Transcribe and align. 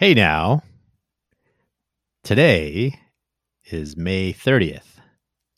Hey 0.00 0.14
now. 0.14 0.62
Today 2.24 2.98
is 3.66 3.98
May 3.98 4.32
30th, 4.32 4.96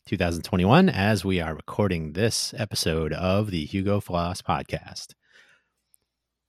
2021, 0.05 0.89
as 0.89 1.23
we 1.23 1.39
are 1.39 1.55
recording 1.55 2.11
this 2.11 2.53
episode 2.57 3.13
of 3.13 3.51
the 3.51 3.63
Hugo 3.63 4.01
Floss 4.01 4.41
podcast. 4.41 5.13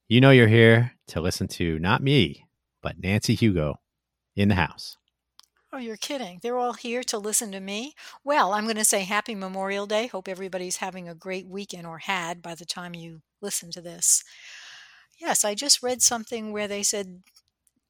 You 0.08 0.20
know 0.20 0.32
you're 0.32 0.48
here 0.48 0.94
to 1.06 1.20
listen 1.20 1.46
to 1.46 1.78
not 1.78 2.02
me, 2.02 2.48
but 2.82 2.98
Nancy 2.98 3.36
Hugo 3.36 3.78
in 4.34 4.48
the 4.48 4.56
house. 4.56 4.96
Oh, 5.72 5.78
you're 5.78 5.96
kidding. 5.96 6.40
They're 6.42 6.58
all 6.58 6.72
here 6.72 7.04
to 7.04 7.16
listen 7.16 7.52
to 7.52 7.60
me. 7.60 7.94
Well, 8.24 8.54
I'm 8.54 8.64
going 8.64 8.74
to 8.74 8.84
say 8.84 9.04
happy 9.04 9.36
Memorial 9.36 9.86
Day. 9.86 10.08
Hope 10.08 10.26
everybody's 10.26 10.78
having 10.78 11.08
a 11.08 11.14
great 11.14 11.46
weekend 11.46 11.86
or 11.86 11.98
had 11.98 12.42
by 12.42 12.56
the 12.56 12.66
time 12.66 12.96
you 12.96 13.22
listen 13.40 13.70
to 13.70 13.80
this. 13.80 14.24
Yes, 15.16 15.44
I 15.44 15.54
just 15.54 15.80
read 15.80 16.02
something 16.02 16.50
where 16.50 16.66
they 16.66 16.82
said 16.82 17.22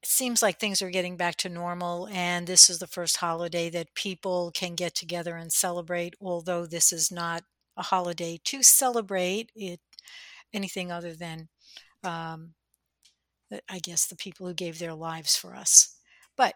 seems 0.05 0.41
like 0.41 0.59
things 0.59 0.81
are 0.81 0.89
getting 0.89 1.17
back 1.17 1.35
to 1.37 1.49
normal, 1.49 2.07
and 2.11 2.47
this 2.47 2.69
is 2.69 2.79
the 2.79 2.87
first 2.87 3.17
holiday 3.17 3.69
that 3.69 3.95
people 3.95 4.51
can 4.53 4.75
get 4.75 4.95
together 4.95 5.35
and 5.35 5.51
celebrate. 5.51 6.15
Although 6.21 6.65
this 6.65 6.91
is 6.91 7.11
not 7.11 7.43
a 7.77 7.83
holiday 7.83 8.39
to 8.45 8.63
celebrate 8.63 9.51
it, 9.55 9.79
anything 10.53 10.91
other 10.91 11.13
than, 11.13 11.49
um, 12.03 12.53
I 13.69 13.79
guess, 13.79 14.05
the 14.07 14.15
people 14.15 14.47
who 14.47 14.53
gave 14.53 14.79
their 14.79 14.93
lives 14.93 15.35
for 15.35 15.55
us. 15.55 15.97
But 16.35 16.55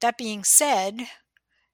that 0.00 0.18
being 0.18 0.44
said, 0.44 1.08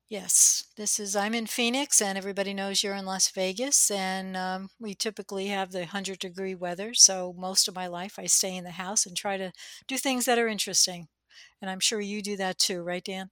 Yes, 0.09 0.65
this 0.77 1.01
is. 1.01 1.17
I'm 1.17 1.35
in 1.35 1.47
Phoenix, 1.47 2.01
and 2.01 2.17
everybody 2.17 2.55
knows 2.55 2.85
you're 2.85 2.95
in 2.95 3.07
Las 3.07 3.29
Vegas, 3.31 3.91
and 3.91 4.37
um, 4.37 4.71
we 4.79 4.95
typically 4.95 5.49
have 5.49 5.73
the 5.73 5.81
100 5.81 6.21
degree 6.21 6.55
weather. 6.55 6.95
So, 6.95 7.35
most 7.37 7.67
of 7.67 7.75
my 7.75 7.89
life, 7.89 8.17
I 8.17 8.27
stay 8.27 8.55
in 8.57 8.63
the 8.63 8.71
house 8.71 9.05
and 9.05 9.17
try 9.17 9.37
to 9.37 9.51
do 9.89 9.99
things 9.99 10.25
that 10.27 10.39
are 10.39 10.47
interesting. 10.47 11.09
And 11.61 11.69
I'm 11.69 11.81
sure 11.81 12.01
you 12.01 12.23
do 12.23 12.37
that 12.37 12.59
too, 12.59 12.83
right, 12.83 13.03
Dan? 13.03 13.31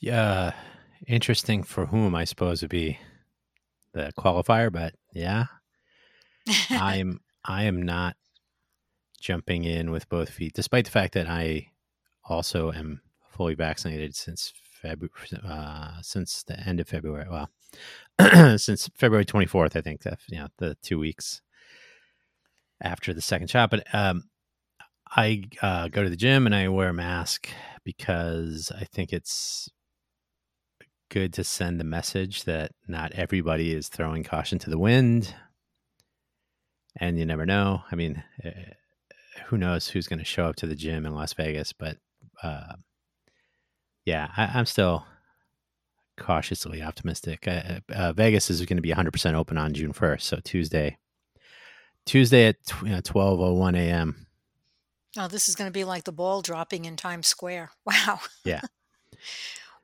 Yeah, 0.00 0.52
interesting 1.06 1.62
for 1.62 1.86
whom 1.86 2.14
I 2.14 2.24
suppose 2.24 2.60
would 2.60 2.70
be 2.70 2.98
the 3.94 4.12
qualifier, 4.18 4.70
but 4.70 4.94
yeah, 5.14 5.46
I'm 6.70 7.20
I 7.42 7.64
am 7.64 7.80
not 7.80 8.16
jumping 9.18 9.64
in 9.64 9.90
with 9.90 10.10
both 10.10 10.28
feet, 10.28 10.52
despite 10.52 10.84
the 10.84 10.90
fact 10.90 11.14
that 11.14 11.26
I 11.26 11.68
also 12.24 12.70
am 12.70 13.00
fully 13.30 13.54
vaccinated 13.54 14.14
since 14.14 14.52
February, 14.80 15.12
uh, 15.44 16.00
since 16.02 16.42
the 16.42 16.58
end 16.60 16.80
of 16.80 16.88
February. 16.88 17.26
Well, 17.30 17.50
since 18.58 18.88
February 18.94 19.24
24th, 19.24 19.76
I 19.76 19.80
think, 19.80 20.02
that, 20.02 20.18
you 20.28 20.38
know, 20.38 20.48
the 20.58 20.76
two 20.82 20.98
weeks 20.98 21.40
after 22.80 23.12
the 23.12 23.20
second 23.20 23.48
shot. 23.48 23.70
But 23.70 23.84
um, 23.94 24.24
I 25.10 25.44
uh, 25.62 25.88
go 25.88 26.02
to 26.02 26.10
the 26.10 26.16
gym 26.16 26.46
and 26.46 26.54
I 26.54 26.68
wear 26.68 26.88
a 26.88 26.94
mask 26.94 27.48
because 27.84 28.72
I 28.74 28.84
think 28.84 29.12
it's 29.12 29.70
good 31.10 31.32
to 31.34 31.44
send 31.44 31.80
the 31.80 31.84
message 31.84 32.44
that 32.44 32.72
not 32.86 33.12
everybody 33.12 33.74
is 33.74 33.88
throwing 33.88 34.22
caution 34.22 34.58
to 34.60 34.70
the 34.70 34.78
wind. 34.78 35.34
And 36.96 37.18
you 37.18 37.26
never 37.26 37.46
know. 37.46 37.82
I 37.90 37.96
mean, 37.96 38.22
uh, 38.44 38.50
who 39.46 39.58
knows 39.58 39.88
who's 39.88 40.08
going 40.08 40.18
to 40.18 40.24
show 40.24 40.46
up 40.46 40.56
to 40.56 40.66
the 40.66 40.74
gym 40.74 41.06
in 41.06 41.14
Las 41.14 41.32
Vegas, 41.34 41.72
but 41.72 41.98
uh, 42.42 42.74
yeah, 44.10 44.28
I, 44.36 44.58
am 44.58 44.66
still 44.66 45.06
cautiously 46.16 46.82
optimistic. 46.82 47.46
Uh, 47.46 47.78
uh, 47.94 48.12
Vegas 48.12 48.50
is 48.50 48.60
going 48.66 48.76
to 48.76 48.82
be 48.82 48.90
100% 48.90 49.34
open 49.34 49.56
on 49.56 49.72
June 49.72 49.92
1st, 49.92 50.22
so 50.22 50.40
Tuesday, 50.42 50.98
Tuesday 52.06 52.48
at 52.48 52.64
12:01 52.64 53.76
a.m. 53.78 54.26
Oh, 55.16 55.28
this 55.28 55.48
is 55.48 55.54
going 55.54 55.68
to 55.68 55.72
be 55.72 55.84
like 55.84 56.04
the 56.04 56.12
ball 56.12 56.42
dropping 56.42 56.86
in 56.86 56.96
Times 56.96 57.28
Square. 57.28 57.70
Wow. 57.84 58.18
Yeah. 58.44 58.62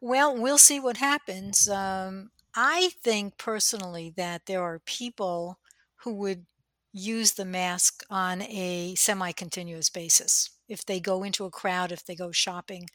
well, 0.01 0.37
we'll 0.37 0.59
see 0.59 0.81
what 0.81 0.97
happens. 0.97 1.69
Um, 1.69 2.31
I 2.55 2.91
think 3.05 3.39
personally 3.39 4.13
that 4.17 4.47
there 4.47 4.63
are 4.63 4.81
people 4.81 5.61
who 5.99 6.15
would 6.15 6.47
use 6.93 7.33
the 7.33 7.45
mask 7.45 8.03
on 8.11 8.43
a 8.43 8.95
semi 8.97 9.31
continuous 9.31 9.89
basis. 9.89 10.51
If 10.69 10.85
they 10.85 11.01
go 11.01 11.23
into 11.23 11.45
a 11.45 11.51
crowd, 11.51 11.93
if 11.93 12.05
they 12.05 12.15
go 12.15 12.33
shopping. 12.33 12.87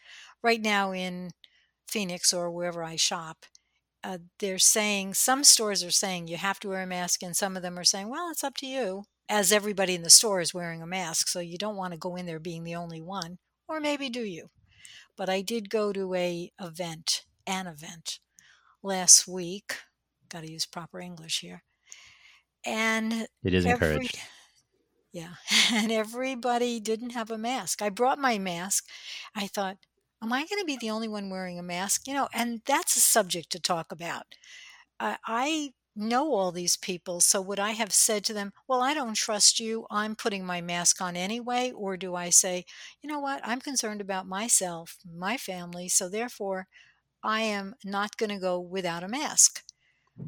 Right 0.43 0.61
now 0.61 0.91
in 0.91 1.31
Phoenix 1.87 2.33
or 2.33 2.51
wherever 2.51 2.83
I 2.83 2.95
shop, 2.95 3.45
uh, 4.03 4.17
they're 4.39 4.57
saying 4.57 5.13
some 5.13 5.43
stores 5.43 5.83
are 5.83 5.91
saying 5.91 6.27
you 6.27 6.37
have 6.37 6.59
to 6.61 6.69
wear 6.69 6.81
a 6.81 6.87
mask, 6.87 7.21
and 7.23 7.35
some 7.35 7.55
of 7.55 7.63
them 7.63 7.77
are 7.77 7.83
saying, 7.83 8.09
well, 8.09 8.29
it's 8.31 8.43
up 8.43 8.57
to 8.57 8.65
you, 8.67 9.03
as 9.29 9.51
everybody 9.51 9.95
in 9.95 10.03
the 10.03 10.09
store 10.09 10.41
is 10.41 10.53
wearing 10.53 10.81
a 10.81 10.87
mask. 10.87 11.27
So 11.27 11.39
you 11.39 11.57
don't 11.57 11.75
want 11.75 11.93
to 11.93 11.99
go 11.99 12.15
in 12.15 12.25
there 12.25 12.39
being 12.39 12.63
the 12.63 12.75
only 12.75 13.01
one, 13.01 13.37
or 13.67 13.79
maybe 13.79 14.09
do 14.09 14.23
you? 14.23 14.49
But 15.15 15.29
I 15.29 15.41
did 15.41 15.69
go 15.69 15.93
to 15.93 16.15
a 16.15 16.51
event, 16.59 17.25
an 17.45 17.67
event 17.67 18.19
last 18.81 19.27
week. 19.27 19.75
Got 20.29 20.43
to 20.43 20.51
use 20.51 20.65
proper 20.65 20.99
English 20.99 21.41
here 21.41 21.63
and 22.65 23.27
it 23.43 23.53
is 23.53 23.65
every, 23.65 23.87
encouraged. 23.87 24.19
Yeah, 25.11 25.35
and 25.73 25.91
everybody 25.91 26.79
didn't 26.79 27.11
have 27.11 27.31
a 27.31 27.37
mask. 27.37 27.81
I 27.81 27.89
brought 27.89 28.19
my 28.19 28.37
mask. 28.37 28.87
I 29.35 29.47
thought, 29.47 29.77
am 30.23 30.31
I 30.33 30.45
going 30.45 30.59
to 30.61 30.65
be 30.65 30.77
the 30.77 30.89
only 30.89 31.07
one 31.07 31.29
wearing 31.29 31.59
a 31.59 31.63
mask? 31.63 32.07
You 32.07 32.13
know, 32.13 32.29
and 32.33 32.61
that's 32.65 32.95
a 32.95 33.01
subject 33.01 33.51
to 33.51 33.59
talk 33.59 33.91
about. 33.91 34.23
Uh, 34.99 35.17
I 35.25 35.73
know 35.95 36.33
all 36.33 36.51
these 36.51 36.77
people, 36.77 37.21
so 37.21 37.41
would 37.41 37.59
I 37.59 37.71
have 37.71 37.93
said 37.93 38.23
to 38.25 38.33
them, 38.33 38.53
Well, 38.67 38.81
I 38.81 38.93
don't 38.93 39.15
trust 39.15 39.59
you, 39.59 39.87
I'm 39.91 40.15
putting 40.15 40.45
my 40.45 40.61
mask 40.61 41.01
on 41.01 41.17
anyway? 41.17 41.71
Or 41.75 41.97
do 41.97 42.15
I 42.15 42.29
say, 42.31 42.65
You 43.01 43.09
know 43.09 43.19
what, 43.19 43.41
I'm 43.45 43.61
concerned 43.61 44.01
about 44.01 44.27
myself, 44.27 44.97
my 45.05 45.37
family, 45.37 45.89
so 45.89 46.09
therefore 46.09 46.67
I 47.23 47.41
am 47.41 47.75
not 47.85 48.17
going 48.17 48.31
to 48.31 48.39
go 48.39 48.59
without 48.59 49.03
a 49.03 49.09
mask? 49.09 49.63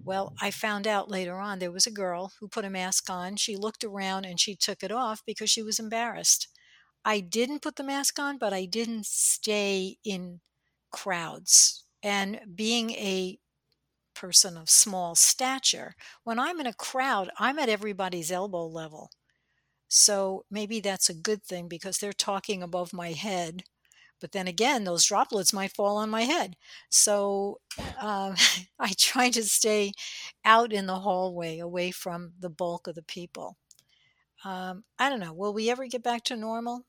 Well, 0.02 0.34
I 0.42 0.52
found 0.52 0.88
out 0.88 1.10
later 1.10 1.38
on 1.38 1.60
there 1.60 1.72
was 1.72 1.88
a 1.88 1.92
girl 1.92 2.34
who 2.40 2.48
put 2.48 2.66
a 2.66 2.70
mask 2.70 3.10
on. 3.10 3.36
She 3.38 3.56
looked 3.56 3.84
around 3.84 4.26
and 4.26 4.40
she 4.40 4.56
took 4.56 4.84
it 4.84 4.92
off 4.92 5.24
because 5.26 5.50
she 5.50 5.62
was 5.64 5.80
embarrassed. 5.80 6.48
I 7.06 7.20
didn't 7.22 7.62
put 7.62 7.76
the 7.78 7.84
mask 7.84 8.20
on, 8.20 8.38
but 8.38 8.54
I 8.54 8.66
didn't 8.66 9.06
stay 9.06 9.98
in 10.04 10.42
crowds. 10.92 11.86
And 12.04 12.42
being 12.56 12.92
a 12.92 13.40
person 14.16 14.58
of 14.58 14.70
small 14.70 15.16
stature, 15.16 15.96
when 16.24 16.40
I'm 16.40 16.60
in 16.60 16.68
a 16.68 16.74
crowd, 16.74 17.30
I'm 17.40 17.60
at 17.60 17.70
everybody's 17.70 18.32
elbow 18.32 18.68
level. 18.68 19.12
So 19.88 20.46
maybe 20.50 20.80
that's 20.80 21.10
a 21.10 21.14
good 21.14 21.44
thing 21.44 21.68
because 21.68 21.98
they're 21.98 22.14
talking 22.14 22.64
above 22.64 22.94
my 22.94 23.12
head 23.14 23.64
but 24.24 24.32
then 24.32 24.48
again, 24.48 24.86
those 24.86 25.04
droplets 25.04 25.52
might 25.52 25.74
fall 25.74 25.98
on 25.98 26.10
my 26.10 26.22
head. 26.22 26.56
So 26.90 27.60
um, 28.00 28.36
I 28.80 28.94
try 28.98 29.30
to 29.32 29.44
stay 29.44 29.92
out 30.46 30.72
in 30.72 30.86
the 30.86 31.00
hallway 31.00 31.60
away 31.60 31.92
from 31.92 32.32
the 32.40 32.50
bulk 32.50 32.88
of 32.88 32.96
the 32.96 33.04
people. 33.04 33.58
Um, 34.46 34.86
I 34.98 35.10
don't 35.10 35.20
know. 35.20 35.34
Will 35.34 35.54
we 35.54 35.70
ever 35.70 35.88
get 35.88 36.04
back 36.04 36.24
to 36.24 36.38
normal? 36.38 36.86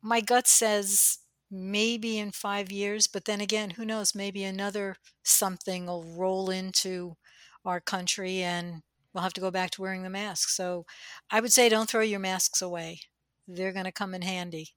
My 0.00 0.20
gut 0.20 0.46
says 0.46 1.18
maybe 1.50 2.20
in 2.20 2.30
five 2.30 2.70
years, 2.70 3.08
but 3.08 3.24
then 3.24 3.40
again, 3.40 3.70
who 3.70 3.84
knows? 3.84 4.14
Maybe 4.14 4.44
another 4.44 4.94
something 5.24 5.86
will 5.86 6.04
roll 6.04 6.50
into 6.50 7.16
our 7.64 7.80
country 7.80 8.44
and 8.44 8.82
we'll 9.12 9.24
have 9.24 9.32
to 9.32 9.40
go 9.40 9.50
back 9.50 9.72
to 9.72 9.82
wearing 9.82 10.04
the 10.04 10.08
mask. 10.08 10.50
So 10.50 10.86
I 11.32 11.40
would 11.40 11.52
say 11.52 11.68
don't 11.68 11.90
throw 11.90 12.02
your 12.02 12.20
masks 12.20 12.62
away. 12.62 13.00
They're 13.48 13.72
going 13.72 13.86
to 13.86 13.92
come 13.92 14.14
in 14.14 14.22
handy. 14.22 14.68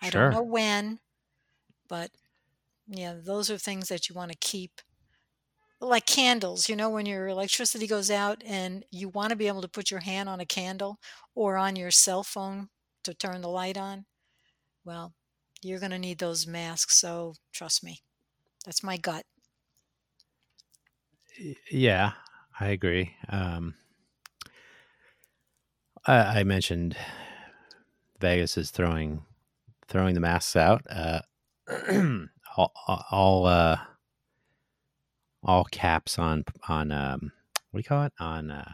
I 0.00 0.10
sure. 0.10 0.10
don't 0.10 0.30
know 0.30 0.42
when, 0.42 1.00
but 1.88 2.12
yeah, 2.88 3.14
those 3.14 3.50
are 3.50 3.58
things 3.58 3.88
that 3.88 4.08
you 4.08 4.14
want 4.14 4.32
to 4.32 4.38
keep. 4.38 4.82
Like 5.80 6.06
candles, 6.06 6.68
you 6.68 6.74
know, 6.74 6.90
when 6.90 7.06
your 7.06 7.28
electricity 7.28 7.86
goes 7.86 8.10
out 8.10 8.42
and 8.44 8.84
you 8.90 9.08
want 9.08 9.30
to 9.30 9.36
be 9.36 9.46
able 9.46 9.62
to 9.62 9.68
put 9.68 9.90
your 9.92 10.00
hand 10.00 10.28
on 10.28 10.40
a 10.40 10.46
candle 10.46 10.98
or 11.36 11.56
on 11.56 11.76
your 11.76 11.92
cell 11.92 12.24
phone 12.24 12.70
to 13.04 13.14
turn 13.14 13.42
the 13.42 13.48
light 13.48 13.76
on. 13.78 14.06
Well, 14.84 15.14
you're 15.62 15.80
going 15.80 15.92
to 15.92 15.98
need 15.98 16.18
those 16.18 16.46
masks. 16.46 16.96
So 16.96 17.34
trust 17.52 17.84
me, 17.84 18.00
that's 18.64 18.82
my 18.82 18.96
gut. 18.98 19.26
Yeah, 21.70 22.12
I 22.58 22.68
agree. 22.68 23.14
Um, 23.28 23.74
I, 26.06 26.40
I 26.40 26.44
mentioned 26.44 26.96
Vegas 28.20 28.56
is 28.56 28.70
throwing 28.70 29.24
throwing 29.88 30.14
the 30.14 30.20
masks 30.20 30.56
out. 30.56 30.82
Uh, 30.88 31.20
all 32.56 32.72
all, 33.10 33.46
uh, 33.46 33.78
all 35.44 35.64
caps 35.64 36.18
on 36.18 36.44
on 36.68 36.92
um, 36.92 37.32
what 37.70 37.78
do 37.78 37.80
you 37.80 37.88
call 37.88 38.04
it 38.04 38.12
on 38.18 38.50
uh, 38.50 38.72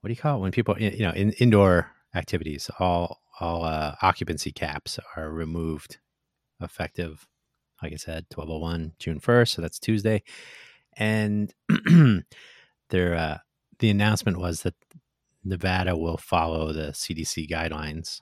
what 0.00 0.08
do 0.08 0.12
you 0.12 0.16
call 0.16 0.38
it 0.38 0.40
when 0.40 0.52
people 0.52 0.80
you 0.80 1.04
know 1.04 1.12
in 1.12 1.32
indoor 1.32 1.90
activities 2.14 2.70
all 2.78 3.20
all 3.40 3.64
uh, 3.64 3.94
occupancy 4.02 4.52
caps 4.52 4.98
are 5.16 5.30
removed 5.30 5.98
effective 6.60 7.26
like 7.82 7.92
i 7.92 7.96
said 7.96 8.24
1201 8.34 8.92
june 8.98 9.20
1st 9.20 9.48
so 9.48 9.62
that's 9.62 9.78
tuesday 9.78 10.22
and 10.96 11.52
there 12.90 13.14
uh, 13.14 13.38
the 13.78 13.90
announcement 13.90 14.38
was 14.38 14.62
that 14.62 14.74
Nevada 15.44 15.96
will 15.96 16.16
follow 16.16 16.72
the 16.72 16.88
CDC 16.88 17.48
guidelines. 17.48 18.20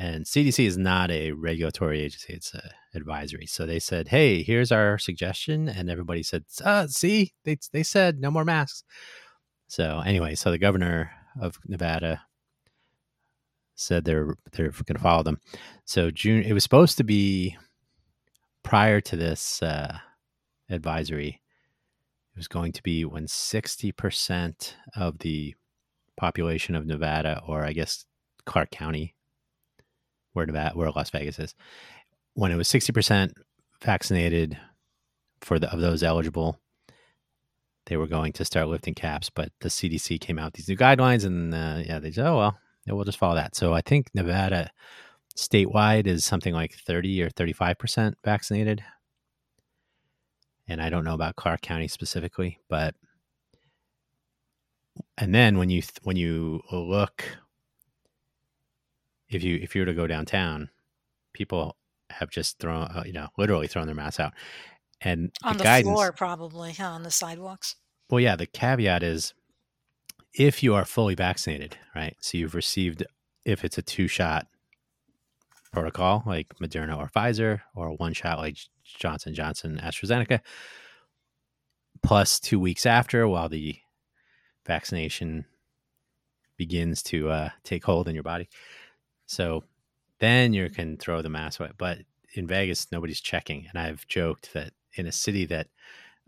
And 0.00 0.26
CDC 0.26 0.64
is 0.64 0.78
not 0.78 1.10
a 1.10 1.32
regulatory 1.32 2.02
agency, 2.02 2.34
it's 2.34 2.54
an 2.54 2.60
advisory. 2.94 3.46
So 3.46 3.66
they 3.66 3.80
said, 3.80 4.06
hey, 4.08 4.44
here's 4.44 4.70
our 4.70 4.96
suggestion. 4.96 5.68
And 5.68 5.90
everybody 5.90 6.22
said, 6.22 6.44
uh, 6.64 6.86
see, 6.86 7.32
they, 7.44 7.58
they 7.72 7.82
said 7.82 8.20
no 8.20 8.30
more 8.30 8.44
masks. 8.44 8.84
So 9.66 9.98
anyway, 9.98 10.36
so 10.36 10.52
the 10.52 10.58
governor 10.58 11.10
of 11.40 11.58
Nevada 11.66 12.22
said 13.74 14.04
they're 14.04 14.34
they're 14.52 14.70
going 14.70 14.96
to 14.96 15.02
follow 15.02 15.22
them. 15.22 15.40
So 15.84 16.10
June, 16.10 16.42
it 16.42 16.52
was 16.52 16.62
supposed 16.62 16.96
to 16.98 17.04
be 17.04 17.56
prior 18.62 19.00
to 19.00 19.16
this 19.16 19.62
uh, 19.62 19.98
advisory. 20.70 21.40
It 22.32 22.36
was 22.36 22.48
going 22.48 22.72
to 22.72 22.82
be 22.82 23.04
when 23.04 23.28
sixty 23.28 23.92
percent 23.92 24.76
of 24.96 25.18
the 25.18 25.54
population 26.16 26.74
of 26.74 26.86
Nevada, 26.86 27.40
or 27.46 27.64
I 27.64 27.72
guess 27.72 28.04
Clark 28.46 28.70
County, 28.70 29.14
where 30.32 30.46
Nevada, 30.46 30.76
where 30.76 30.90
Las 30.90 31.10
Vegas 31.10 31.38
is, 31.38 31.54
when 32.34 32.52
it 32.52 32.56
was 32.56 32.68
sixty 32.68 32.92
percent 32.92 33.32
vaccinated 33.82 34.58
for 35.40 35.58
the 35.58 35.72
of 35.72 35.80
those 35.80 36.02
eligible, 36.02 36.58
they 37.86 37.96
were 37.96 38.06
going 38.06 38.32
to 38.34 38.44
start 38.44 38.68
lifting 38.68 38.94
caps. 38.94 39.30
But 39.30 39.50
the 39.60 39.68
CDC 39.68 40.20
came 40.20 40.38
out 40.38 40.54
these 40.54 40.68
new 40.68 40.76
guidelines, 40.76 41.24
and 41.24 41.54
uh, 41.54 41.82
yeah, 41.84 41.98
they 41.98 42.12
said, 42.12 42.26
oh 42.26 42.36
well, 42.36 42.58
yeah, 42.86 42.94
we'll 42.94 43.04
just 43.04 43.18
follow 43.18 43.34
that. 43.34 43.56
So 43.56 43.72
I 43.74 43.80
think 43.80 44.08
Nevada 44.14 44.70
statewide 45.36 46.06
is 46.06 46.24
something 46.24 46.54
like 46.54 46.74
thirty 46.74 47.22
or 47.22 47.30
thirty 47.30 47.52
five 47.52 47.78
percent 47.78 48.16
vaccinated, 48.24 48.82
and 50.66 50.80
I 50.80 50.90
don't 50.90 51.04
know 51.04 51.14
about 51.14 51.36
Clark 51.36 51.60
County 51.60 51.88
specifically, 51.88 52.58
but 52.68 52.94
and 55.16 55.34
then 55.34 55.58
when 55.58 55.70
you 55.70 55.82
when 56.02 56.16
you 56.16 56.60
look 56.72 57.24
if 59.30 59.42
you 59.42 59.58
if 59.62 59.74
you 59.74 59.82
were 59.82 59.86
to 59.86 59.94
go 59.94 60.06
downtown 60.06 60.70
people 61.32 61.76
have 62.10 62.30
just 62.30 62.58
thrown 62.58 62.84
uh, 62.84 63.02
you 63.06 63.12
know 63.12 63.28
literally 63.36 63.66
thrown 63.66 63.86
their 63.86 63.94
masks 63.94 64.20
out. 64.20 64.32
And 65.00 65.30
on 65.44 65.56
the, 65.56 65.64
guidance, 65.64 65.94
floor 65.94 66.10
probably 66.10 66.72
huh, 66.72 66.88
on 66.88 67.04
the 67.04 67.10
sidewalks. 67.10 67.76
Well 68.10 68.20
yeah 68.20 68.36
the 68.36 68.46
caveat 68.46 69.02
is 69.02 69.34
if 70.34 70.62
you 70.62 70.74
are 70.74 70.84
fully 70.84 71.14
vaccinated 71.14 71.76
right 71.94 72.16
so 72.20 72.38
you've 72.38 72.54
received 72.54 73.04
if 73.44 73.64
it's 73.64 73.78
a 73.78 73.82
two 73.82 74.08
shot 74.08 74.46
protocol 75.72 76.22
like 76.26 76.48
moderna 76.60 76.96
or 76.96 77.10
pfizer 77.14 77.60
or 77.74 77.90
one 77.96 78.12
shot 78.12 78.38
like 78.38 78.56
johnson 78.84 79.34
johnson 79.34 79.80
astrazeneca 79.82 80.40
plus 82.02 82.40
two 82.40 82.58
weeks 82.58 82.86
after 82.86 83.28
while 83.28 83.48
the 83.48 83.76
vaccination 84.66 85.44
begins 86.56 87.02
to 87.02 87.30
uh, 87.30 87.48
take 87.64 87.84
hold 87.84 88.08
in 88.08 88.14
your 88.14 88.22
body 88.22 88.48
so 89.28 89.62
then 90.18 90.52
you 90.52 90.68
can 90.68 90.96
throw 90.96 91.22
the 91.22 91.28
mask 91.28 91.60
away 91.60 91.70
but 91.78 91.98
in 92.34 92.46
vegas 92.46 92.88
nobody's 92.90 93.20
checking 93.20 93.66
and 93.68 93.80
i've 93.80 94.04
joked 94.08 94.52
that 94.52 94.72
in 94.94 95.06
a 95.06 95.12
city 95.12 95.46
that 95.46 95.68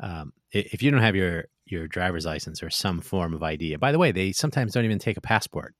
um, 0.00 0.32
if 0.52 0.82
you 0.82 0.90
don't 0.90 1.02
have 1.02 1.16
your 1.16 1.44
your 1.66 1.86
driver's 1.86 2.26
license 2.26 2.62
or 2.62 2.70
some 2.70 3.00
form 3.00 3.32
of 3.32 3.42
ID, 3.42 3.76
by 3.76 3.92
the 3.92 3.98
way, 3.98 4.10
they 4.10 4.32
sometimes 4.32 4.72
don't 4.72 4.84
even 4.84 4.98
take 4.98 5.16
a 5.16 5.22
passport, 5.22 5.74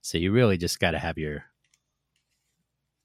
so 0.00 0.18
you 0.18 0.32
really 0.32 0.56
just 0.56 0.80
got 0.80 0.92
to 0.92 0.98
have 0.98 1.18
your 1.18 1.44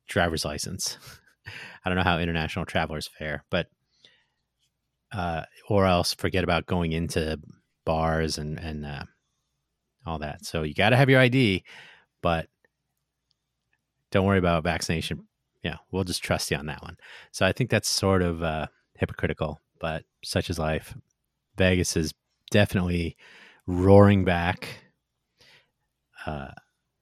driver's 0.07 0.45
license. 0.45 0.97
I 1.83 1.89
don't 1.89 1.97
know 1.97 2.03
how 2.03 2.19
international 2.19 2.65
travelers 2.65 3.07
fare, 3.07 3.43
but 3.49 3.67
uh, 5.11 5.43
or 5.67 5.85
else 5.85 6.13
forget 6.13 6.43
about 6.43 6.67
going 6.67 6.91
into 6.91 7.39
bars 7.85 8.37
and 8.37 8.59
and 8.59 8.85
uh, 8.85 9.03
all 10.05 10.19
that. 10.19 10.45
So 10.45 10.63
you 10.63 10.73
got 10.73 10.91
to 10.91 10.97
have 10.97 11.09
your 11.09 11.19
ID, 11.19 11.63
but 12.21 12.47
don't 14.11 14.25
worry 14.25 14.39
about 14.39 14.63
vaccination. 14.63 15.27
Yeah, 15.63 15.77
we'll 15.91 16.03
just 16.03 16.23
trust 16.23 16.51
you 16.51 16.57
on 16.57 16.67
that 16.67 16.81
one. 16.81 16.97
So 17.31 17.45
I 17.45 17.51
think 17.51 17.69
that's 17.69 17.89
sort 17.89 18.21
of 18.21 18.41
uh, 18.41 18.67
hypocritical, 18.97 19.59
but 19.79 20.03
such 20.23 20.50
is 20.50 20.57
life. 20.57 20.95
Vegas 21.57 21.97
is 21.97 22.13
definitely 22.51 23.17
roaring 23.67 24.23
back. 24.23 24.69
Uh, 26.25 26.51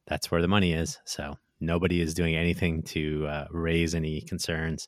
that's 0.08 0.32
where 0.32 0.42
the 0.42 0.48
money 0.48 0.74
is. 0.74 1.00
So 1.06 1.38
nobody 1.60 2.02
is 2.02 2.14
doing 2.14 2.36
anything 2.36 2.84
to 2.84 3.28
uh, 3.28 3.48
raise 3.52 3.94
any 3.94 4.22
concerns. 4.22 4.88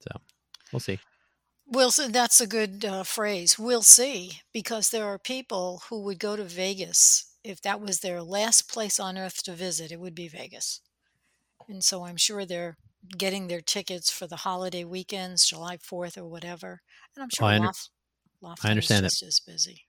So 0.00 0.20
we'll 0.72 0.80
see. 0.80 0.98
We'll 1.68 1.90
see. 1.90 2.08
That's 2.08 2.40
a 2.40 2.46
good 2.46 2.84
uh, 2.84 3.02
phrase. 3.02 3.58
We'll 3.58 3.82
see, 3.82 4.40
because 4.52 4.90
there 4.90 5.06
are 5.06 5.18
people 5.18 5.82
who 5.88 6.02
would 6.02 6.18
go 6.20 6.36
to 6.36 6.44
Vegas 6.44 7.32
if 7.42 7.60
that 7.62 7.80
was 7.80 8.00
their 8.00 8.22
last 8.22 8.70
place 8.70 9.00
on 9.00 9.18
earth 9.18 9.42
to 9.44 9.52
visit. 9.52 9.90
It 9.90 10.00
would 10.00 10.14
be 10.14 10.28
Vegas, 10.28 10.80
and 11.68 11.82
so 11.82 12.04
I'm 12.04 12.16
sure 12.16 12.44
they're 12.44 12.76
getting 13.16 13.48
their 13.48 13.60
tickets 13.60 14.10
for 14.10 14.26
the 14.26 14.36
holiday 14.36 14.84
weekends, 14.84 15.46
July 15.46 15.76
4th 15.76 16.16
or 16.16 16.26
whatever. 16.26 16.80
And 17.14 17.22
I'm 17.22 17.28
sure 17.30 17.46
well, 17.46 17.52
I, 17.52 17.56
under- 17.56 17.72
I 18.62 18.70
understand 18.70 19.04
just 19.04 19.22
as 19.22 19.40
busy. 19.40 19.82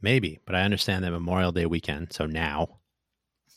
Maybe, 0.00 0.40
but 0.44 0.54
I 0.54 0.62
understand 0.62 1.04
that 1.04 1.12
Memorial 1.12 1.52
Day 1.52 1.66
weekend. 1.66 2.12
So 2.12 2.26
now, 2.26 2.80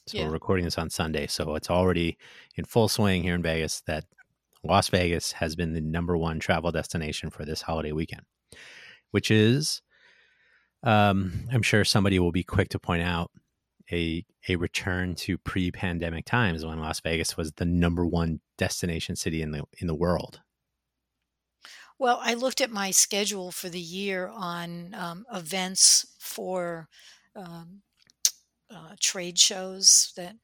so 0.07 0.17
yeah. 0.17 0.25
we're 0.25 0.33
recording 0.33 0.65
this 0.65 0.77
on 0.77 0.89
Sunday. 0.89 1.27
So 1.27 1.55
it's 1.55 1.69
already 1.69 2.17
in 2.55 2.65
full 2.65 2.87
swing 2.87 3.23
here 3.23 3.33
in 3.33 3.41
Vegas 3.41 3.81
that 3.87 4.05
Las 4.63 4.89
Vegas 4.89 5.31
has 5.33 5.55
been 5.55 5.73
the 5.73 5.81
number 5.81 6.15
one 6.15 6.39
travel 6.39 6.71
destination 6.71 7.29
for 7.29 7.45
this 7.45 7.63
holiday 7.63 7.91
weekend, 7.91 8.21
which 9.11 9.31
is, 9.31 9.81
um, 10.83 11.47
I'm 11.51 11.63
sure 11.63 11.83
somebody 11.83 12.19
will 12.19 12.31
be 12.31 12.43
quick 12.43 12.69
to 12.69 12.79
point 12.79 13.01
out 13.01 13.31
a 13.91 14.25
a 14.47 14.55
return 14.55 15.15
to 15.15 15.37
pre-pandemic 15.37 16.25
times 16.25 16.65
when 16.65 16.79
Las 16.79 16.99
Vegas 16.99 17.37
was 17.37 17.53
the 17.53 17.65
number 17.65 18.05
one 18.05 18.39
destination 18.57 19.15
city 19.15 19.41
in 19.41 19.51
the 19.51 19.63
in 19.79 19.87
the 19.87 19.95
world. 19.95 20.41
Well, 21.97 22.19
I 22.21 22.33
looked 22.33 22.59
at 22.59 22.71
my 22.71 22.91
schedule 22.91 23.51
for 23.51 23.69
the 23.69 23.79
year 23.79 24.27
on 24.27 24.93
um, 24.93 25.25
events 25.33 26.05
for 26.19 26.89
um, 27.35 27.83
uh, 28.69 28.95
trade 28.99 29.39
shows 29.39 30.11
that, 30.17 30.35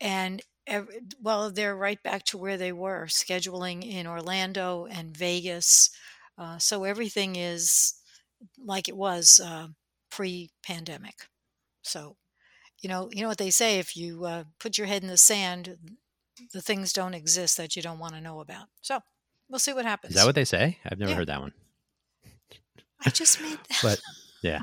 and 0.00 0.42
every, 0.66 1.00
well, 1.20 1.52
they're 1.52 1.76
right 1.76 2.02
back 2.02 2.24
to 2.24 2.38
where 2.38 2.56
they 2.56 2.72
were 2.72 3.06
scheduling 3.06 3.88
in 3.88 4.08
Orlando 4.08 4.86
and 4.90 5.16
Vegas. 5.16 5.90
Uh, 6.36 6.58
so 6.58 6.82
everything 6.84 7.36
is 7.36 7.94
like 8.58 8.88
it 8.88 8.96
was 8.96 9.40
uh, 9.44 9.68
pre-pandemic. 10.10 11.28
So 11.82 12.16
you 12.80 12.88
know, 12.88 13.08
you 13.12 13.22
know 13.22 13.28
what 13.28 13.38
they 13.38 13.50
say: 13.50 13.78
if 13.78 13.96
you 13.96 14.24
uh, 14.24 14.44
put 14.58 14.78
your 14.78 14.86
head 14.86 15.02
in 15.02 15.08
the 15.08 15.16
sand, 15.16 15.76
the 16.52 16.62
things 16.62 16.92
don't 16.92 17.14
exist 17.14 17.56
that 17.56 17.76
you 17.76 17.82
don't 17.82 17.98
want 17.98 18.14
to 18.14 18.20
know 18.20 18.40
about. 18.40 18.66
So 18.80 19.00
we'll 19.48 19.58
see 19.58 19.72
what 19.72 19.84
happens. 19.84 20.14
Is 20.14 20.20
that 20.20 20.26
what 20.26 20.34
they 20.34 20.44
say? 20.44 20.78
I've 20.84 20.98
never 20.98 21.12
yeah. 21.12 21.16
heard 21.16 21.28
that 21.28 21.40
one. 21.40 21.52
I 23.04 23.10
just 23.10 23.40
made 23.40 23.58
that. 23.68 23.78
But 23.82 24.00
yeah. 24.42 24.62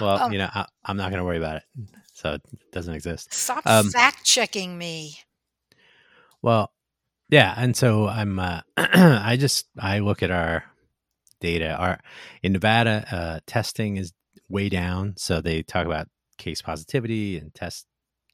Well, 0.00 0.22
um, 0.22 0.32
you 0.32 0.38
know, 0.38 0.48
I, 0.52 0.66
am 0.86 0.96
not 0.96 1.10
going 1.10 1.20
to 1.20 1.24
worry 1.24 1.38
about 1.38 1.56
it. 1.56 1.62
So 2.12 2.32
it 2.32 2.42
doesn't 2.72 2.92
exist. 2.92 3.32
Stop 3.32 3.66
um, 3.66 3.90
fact 3.90 4.24
checking 4.24 4.76
me. 4.76 5.20
Well, 6.42 6.72
yeah, 7.28 7.54
and 7.56 7.76
so 7.76 8.08
I'm. 8.08 8.38
Uh, 8.38 8.60
I 8.76 9.36
just 9.38 9.68
I 9.78 10.00
look 10.00 10.22
at 10.22 10.30
our 10.30 10.64
data. 11.40 11.74
Our 11.76 12.00
in 12.42 12.52
Nevada, 12.52 13.06
uh, 13.10 13.40
testing 13.46 13.96
is 13.96 14.12
way 14.48 14.68
down. 14.68 15.14
So 15.16 15.40
they 15.40 15.62
talk 15.62 15.86
about 15.86 16.08
case 16.40 16.62
positivity 16.62 17.38
and 17.38 17.54
test 17.54 17.86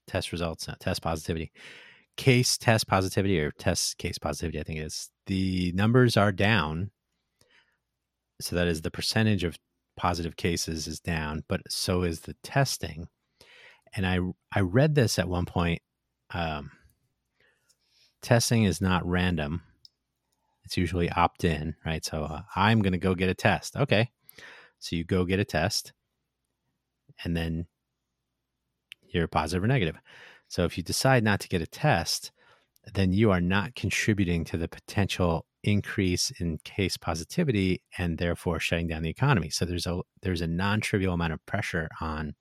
test 0.07 0.33
results, 0.33 0.69
not 0.69 0.81
test 0.81 1.03
positivity. 1.03 1.53
Case 2.17 2.57
test 2.57 2.87
positivity 2.87 3.39
or 3.41 3.51
test 3.51 3.99
case 3.99 4.17
positivity, 4.17 4.61
I 4.61 4.63
think 4.63 4.79
it 4.79 4.87
is. 4.87 5.11
The 5.27 5.73
numbers 5.73 6.17
are 6.17 6.33
down. 6.33 6.91
So 8.41 8.57
that 8.57 8.69
is 8.69 8.81
the 8.81 8.91
percentage 8.91 9.45
of 9.45 9.59
positive 9.97 10.37
cases 10.37 10.87
is 10.87 11.01
down, 11.01 11.43
but 11.49 11.61
so 11.69 12.03
is 12.03 12.21
the 12.21 12.37
testing. 12.43 13.09
And 13.95 14.07
I 14.07 14.21
I 14.55 14.61
read 14.61 14.95
this 14.95 15.19
at 15.19 15.29
one 15.29 15.47
point. 15.47 15.83
Um, 16.31 16.71
testing 18.23 18.65
is 18.65 18.81
not 18.81 19.07
random; 19.07 19.63
it's 20.65 20.77
usually 20.77 21.11
opt 21.11 21.45
in, 21.45 21.75
right? 21.85 22.05
So 22.05 22.25
uh, 22.25 22.43
I'm 22.55 22.83
going 22.83 22.93
to 22.93 22.99
go 22.99 23.15
get 23.15 23.31
a 23.31 23.35
test. 23.35 23.77
Okay, 23.77 24.11
so 24.79 24.97
you 24.97 25.05
go 25.05 25.25
get 25.25 25.41
a 25.41 25.45
test, 25.45 25.93
and 27.25 27.37
then 27.37 27.67
you're 29.17 29.29
positive 29.29 29.65
or 29.65 29.67
negative. 29.67 29.97
So 30.49 30.65
if 30.65 30.77
you 30.77 30.83
decide 30.83 31.25
not 31.25 31.41
to 31.41 31.49
get 31.49 31.63
a 31.63 31.67
test, 31.67 32.31
then 32.95 33.13
you 33.13 33.31
are 33.31 33.41
not 33.41 33.75
contributing 33.75 34.45
to 34.45 34.57
the 34.57 34.69
potential 34.69 35.47
increase 35.65 36.31
in 36.39 36.59
case 36.59 36.97
positivity 36.97 37.83
and 37.99 38.19
therefore 38.19 38.61
shutting 38.61 38.87
down 38.87 39.03
the 39.03 39.11
economy. 39.11 39.51
So 39.51 39.65
there's 39.65 39.87
a 39.87 40.01
there's 40.23 40.41
a 40.41 40.47
non-trivial 40.47 41.15
amount 41.15 41.33
of 41.33 41.45
pressure 41.47 41.89
on 42.01 42.35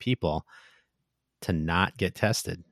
people 0.00 0.44
to 1.42 1.52
not 1.52 1.96
get 1.96 2.14
tested. 2.14 2.64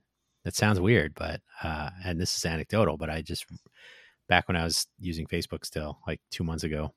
That 0.43 0.55
sounds 0.55 0.79
weird, 0.79 1.13
but 1.15 1.41
uh, 1.63 1.91
and 2.03 2.19
this 2.19 2.35
is 2.37 2.45
anecdotal, 2.45 2.97
but 2.97 3.09
I 3.09 3.21
just 3.21 3.45
back 4.27 4.47
when 4.47 4.57
I 4.57 4.63
was 4.63 4.87
using 4.99 5.27
Facebook 5.27 5.65
still, 5.65 5.99
like 6.05 6.19
two 6.31 6.43
months 6.43 6.63
ago, 6.63 6.93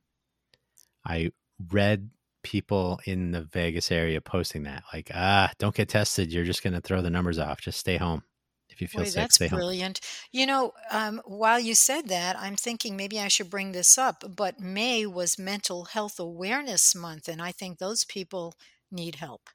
I 1.07 1.31
read 1.71 2.11
people 2.49 2.99
in 3.05 3.33
the 3.33 3.43
Vegas 3.43 3.93
area 3.93 4.23
posting 4.23 4.63
that. 4.63 4.83
Like, 4.91 5.11
ah, 5.15 5.53
don't 5.59 5.75
get 5.75 5.91
tested. 5.91 6.33
You're 6.33 6.45
just 6.45 6.63
going 6.63 6.73
to 6.73 6.81
throw 6.81 7.03
the 7.03 7.11
numbers 7.11 7.39
off. 7.39 7.61
Just 7.61 7.79
stay 7.79 7.99
home. 7.99 8.23
If 8.71 8.81
you 8.81 8.89
feel 8.89 9.03
Boy, 9.03 9.09
sick, 9.09 9.15
that's 9.17 9.35
stay 9.35 9.49
home. 9.49 9.59
brilliant. 9.59 10.01
You 10.33 10.47
know, 10.47 10.73
um, 10.91 11.21
while 11.27 11.61
you 11.61 11.75
said 11.75 12.09
that, 12.09 12.39
I'm 12.39 12.57
thinking 12.57 12.97
maybe 12.97 13.21
I 13.21 13.29
should 13.29 13.51
bring 13.51 13.73
this 13.73 13.99
up, 13.99 14.25
but 14.35 14.61
May 14.61 15.05
was 15.05 15.39
Mental 15.39 15.85
Health 15.85 16.19
Awareness 16.19 16.95
Month, 16.95 17.29
and 17.29 17.43
I 17.43 17.53
think 17.53 17.79
those 17.79 18.07
people 18.07 18.55
need 18.91 19.17
help. 19.17 19.51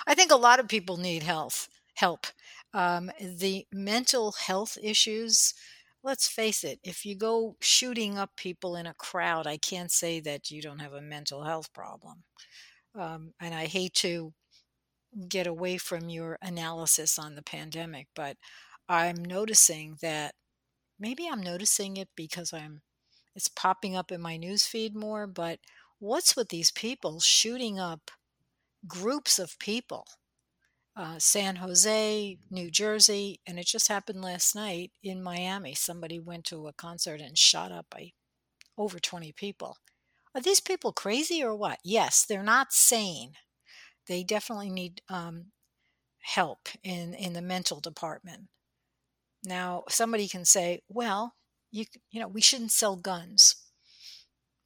I 0.06 0.14
think 0.14 0.32
a 0.32 0.36
lot 0.36 0.58
of 0.58 0.68
people 0.68 0.96
need 0.96 1.22
health 1.22 1.68
help. 1.94 2.26
Um, 2.72 3.10
the 3.20 3.66
mental 3.72 4.32
health 4.32 4.78
issues, 4.82 5.52
let's 6.04 6.28
face 6.28 6.64
it, 6.64 6.80
if 6.82 7.04
you 7.06 7.16
go 7.16 7.56
shooting 7.60 8.18
up 8.18 8.36
people 8.36 8.76
in 8.76 8.86
a 8.86 8.94
crowd, 8.94 9.46
I 9.46 9.56
can't 9.56 9.90
say 9.90 10.20
that 10.20 10.50
you 10.50 10.62
don't 10.62 10.80
have 10.80 10.92
a 10.94 11.00
mental 11.00 11.44
health 11.44 11.72
problem. 11.72 12.24
Um, 12.94 13.34
and 13.40 13.54
I 13.54 13.66
hate 13.66 13.94
to 13.96 14.34
get 15.28 15.46
away 15.46 15.78
from 15.78 16.08
your 16.08 16.38
analysis 16.42 17.18
on 17.18 17.34
the 17.34 17.42
pandemic, 17.42 18.08
but 18.14 18.36
I'm 18.88 19.16
noticing 19.24 19.96
that 20.02 20.34
maybe 20.98 21.28
I'm 21.28 21.42
noticing 21.42 21.96
it 21.96 22.08
because 22.16 22.52
I'm 22.52 22.82
it's 23.36 23.48
popping 23.48 23.96
up 23.96 24.12
in 24.12 24.20
my 24.20 24.36
news 24.36 24.66
feed 24.66 24.94
more, 24.94 25.26
but 25.26 25.60
what's 25.98 26.36
with 26.36 26.50
these 26.50 26.70
people 26.72 27.20
shooting 27.20 27.78
up 27.80 28.10
groups 28.86 29.38
of 29.38 29.58
people? 29.58 30.06
Uh, 30.94 31.18
San 31.18 31.56
Jose, 31.56 32.38
New 32.50 32.70
Jersey, 32.70 33.40
and 33.46 33.58
it 33.58 33.66
just 33.66 33.88
happened 33.88 34.20
last 34.20 34.54
night 34.54 34.92
in 35.02 35.22
Miami. 35.22 35.74
Somebody 35.74 36.20
went 36.20 36.44
to 36.46 36.68
a 36.68 36.74
concert 36.74 37.20
and 37.20 37.38
shot 37.38 37.72
up 37.72 37.86
by 37.90 38.12
over 38.76 38.98
20 38.98 39.32
people. 39.32 39.78
Are 40.34 40.40
these 40.40 40.60
people 40.60 40.92
crazy 40.92 41.42
or 41.42 41.54
what? 41.54 41.78
Yes, 41.82 42.26
they're 42.26 42.42
not 42.42 42.72
sane. 42.74 43.32
They 44.06 44.22
definitely 44.22 44.70
need 44.70 45.00
um, 45.08 45.46
help 46.20 46.68
in, 46.82 47.14
in 47.14 47.32
the 47.32 47.42
mental 47.42 47.80
department. 47.80 48.48
Now, 49.44 49.84
somebody 49.88 50.28
can 50.28 50.44
say, 50.44 50.82
well, 50.88 51.34
you, 51.70 51.86
you 52.10 52.20
know, 52.20 52.28
we 52.28 52.40
shouldn't 52.40 52.72
sell 52.72 52.96
guns. 52.96 53.56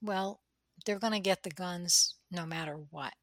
Well, 0.02 0.40
they're 0.84 0.98
going 0.98 1.12
to 1.12 1.20
get 1.20 1.44
the 1.44 1.50
guns 1.50 2.16
no 2.30 2.46
matter 2.46 2.76
what. 2.90 3.14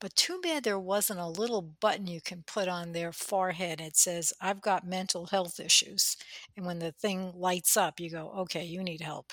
But 0.00 0.16
too 0.16 0.40
bad 0.42 0.64
there 0.64 0.78
wasn't 0.78 1.20
a 1.20 1.26
little 1.26 1.60
button 1.62 2.06
you 2.06 2.20
can 2.22 2.42
put 2.46 2.68
on 2.68 2.92
their 2.92 3.12
forehead. 3.12 3.80
that 3.80 3.96
says, 3.96 4.32
I've 4.40 4.62
got 4.62 4.86
mental 4.86 5.26
health 5.26 5.60
issues. 5.60 6.16
And 6.56 6.64
when 6.64 6.78
the 6.78 6.92
thing 6.92 7.32
lights 7.36 7.76
up, 7.76 8.00
you 8.00 8.10
go, 8.10 8.30
okay, 8.38 8.64
you 8.64 8.82
need 8.82 9.02
help. 9.02 9.32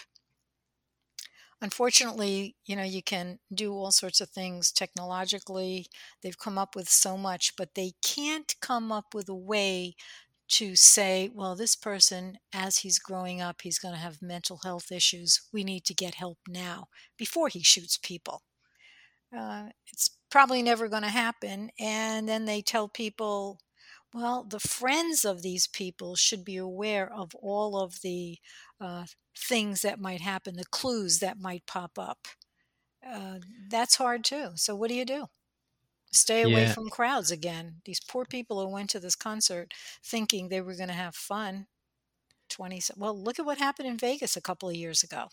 Unfortunately, 1.61 2.55
you 2.65 2.75
know, 2.75 2.83
you 2.83 3.01
can 3.01 3.39
do 3.51 3.73
all 3.73 3.91
sorts 3.91 4.21
of 4.21 4.29
things 4.29 4.71
technologically. 4.71 5.87
They've 6.21 6.37
come 6.37 6.57
up 6.57 6.75
with 6.75 6.89
so 6.89 7.17
much, 7.17 7.53
but 7.57 7.73
they 7.73 7.93
can't 8.03 8.53
come 8.61 8.91
up 8.91 9.15
with 9.15 9.27
a 9.29 9.35
way 9.35 9.95
to 10.49 10.75
say, 10.75 11.29
well, 11.33 11.55
this 11.55 11.75
person, 11.75 12.37
as 12.53 12.79
he's 12.79 12.99
growing 12.99 13.41
up, 13.41 13.61
he's 13.63 13.79
going 13.79 13.93
to 13.93 13.99
have 13.99 14.21
mental 14.21 14.59
health 14.63 14.91
issues. 14.91 15.41
We 15.51 15.63
need 15.63 15.83
to 15.85 15.93
get 15.93 16.15
help 16.15 16.37
now 16.47 16.87
before 17.17 17.49
he 17.49 17.63
shoots 17.63 17.97
people. 17.97 18.43
Uh, 19.35 19.69
it's 19.87 20.09
probably 20.29 20.61
never 20.63 20.87
going 20.87 21.03
to 21.03 21.09
happen. 21.09 21.69
And 21.79 22.27
then 22.27 22.45
they 22.45 22.61
tell 22.61 22.87
people, 22.87 23.59
well, 24.13 24.43
the 24.43 24.59
friends 24.59 25.25
of 25.25 25.41
these 25.41 25.67
people 25.67 26.15
should 26.15 26.45
be 26.45 26.57
aware 26.57 27.11
of 27.11 27.35
all 27.35 27.77
of 27.81 28.01
the 28.01 28.39
uh, 28.79 29.05
things 29.37 29.81
that 29.81 29.99
might 29.99 30.21
happen, 30.21 30.55
the 30.55 30.65
clues 30.65 31.19
that 31.19 31.39
might 31.39 31.65
pop 31.65 31.99
up. 31.99 32.27
Uh, 33.05 33.39
that's 33.69 33.95
hard 33.97 34.23
too. 34.25 34.51
So, 34.55 34.75
what 34.75 34.89
do 34.89 34.95
you 34.95 35.05
do? 35.05 35.27
Stay 36.11 36.41
away 36.43 36.65
Yeah. 36.65 36.67
from 36.67 36.89
crowds 36.89 37.31
again. 37.31 37.81
These 37.85 38.01
poor 38.01 38.25
people 38.25 38.61
who 38.61 38.71
went 38.73 38.89
to 38.91 38.99
this 38.99 39.15
concert 39.15 39.73
thinking 40.03 40.49
they 40.49 40.61
were 40.61 40.75
going 40.75 40.89
to 40.89 40.93
have 40.95 41.15
fun. 41.15 41.67
20 42.49 42.81
well 42.97 43.17
look 43.21 43.39
at 43.39 43.45
what 43.45 43.57
happened 43.59 43.87
in 43.89 43.97
vegas 43.97 44.37
a 44.37 44.41
couple 44.41 44.69
of 44.69 44.75
years 44.75 45.03
ago 45.03 45.29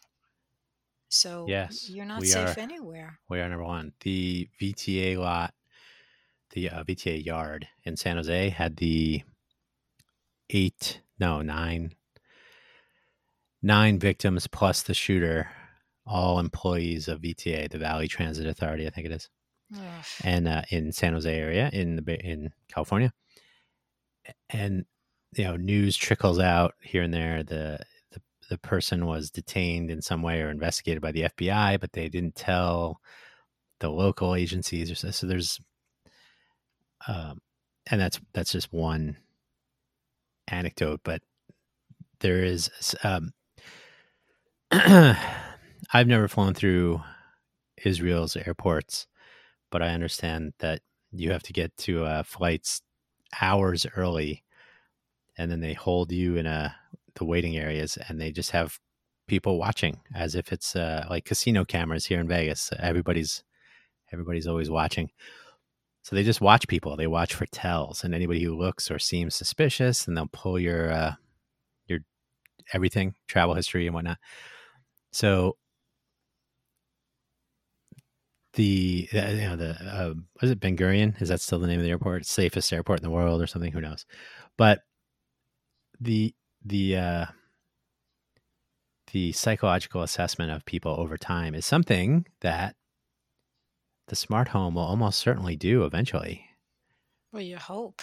so 1.14 1.47
Yes, 1.49 1.88
you're 1.88 2.04
not 2.04 2.25
safe 2.25 2.56
are. 2.56 2.61
anywhere 2.61 3.18
We 3.28 3.40
are 3.40 3.49
number 3.49 3.64
one. 3.64 3.92
The 4.00 4.49
VTA 4.61 5.16
lot, 5.16 5.54
the 6.50 6.71
uh, 6.71 6.85
VTA 6.85 7.25
yard 7.25 7.68
in 7.85 7.97
San 7.97 8.16
Jose 8.16 8.49
had 8.50 8.76
the 8.76 9.23
eight, 10.50 11.00
no, 11.18 11.42
nine, 11.42 11.92
nine 13.62 13.99
victims 13.99 14.47
plus 14.47 14.83
the 14.83 14.94
shooter, 14.94 15.49
all 16.06 16.38
employees 16.38 17.09
of 17.09 17.21
VTA, 17.23 17.71
the 17.71 17.78
Valley 17.78 18.09
Transit 18.09 18.47
Authority, 18.47 18.87
I 18.87 18.90
think 18.90 19.06
it 19.06 19.12
is, 19.12 19.28
and 20.23 20.47
uh, 20.49 20.62
in 20.71 20.92
San 20.92 21.14
Jose 21.14 21.33
area 21.33 21.71
in 21.73 21.97
the 21.97 22.21
in 22.26 22.52
California, 22.68 23.12
and 24.50 24.85
you 25.37 25.44
know 25.44 25.56
news 25.56 25.97
trickles 25.97 26.38
out 26.38 26.75
here 26.83 27.02
and 27.02 27.12
there. 27.14 27.42
The 27.42 27.80
the 28.49 28.59
person 28.59 29.07
was 29.07 29.31
detained 29.31 29.91
in 29.91 30.03
some 30.03 30.23
way 30.23 30.41
or 30.41 30.51
investigated 30.51 31.03
by 31.03 31.13
the 31.13 31.23
FBI, 31.23 31.81
but 31.81 31.93
they 31.93 32.09
didn't 32.09 32.35
tell 32.35 33.01
the 33.81 33.91
local 33.91 34.35
agencies 34.35 34.91
or 34.91 34.95
so, 34.95 35.11
so 35.11 35.27
there's 35.27 35.61
um 37.07 37.41
and 37.91 38.01
that's 38.01 38.21
that's 38.33 38.53
just 38.53 38.73
one 38.73 39.17
anecdote 40.49 41.01
but 41.05 41.23
there 42.21 42.43
is 42.43 42.71
um 43.03 43.33
i've 44.71 46.07
never 46.07 46.29
flown 46.29 46.55
through 46.55 47.03
israel's 47.85 48.37
airports 48.37 49.07
but 49.71 49.83
i 49.83 49.89
understand 49.89 50.53
that 50.59 50.81
you 51.13 51.31
have 51.31 51.43
to 51.43 51.53
get 51.53 51.77
to 51.77 52.05
uh, 52.05 52.23
flights 52.23 52.83
hours 53.41 53.87
early 53.97 54.43
and 55.37 55.51
then 55.51 55.61
they 55.61 55.75
hold 55.75 56.13
you 56.13 56.37
in 56.37 56.47
a 56.47 56.75
the 57.16 57.25
waiting 57.25 57.56
areas 57.56 57.99
and 58.09 58.21
they 58.21 58.30
just 58.30 58.50
have 58.50 58.78
people 59.26 59.59
watching 59.59 60.00
as 60.14 60.35
if 60.35 60.52
it's 60.52 60.76
uh, 60.76 61.06
like 61.09 61.25
casino 61.25 61.64
cameras 61.64 62.06
here 62.06 62.21
in 62.21 62.28
vegas 62.28 62.71
everybody's 62.78 63.42
everybody's 64.12 64.47
always 64.47 64.71
watching 64.71 65.11
so 66.02 66.14
they 66.14 66.23
just 66.23 66.40
watch 66.40 66.68
people 66.68 66.97
they 66.97 67.06
watch 67.06 67.35
for 67.35 67.47
tells 67.47 68.04
and 68.04 68.14
anybody 68.14 68.42
who 68.42 68.56
looks 68.56 68.90
or 68.90 68.99
seems 68.99 69.35
suspicious 69.35 70.06
and 70.06 70.16
they'll 70.16 70.28
pull 70.33 70.59
your 70.59 70.92
uh 70.92 71.14
your 71.87 72.00
everything 72.73 73.14
travel 73.28 73.54
history 73.54 73.87
and 73.87 73.94
whatnot 73.94 74.18
so 75.12 75.56
the 78.54 79.09
uh, 79.12 79.18
you 79.18 79.49
know 79.49 79.56
the 79.56 79.71
uh, 79.71 80.14
was 80.40 80.50
it 80.50 80.61
Ben 80.61 80.76
Gurion? 80.76 81.21
Is 81.21 81.28
that 81.28 81.40
still 81.40 81.59
the 81.59 81.66
name 81.66 81.80
of 81.80 81.85
the 81.85 81.90
airport? 81.90 82.25
Safest 82.26 82.73
airport 82.73 83.00
in 83.00 83.04
the 83.04 83.11
world 83.11 83.42
or 83.42 83.47
something? 83.47 83.73
Who 83.73 83.80
knows? 83.80 84.06
But 84.56 84.83
the 86.00 86.35
the 86.64 86.97
uh, 86.97 87.26
the 89.12 89.33
psychological 89.33 90.02
assessment 90.02 90.50
of 90.50 90.64
people 90.64 90.92
over 90.99 91.16
time 91.16 91.54
is 91.54 91.64
something 91.66 92.26
that 92.40 92.75
the 94.09 94.16
smart 94.16 94.49
home 94.49 94.75
will 94.75 94.83
almost 94.83 95.18
certainly 95.21 95.56
do 95.56 95.85
eventually. 95.85 96.47
well 97.33 97.42
you 97.42 97.56
hope 97.56 98.02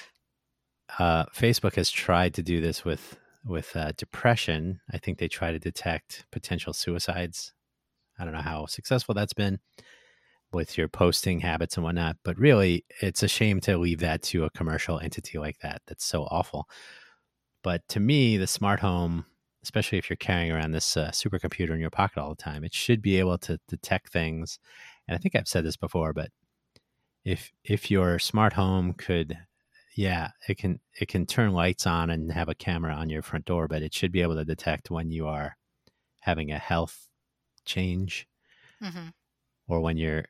Uh, 1.00 1.25
Facebook 1.27 1.75
has 1.75 1.89
tried 1.89 2.34
to 2.34 2.44
do 2.44 2.62
this 2.62 2.84
with 2.84 3.18
with 3.44 3.75
uh, 3.75 3.91
depression. 3.98 4.80
I 4.94 4.98
think 5.00 5.18
they 5.18 5.27
try 5.27 5.51
to 5.51 5.58
detect 5.60 6.25
potential 6.32 6.74
suicides. 6.74 7.53
I 8.20 8.24
don't 8.25 8.34
know 8.34 8.41
how 8.41 8.68
successful 8.68 9.15
that's 9.15 9.34
been 9.34 9.60
with 10.51 10.77
your 10.77 10.88
posting 10.89 11.39
habits 11.39 11.77
and 11.77 11.84
whatnot, 11.84 12.18
but 12.24 12.38
really, 12.38 12.86
it's 13.01 13.24
a 13.24 13.27
shame 13.27 13.60
to 13.62 13.77
leave 13.77 14.00
that 14.00 14.22
to 14.24 14.44
a 14.46 14.50
commercial 14.51 15.00
entity 15.00 15.39
like 15.39 15.60
that. 15.63 15.82
That's 15.88 16.06
so 16.06 16.24
awful. 16.25 16.68
But 17.63 17.88
to 17.89 18.00
me, 18.00 18.38
the 18.38 18.48
smart 18.48 18.80
home, 18.80 19.25
especially 19.63 19.98
if 19.98 20.10
you're 20.10 20.18
carrying 20.18 20.51
around 20.51 20.72
this 20.72 20.98
uh, 20.98 21.12
supercomputer 21.12 21.72
in 21.72 21.80
your 21.80 21.89
pocket 21.91 22.20
all 22.20 22.30
the 22.30 22.36
time, 22.44 22.63
it 22.63 22.74
should 22.74 23.01
be 23.01 23.18
able 23.20 23.38
to 23.39 23.60
detect 23.68 24.12
things. 24.12 24.60
And 25.08 25.15
I 25.15 25.20
think 25.20 25.36
I've 25.36 25.48
said 25.48 25.65
this 25.65 25.77
before, 25.77 26.13
but 26.13 26.32
if 27.25 27.51
if 27.63 27.91
your 27.91 28.20
smart 28.20 28.53
home 28.53 28.94
could 28.94 29.38
yeah 29.96 30.32
it 30.48 30.58
can 30.58 30.80
it 31.00 31.08
can 31.08 31.25
turn 31.25 31.51
lights 31.51 31.86
on 31.86 32.10
and 32.10 32.32
have 32.32 32.50
a 32.50 32.56
camera 32.56 32.94
on 32.94 33.10
your 33.10 33.22
front 33.22 33.46
door 33.46 33.68
but 33.68 33.82
it 33.82 33.94
should 33.94 34.12
be 34.12 34.22
able 34.22 34.36
to 34.36 34.46
detect 34.46 34.89
when 34.91 35.12
you 35.12 35.27
are 35.27 35.58
having 36.22 36.51
a 36.51 36.60
health 36.60 37.10
change 37.65 38.27
hmm 38.82 39.10
or 39.68 39.82
when 39.82 39.98
your 39.98 40.25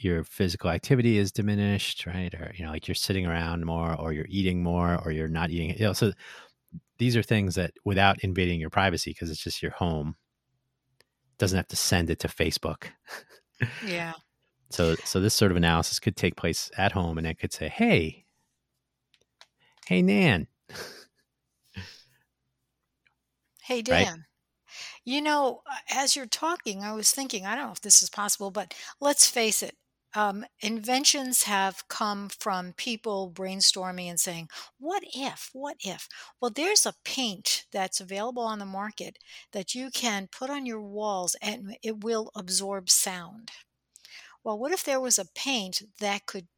your 0.00 0.24
physical 0.24 0.70
activity 0.70 1.18
is 1.18 1.32
diminished 1.32 2.06
right? 2.06 2.32
Or 2.34 2.52
you 2.56 2.64
know 2.64 2.70
like 2.70 2.88
you're 2.88 2.94
sitting 2.94 3.26
around 3.26 3.64
more 3.64 3.94
or 3.98 4.12
you're 4.12 4.26
eating 4.28 4.62
more 4.62 5.00
or 5.04 5.10
you're 5.10 5.28
not 5.28 5.50
eating 5.50 5.70
you 5.70 5.84
know 5.84 5.92
so 5.92 6.12
these 6.98 7.16
are 7.16 7.22
things 7.22 7.54
that 7.56 7.72
without 7.84 8.22
invading 8.22 8.60
your 8.60 8.70
privacy 8.70 9.10
because 9.10 9.30
it's 9.30 9.42
just 9.42 9.62
your 9.62 9.72
home 9.72 10.16
doesn't 11.38 11.56
have 11.56 11.68
to 11.68 11.76
send 11.76 12.10
it 12.10 12.20
to 12.20 12.28
facebook. 12.28 12.88
Yeah. 13.84 14.12
So 14.70 14.96
so 15.04 15.20
this 15.20 15.34
sort 15.34 15.52
of 15.52 15.56
analysis 15.56 16.00
could 16.00 16.16
take 16.16 16.36
place 16.36 16.70
at 16.76 16.90
home 16.90 17.16
and 17.18 17.26
it 17.26 17.38
could 17.38 17.52
say 17.52 17.68
hey 17.68 18.24
hey 19.86 20.02
nan. 20.02 20.48
Hey 23.62 23.82
Right. 23.88 24.08
You 25.04 25.20
know, 25.20 25.62
uh, 25.70 25.76
as 25.90 26.16
you're 26.16 26.26
talking, 26.26 26.82
I 26.82 26.92
was 26.92 27.10
thinking, 27.10 27.44
I 27.46 27.54
don't 27.54 27.66
know 27.66 27.72
if 27.72 27.80
this 27.80 28.02
is 28.02 28.10
possible, 28.10 28.50
but 28.50 28.74
let's 29.00 29.28
face 29.28 29.62
it. 29.62 29.76
Um, 30.16 30.46
inventions 30.60 31.42
have 31.42 31.88
come 31.88 32.28
from 32.28 32.72
people 32.74 33.30
brainstorming 33.32 34.08
and 34.08 34.20
saying, 34.20 34.48
What 34.78 35.02
if? 35.12 35.50
What 35.52 35.76
if? 35.80 36.08
Well, 36.40 36.52
there's 36.52 36.86
a 36.86 36.94
paint 37.04 37.66
that's 37.72 38.00
available 38.00 38.44
on 38.44 38.60
the 38.60 38.64
market 38.64 39.18
that 39.52 39.74
you 39.74 39.90
can 39.90 40.28
put 40.28 40.50
on 40.50 40.66
your 40.66 40.80
walls 40.80 41.34
and 41.42 41.76
it 41.82 42.04
will 42.04 42.30
absorb 42.36 42.88
sound. 42.90 43.50
Well, 44.44 44.58
what 44.58 44.72
if 44.72 44.84
there 44.84 45.00
was 45.00 45.18
a 45.18 45.24
paint 45.26 45.82
that 46.00 46.26
could 46.26 46.48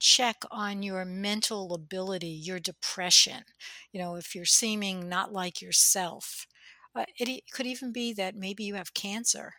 check 0.00 0.44
on 0.50 0.82
your 0.82 1.04
mental 1.04 1.74
ability, 1.74 2.28
your 2.28 2.60
depression. 2.60 3.44
You 3.92 4.00
know, 4.00 4.16
if 4.16 4.34
you're 4.34 4.44
seeming 4.44 5.08
not 5.08 5.32
like 5.32 5.62
yourself. 5.62 6.46
Uh, 6.94 7.04
it 7.18 7.50
could 7.52 7.66
even 7.66 7.92
be 7.92 8.12
that 8.14 8.34
maybe 8.34 8.64
you 8.64 8.74
have 8.74 8.94
cancer 8.94 9.54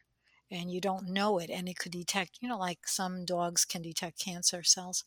and 0.51 0.71
you 0.71 0.81
don't 0.81 1.07
know 1.07 1.37
it, 1.39 1.49
and 1.49 1.69
it 1.69 1.77
could 1.77 1.91
detect, 1.91 2.39
you 2.41 2.47
know, 2.49 2.57
like 2.57 2.87
some 2.87 3.23
dogs 3.25 3.65
can 3.65 3.81
detect 3.81 4.19
cancer 4.19 4.63
cells. 4.63 5.03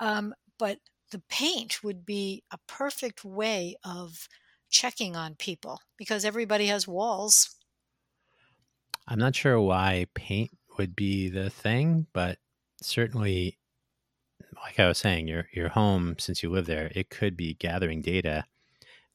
Um, 0.00 0.34
but 0.58 0.80
the 1.10 1.22
paint 1.28 1.82
would 1.82 2.04
be 2.04 2.44
a 2.50 2.58
perfect 2.66 3.24
way 3.24 3.76
of 3.84 4.28
checking 4.70 5.16
on 5.16 5.34
people 5.36 5.80
because 5.96 6.24
everybody 6.24 6.66
has 6.66 6.86
walls. 6.86 7.56
I'm 9.08 9.18
not 9.18 9.34
sure 9.36 9.60
why 9.60 10.06
paint 10.14 10.56
would 10.78 10.94
be 10.96 11.28
the 11.28 11.50
thing, 11.50 12.06
but 12.12 12.38
certainly 12.82 13.58
like 14.54 14.78
I 14.78 14.88
was 14.88 14.98
saying, 14.98 15.28
your 15.28 15.48
your 15.52 15.68
home 15.68 16.18
since 16.18 16.42
you 16.42 16.50
live 16.50 16.66
there, 16.66 16.90
it 16.94 17.10
could 17.10 17.36
be 17.36 17.54
gathering 17.54 18.02
data 18.02 18.46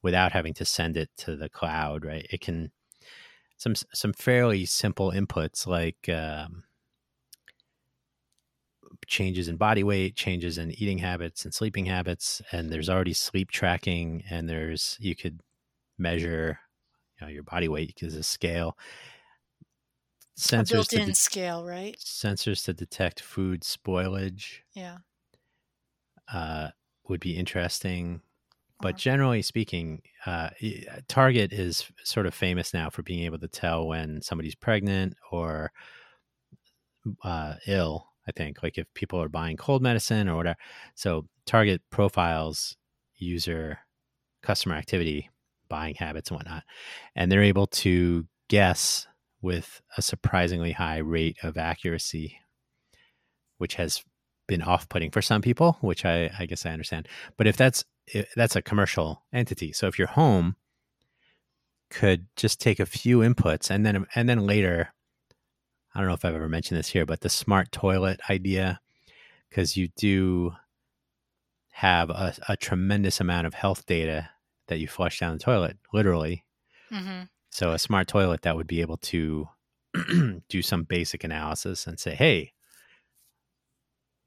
without 0.01 0.31
having 0.31 0.53
to 0.55 0.65
send 0.65 0.97
it 0.97 1.09
to 1.17 1.35
the 1.35 1.49
cloud, 1.49 2.05
right? 2.05 2.27
It 2.31 2.41
can 2.41 2.71
some 3.57 3.75
some 3.75 4.13
fairly 4.13 4.65
simple 4.65 5.11
inputs 5.11 5.67
like 5.67 6.09
um, 6.09 6.63
changes 9.07 9.47
in 9.47 9.57
body 9.57 9.83
weight, 9.83 10.15
changes 10.15 10.57
in 10.57 10.71
eating 10.71 10.97
habits 10.97 11.45
and 11.45 11.53
sleeping 11.53 11.85
habits, 11.85 12.41
and 12.51 12.69
there's 12.71 12.89
already 12.89 13.13
sleep 13.13 13.51
tracking, 13.51 14.23
and 14.29 14.49
there's 14.49 14.97
you 14.99 15.15
could 15.15 15.41
measure 15.97 16.59
you 17.19 17.27
know, 17.27 17.31
your 17.33 17.43
body 17.43 17.67
weight 17.67 17.93
because 17.95 18.15
a 18.15 18.23
scale. 18.23 18.77
Sensors 20.37 20.93
a 20.93 20.99
built-in 20.99 21.01
de- 21.01 21.13
scale, 21.13 21.63
right? 21.65 21.97
Sensors 21.97 22.65
to 22.65 22.73
detect 22.73 23.21
food 23.21 23.61
spoilage. 23.61 24.61
Yeah 24.73 24.99
uh, 26.31 26.69
would 27.07 27.19
be 27.19 27.37
interesting. 27.37 28.21
But 28.81 28.97
generally 28.97 29.41
speaking, 29.41 30.01
uh, 30.25 30.49
Target 31.07 31.53
is 31.53 31.85
sort 32.03 32.25
of 32.25 32.33
famous 32.33 32.73
now 32.73 32.89
for 32.89 33.03
being 33.03 33.25
able 33.25 33.39
to 33.39 33.47
tell 33.47 33.87
when 33.87 34.21
somebody's 34.21 34.55
pregnant 34.55 35.15
or 35.31 35.71
uh, 37.23 37.55
ill. 37.67 38.07
I 38.27 38.31
think, 38.31 38.61
like 38.61 38.77
if 38.77 38.85
people 38.93 39.19
are 39.19 39.29
buying 39.29 39.57
cold 39.57 39.81
medicine 39.81 40.29
or 40.29 40.35
whatever. 40.35 40.57
So 40.93 41.27
Target 41.47 41.81
profiles 41.89 42.77
user 43.17 43.79
customer 44.43 44.75
activity, 44.75 45.31
buying 45.69 45.95
habits, 45.95 46.29
and 46.29 46.37
whatnot, 46.37 46.63
and 47.15 47.31
they're 47.31 47.41
able 47.41 47.65
to 47.67 48.27
guess 48.47 49.07
with 49.41 49.81
a 49.97 50.03
surprisingly 50.03 50.71
high 50.71 50.99
rate 50.99 51.37
of 51.41 51.57
accuracy, 51.57 52.37
which 53.57 53.73
has 53.75 54.03
been 54.47 54.61
off-putting 54.61 55.09
for 55.09 55.21
some 55.21 55.41
people, 55.41 55.77
which 55.81 56.05
I, 56.05 56.29
I 56.37 56.45
guess 56.45 56.65
I 56.65 56.71
understand. 56.71 57.07
But 57.37 57.47
if 57.47 57.57
that's 57.57 57.83
if 58.07 58.31
that's 58.35 58.55
a 58.55 58.61
commercial 58.61 59.23
entity, 59.33 59.71
so 59.73 59.87
if 59.87 59.97
your 59.97 60.07
home 60.07 60.55
could 61.89 62.25
just 62.35 62.59
take 62.59 62.79
a 62.79 62.85
few 62.85 63.19
inputs 63.19 63.69
and 63.69 63.85
then 63.85 64.05
and 64.15 64.27
then 64.27 64.45
later, 64.45 64.93
I 65.93 65.99
don't 65.99 66.07
know 66.07 66.13
if 66.13 66.25
I've 66.25 66.35
ever 66.35 66.49
mentioned 66.49 66.77
this 66.77 66.89
here, 66.89 67.05
but 67.05 67.21
the 67.21 67.29
smart 67.29 67.71
toilet 67.71 68.19
idea, 68.29 68.79
because 69.49 69.75
you 69.75 69.89
do 69.97 70.53
have 71.71 72.09
a, 72.09 72.33
a, 72.49 72.57
tremendous 72.57 73.19
amount 73.19 73.47
of 73.47 73.53
health 73.53 73.85
data 73.85 74.29
that 74.67 74.79
you 74.79 74.87
flush 74.87 75.19
down 75.19 75.33
the 75.33 75.43
toilet, 75.43 75.77
literally. 75.93 76.45
Mm-hmm. 76.91 77.23
So 77.49 77.71
a 77.71 77.79
smart 77.79 78.07
toilet 78.07 78.41
that 78.43 78.55
would 78.55 78.67
be 78.67 78.81
able 78.81 78.97
to 78.97 79.47
do 80.49 80.61
some 80.61 80.83
basic 80.83 81.23
analysis 81.23 81.87
and 81.87 81.99
say, 81.99 82.13
hey, 82.13 82.53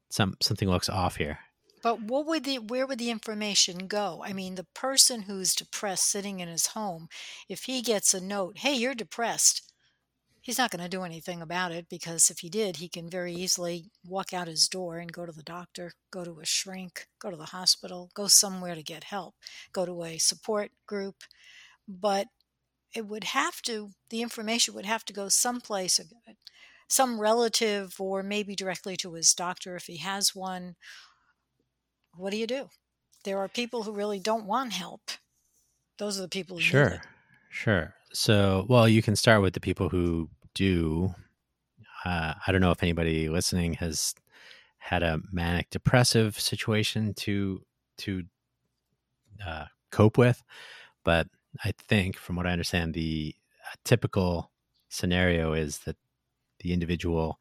some 0.09 0.35
something 0.41 0.69
looks 0.69 0.89
off 0.89 1.15
here. 1.17 1.39
But 1.85 2.01
what 2.01 2.25
would 2.25 2.45
the 2.45 2.57
where 2.57 2.87
would 2.87 2.97
the 2.97 3.11
information 3.11 3.85
go? 3.85 4.23
I 4.25 4.33
mean, 4.33 4.55
the 4.55 4.63
person 4.73 5.21
who's 5.21 5.53
depressed 5.53 6.09
sitting 6.09 6.39
in 6.39 6.47
his 6.47 6.73
home, 6.73 7.09
if 7.47 7.65
he 7.65 7.83
gets 7.83 8.11
a 8.11 8.19
note, 8.19 8.57
"Hey, 8.57 8.73
you're 8.73 8.95
depressed." 8.95 9.71
He's 10.41 10.57
not 10.57 10.71
going 10.71 10.81
to 10.81 10.89
do 10.89 11.03
anything 11.03 11.43
about 11.43 11.71
it 11.71 11.87
because 11.87 12.31
if 12.31 12.39
he 12.39 12.49
did, 12.49 12.77
he 12.77 12.89
can 12.89 13.07
very 13.07 13.35
easily 13.35 13.91
walk 14.03 14.33
out 14.33 14.47
his 14.47 14.67
door 14.67 14.97
and 14.97 15.13
go 15.13 15.27
to 15.27 15.31
the 15.31 15.43
doctor, 15.43 15.93
go 16.09 16.25
to 16.25 16.39
a 16.39 16.45
shrink, 16.45 17.05
go 17.19 17.29
to 17.29 17.37
the 17.37 17.53
hospital, 17.57 18.09
go 18.15 18.25
somewhere 18.25 18.73
to 18.73 18.81
get 18.81 19.03
help, 19.03 19.35
go 19.71 19.85
to 19.85 20.03
a 20.05 20.17
support 20.17 20.71
group. 20.87 21.23
But 21.87 22.29
it 22.95 23.05
would 23.05 23.25
have 23.25 23.61
to, 23.63 23.91
the 24.09 24.23
information 24.23 24.73
would 24.73 24.87
have 24.87 25.05
to 25.05 25.13
go 25.13 25.29
someplace 25.29 25.99
uh, 25.99 26.33
some 26.87 27.19
relative 27.19 27.95
or 27.99 28.23
maybe 28.23 28.55
directly 28.55 28.97
to 28.97 29.13
his 29.13 29.35
doctor 29.35 29.75
if 29.75 29.85
he 29.85 29.97
has 29.97 30.33
one. 30.33 30.77
What 32.17 32.31
do 32.31 32.37
you 32.37 32.47
do? 32.47 32.69
There 33.23 33.39
are 33.39 33.47
people 33.47 33.83
who 33.83 33.91
really 33.91 34.19
don't 34.19 34.45
want 34.45 34.73
help. 34.73 35.01
Those 35.97 36.19
are 36.19 36.23
the 36.23 36.27
people 36.27 36.59
Sure. 36.59 37.01
Sure. 37.49 37.93
So, 38.13 38.65
well, 38.69 38.87
you 38.87 39.01
can 39.01 39.15
start 39.15 39.41
with 39.41 39.53
the 39.53 39.59
people 39.59 39.89
who 39.89 40.29
do. 40.53 41.13
Uh, 42.03 42.33
I 42.45 42.51
don't 42.51 42.61
know 42.61 42.71
if 42.71 42.83
anybody 42.83 43.29
listening 43.29 43.73
has 43.75 44.13
had 44.77 45.03
a 45.03 45.19
manic 45.31 45.69
depressive 45.69 46.39
situation 46.39 47.13
to 47.15 47.61
to 47.97 48.23
uh, 49.45 49.65
cope 49.89 50.17
with, 50.17 50.43
but 51.03 51.27
I 51.63 51.71
think, 51.87 52.17
from 52.17 52.35
what 52.35 52.45
I 52.45 52.51
understand, 52.51 52.93
the 52.93 53.35
typical 53.83 54.51
scenario 54.89 55.53
is 55.53 55.79
that 55.79 55.95
the 56.59 56.73
individual 56.73 57.39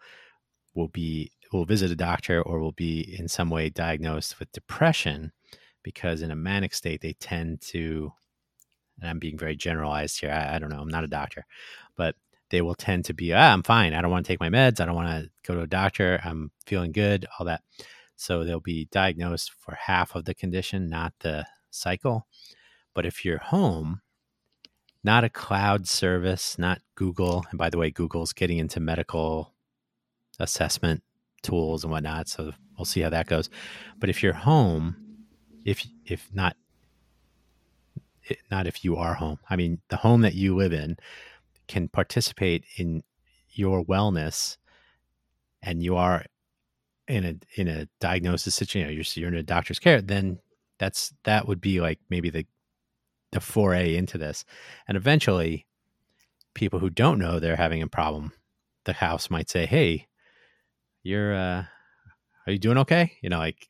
will 0.74 0.88
be 0.88 1.32
will 1.54 1.64
visit 1.64 1.90
a 1.90 1.96
doctor 1.96 2.42
or 2.42 2.58
will 2.58 2.72
be 2.72 3.16
in 3.18 3.28
some 3.28 3.48
way 3.48 3.70
diagnosed 3.70 4.38
with 4.38 4.52
depression 4.52 5.32
because 5.82 6.22
in 6.22 6.30
a 6.30 6.36
manic 6.36 6.74
state 6.74 7.00
they 7.00 7.12
tend 7.14 7.60
to 7.60 8.12
and 9.00 9.08
i'm 9.08 9.18
being 9.18 9.38
very 9.38 9.56
generalized 9.56 10.20
here 10.20 10.30
I, 10.30 10.56
I, 10.56 10.58
don't 10.58 10.70
know 10.70 10.80
i'm 10.80 10.88
not 10.88 11.04
a 11.04 11.08
doctor 11.08 11.46
but 11.96 12.16
they 12.50 12.60
will 12.60 12.74
tend 12.74 13.04
to 13.06 13.14
be 13.14 13.32
ah 13.32 13.52
i'm 13.52 13.62
fine. 13.62 13.94
I 13.94 14.02
don't 14.02 14.10
want 14.10 14.26
to 14.26 14.32
take 14.32 14.40
my 14.40 14.48
meds. 14.50 14.80
I 14.80 14.84
don't 14.84 14.94
want 14.94 15.08
to 15.08 15.30
go 15.46 15.54
to 15.54 15.62
a 15.62 15.66
doctor. 15.66 16.20
I'm 16.24 16.50
feeling 16.66 16.92
good 16.92 17.26
all 17.38 17.46
that. 17.46 17.62
So 18.16 18.44
they'll 18.44 18.60
be 18.60 18.86
diagnosed 18.92 19.52
for 19.58 19.74
half 19.74 20.14
of 20.14 20.24
the 20.24 20.34
condition 20.34 20.88
not 20.88 21.14
the 21.20 21.46
cycle. 21.70 22.26
But 22.94 23.06
if 23.06 23.24
you're 23.24 23.38
home 23.38 24.02
not 25.02 25.24
a 25.24 25.28
cloud 25.28 25.86
service, 25.86 26.58
not 26.58 26.80
Google. 26.94 27.44
And 27.50 27.58
by 27.58 27.68
the 27.68 27.76
way, 27.76 27.90
Google's 27.90 28.32
getting 28.32 28.56
into 28.56 28.80
medical 28.80 29.52
assessment 30.38 31.02
tools 31.44 31.84
and 31.84 31.92
whatnot. 31.92 32.28
So 32.28 32.52
we'll 32.76 32.84
see 32.84 33.00
how 33.00 33.10
that 33.10 33.26
goes. 33.26 33.48
But 33.98 34.10
if 34.10 34.22
you're 34.22 34.32
home, 34.32 34.96
if 35.64 35.86
if 36.04 36.28
not 36.32 36.56
eh, 38.28 38.34
not 38.50 38.66
if 38.66 38.84
you 38.84 38.96
are 38.96 39.14
home, 39.14 39.38
I 39.48 39.56
mean 39.56 39.80
the 39.88 39.96
home 39.96 40.22
that 40.22 40.34
you 40.34 40.56
live 40.56 40.72
in 40.72 40.96
can 41.68 41.88
participate 41.88 42.64
in 42.76 43.02
your 43.50 43.84
wellness, 43.84 44.56
and 45.62 45.82
you 45.82 45.96
are 45.96 46.24
in 47.06 47.24
a 47.24 47.60
in 47.60 47.68
a 47.68 47.86
diagnosis 48.00 48.54
situation, 48.54 48.92
you're, 48.92 49.04
you're 49.14 49.32
in 49.32 49.38
a 49.38 49.42
doctor's 49.42 49.78
care, 49.78 50.00
then 50.00 50.38
that's 50.78 51.12
that 51.24 51.46
would 51.46 51.60
be 51.60 51.80
like 51.80 52.00
maybe 52.10 52.30
the 52.30 52.46
the 53.32 53.40
foray 53.40 53.96
into 53.96 54.16
this. 54.16 54.44
And 54.86 54.96
eventually, 54.96 55.66
people 56.54 56.78
who 56.78 56.90
don't 56.90 57.18
know 57.18 57.38
they're 57.38 57.56
having 57.56 57.82
a 57.82 57.88
problem, 57.88 58.32
the 58.84 58.92
house 58.94 59.30
might 59.30 59.50
say, 59.50 59.66
"Hey, 59.66 60.06
you're 61.04 61.34
uh, 61.34 61.64
are 62.46 62.52
you 62.52 62.58
doing 62.58 62.78
okay?" 62.78 63.12
You 63.22 63.30
know, 63.30 63.38
like 63.38 63.68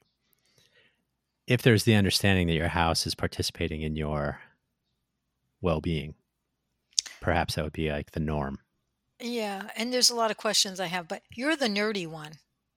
if 1.47 1.63
there's 1.63 1.85
the 1.85 1.95
understanding 1.95 2.47
that 2.47 2.55
your 2.55 2.69
house 2.69 3.07
is 3.07 3.15
participating 3.15 3.83
in 3.83 3.97
your 3.97 4.41
well-being, 5.61 6.15
perhaps 7.21 7.55
that 7.55 7.65
would 7.65 7.73
be 7.73 7.91
like 7.91 8.13
the 8.13 8.21
norm. 8.21 8.59
Yeah, 9.21 9.69
and 9.77 9.93
there's 9.93 10.11
a 10.11 10.15
lot 10.15 10.31
of 10.31 10.37
questions 10.37 10.81
I 10.81 10.87
have, 10.87 11.09
but 11.09 11.23
you're 11.35 11.57
the 11.57 11.69
nerdy 11.69 12.07
one. 12.07 12.33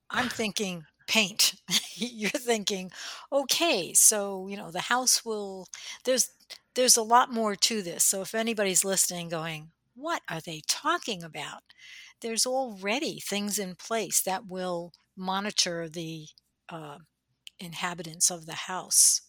I'm 0.09 0.29
thinking 0.29 0.83
paint. 1.07 1.55
you're 1.95 2.29
thinking, 2.29 2.91
okay, 3.31 3.93
so 3.93 4.47
you 4.47 4.57
know 4.57 4.71
the 4.71 4.81
house 4.81 5.25
will. 5.25 5.67
There's 6.03 6.29
there's 6.75 6.97
a 6.97 7.01
lot 7.01 7.33
more 7.33 7.55
to 7.55 7.81
this. 7.81 8.03
So 8.03 8.21
if 8.21 8.35
anybody's 8.35 8.85
listening 8.85 9.29
going, 9.29 9.71
what 9.95 10.21
are 10.29 10.41
they 10.41 10.61
talking 10.67 11.23
about? 11.23 11.63
There's 12.21 12.45
already 12.45 13.19
things 13.19 13.59
in 13.59 13.75
place 13.75 14.21
that 14.21 14.47
will 14.47 14.91
monitor 15.15 15.87
the 15.89 16.27
uh, 16.69 16.97
inhabitants 17.59 18.29
of 18.29 18.45
the 18.45 18.53
house. 18.53 19.21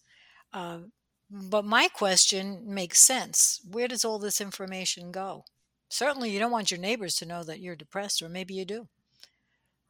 Uh, 0.53 0.79
but 1.31 1.64
my 1.64 1.88
question 1.88 2.62
makes 2.66 3.01
sense. 3.01 3.61
Where 3.70 3.88
does 3.88 4.05
all 4.05 4.18
this 4.18 4.40
information 4.40 5.12
go? 5.12 5.44
Certainly, 5.90 6.31
you 6.31 6.38
don't 6.38 6.53
want 6.53 6.70
your 6.70 6.81
neighbors 6.81 7.14
to 7.16 7.27
know 7.27 7.44
that 7.44 7.61
you're 7.61 7.77
depressed, 7.77 8.22
or 8.22 8.29
maybe 8.29 8.55
you 8.55 8.64
do. 8.64 8.88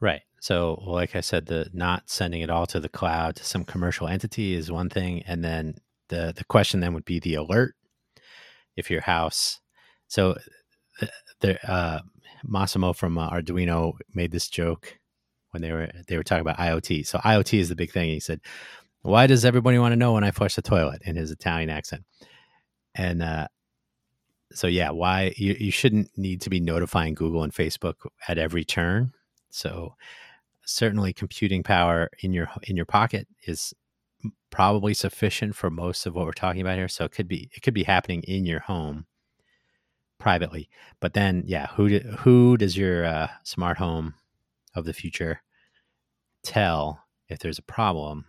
Right. 0.00 0.22
So, 0.40 0.82
like 0.86 1.16
I 1.16 1.20
said, 1.20 1.46
the 1.46 1.70
not 1.72 2.08
sending 2.08 2.40
it 2.40 2.50
all 2.50 2.66
to 2.66 2.78
the 2.78 2.88
cloud 2.88 3.36
to 3.36 3.44
some 3.44 3.64
commercial 3.64 4.06
entity 4.06 4.54
is 4.54 4.70
one 4.70 4.88
thing, 4.88 5.22
and 5.26 5.44
then 5.44 5.76
the 6.08 6.32
the 6.36 6.44
question 6.44 6.80
then 6.80 6.94
would 6.94 7.04
be 7.04 7.18
the 7.18 7.34
alert 7.34 7.74
if 8.76 8.90
your 8.90 9.00
house. 9.00 9.60
So, 10.06 10.36
the, 11.40 11.70
uh, 11.70 12.00
Massimo 12.44 12.92
from 12.92 13.18
uh, 13.18 13.30
Arduino 13.30 13.94
made 14.14 14.32
this 14.32 14.48
joke 14.48 14.98
when 15.50 15.62
they 15.62 15.72
were 15.72 15.90
they 16.06 16.16
were 16.16 16.22
talking 16.22 16.42
about 16.42 16.58
IoT. 16.58 17.06
So 17.06 17.18
IoT 17.18 17.58
is 17.58 17.68
the 17.68 17.76
big 17.76 17.92
thing. 17.92 18.10
He 18.10 18.20
said, 18.20 18.40
"Why 19.02 19.26
does 19.26 19.44
everybody 19.44 19.78
want 19.78 19.92
to 19.92 19.96
know 19.96 20.14
when 20.14 20.24
I 20.24 20.30
flush 20.30 20.54
the 20.54 20.62
toilet?" 20.62 21.02
in 21.04 21.16
his 21.16 21.30
Italian 21.30 21.70
accent. 21.70 22.04
And 22.94 23.22
uh, 23.22 23.48
so 24.52 24.66
yeah, 24.66 24.90
why 24.90 25.34
you, 25.36 25.56
you 25.58 25.70
shouldn't 25.70 26.10
need 26.16 26.40
to 26.42 26.50
be 26.50 26.60
notifying 26.60 27.14
Google 27.14 27.42
and 27.42 27.52
Facebook 27.52 27.94
at 28.26 28.38
every 28.38 28.64
turn. 28.64 29.12
So 29.50 29.94
certainly 30.64 31.12
computing 31.12 31.62
power 31.62 32.10
in 32.22 32.32
your 32.32 32.48
in 32.64 32.76
your 32.76 32.86
pocket 32.86 33.26
is 33.46 33.72
probably 34.50 34.94
sufficient 34.94 35.54
for 35.54 35.70
most 35.70 36.06
of 36.06 36.14
what 36.14 36.26
we're 36.26 36.32
talking 36.32 36.60
about 36.60 36.76
here. 36.76 36.88
So 36.88 37.04
it 37.04 37.12
could 37.12 37.28
be 37.28 37.50
it 37.54 37.62
could 37.62 37.74
be 37.74 37.84
happening 37.84 38.22
in 38.22 38.46
your 38.46 38.60
home 38.60 39.06
privately. 40.18 40.68
But 41.00 41.14
then 41.14 41.44
yeah, 41.46 41.68
who 41.68 41.88
do, 41.88 41.98
who 42.18 42.56
does 42.56 42.76
your 42.76 43.04
uh, 43.04 43.28
smart 43.42 43.78
home 43.78 44.14
of 44.74 44.84
the 44.84 44.92
future 44.92 45.42
tell 46.42 47.04
if 47.28 47.38
there's 47.38 47.58
a 47.58 47.62
problem? 47.62 48.26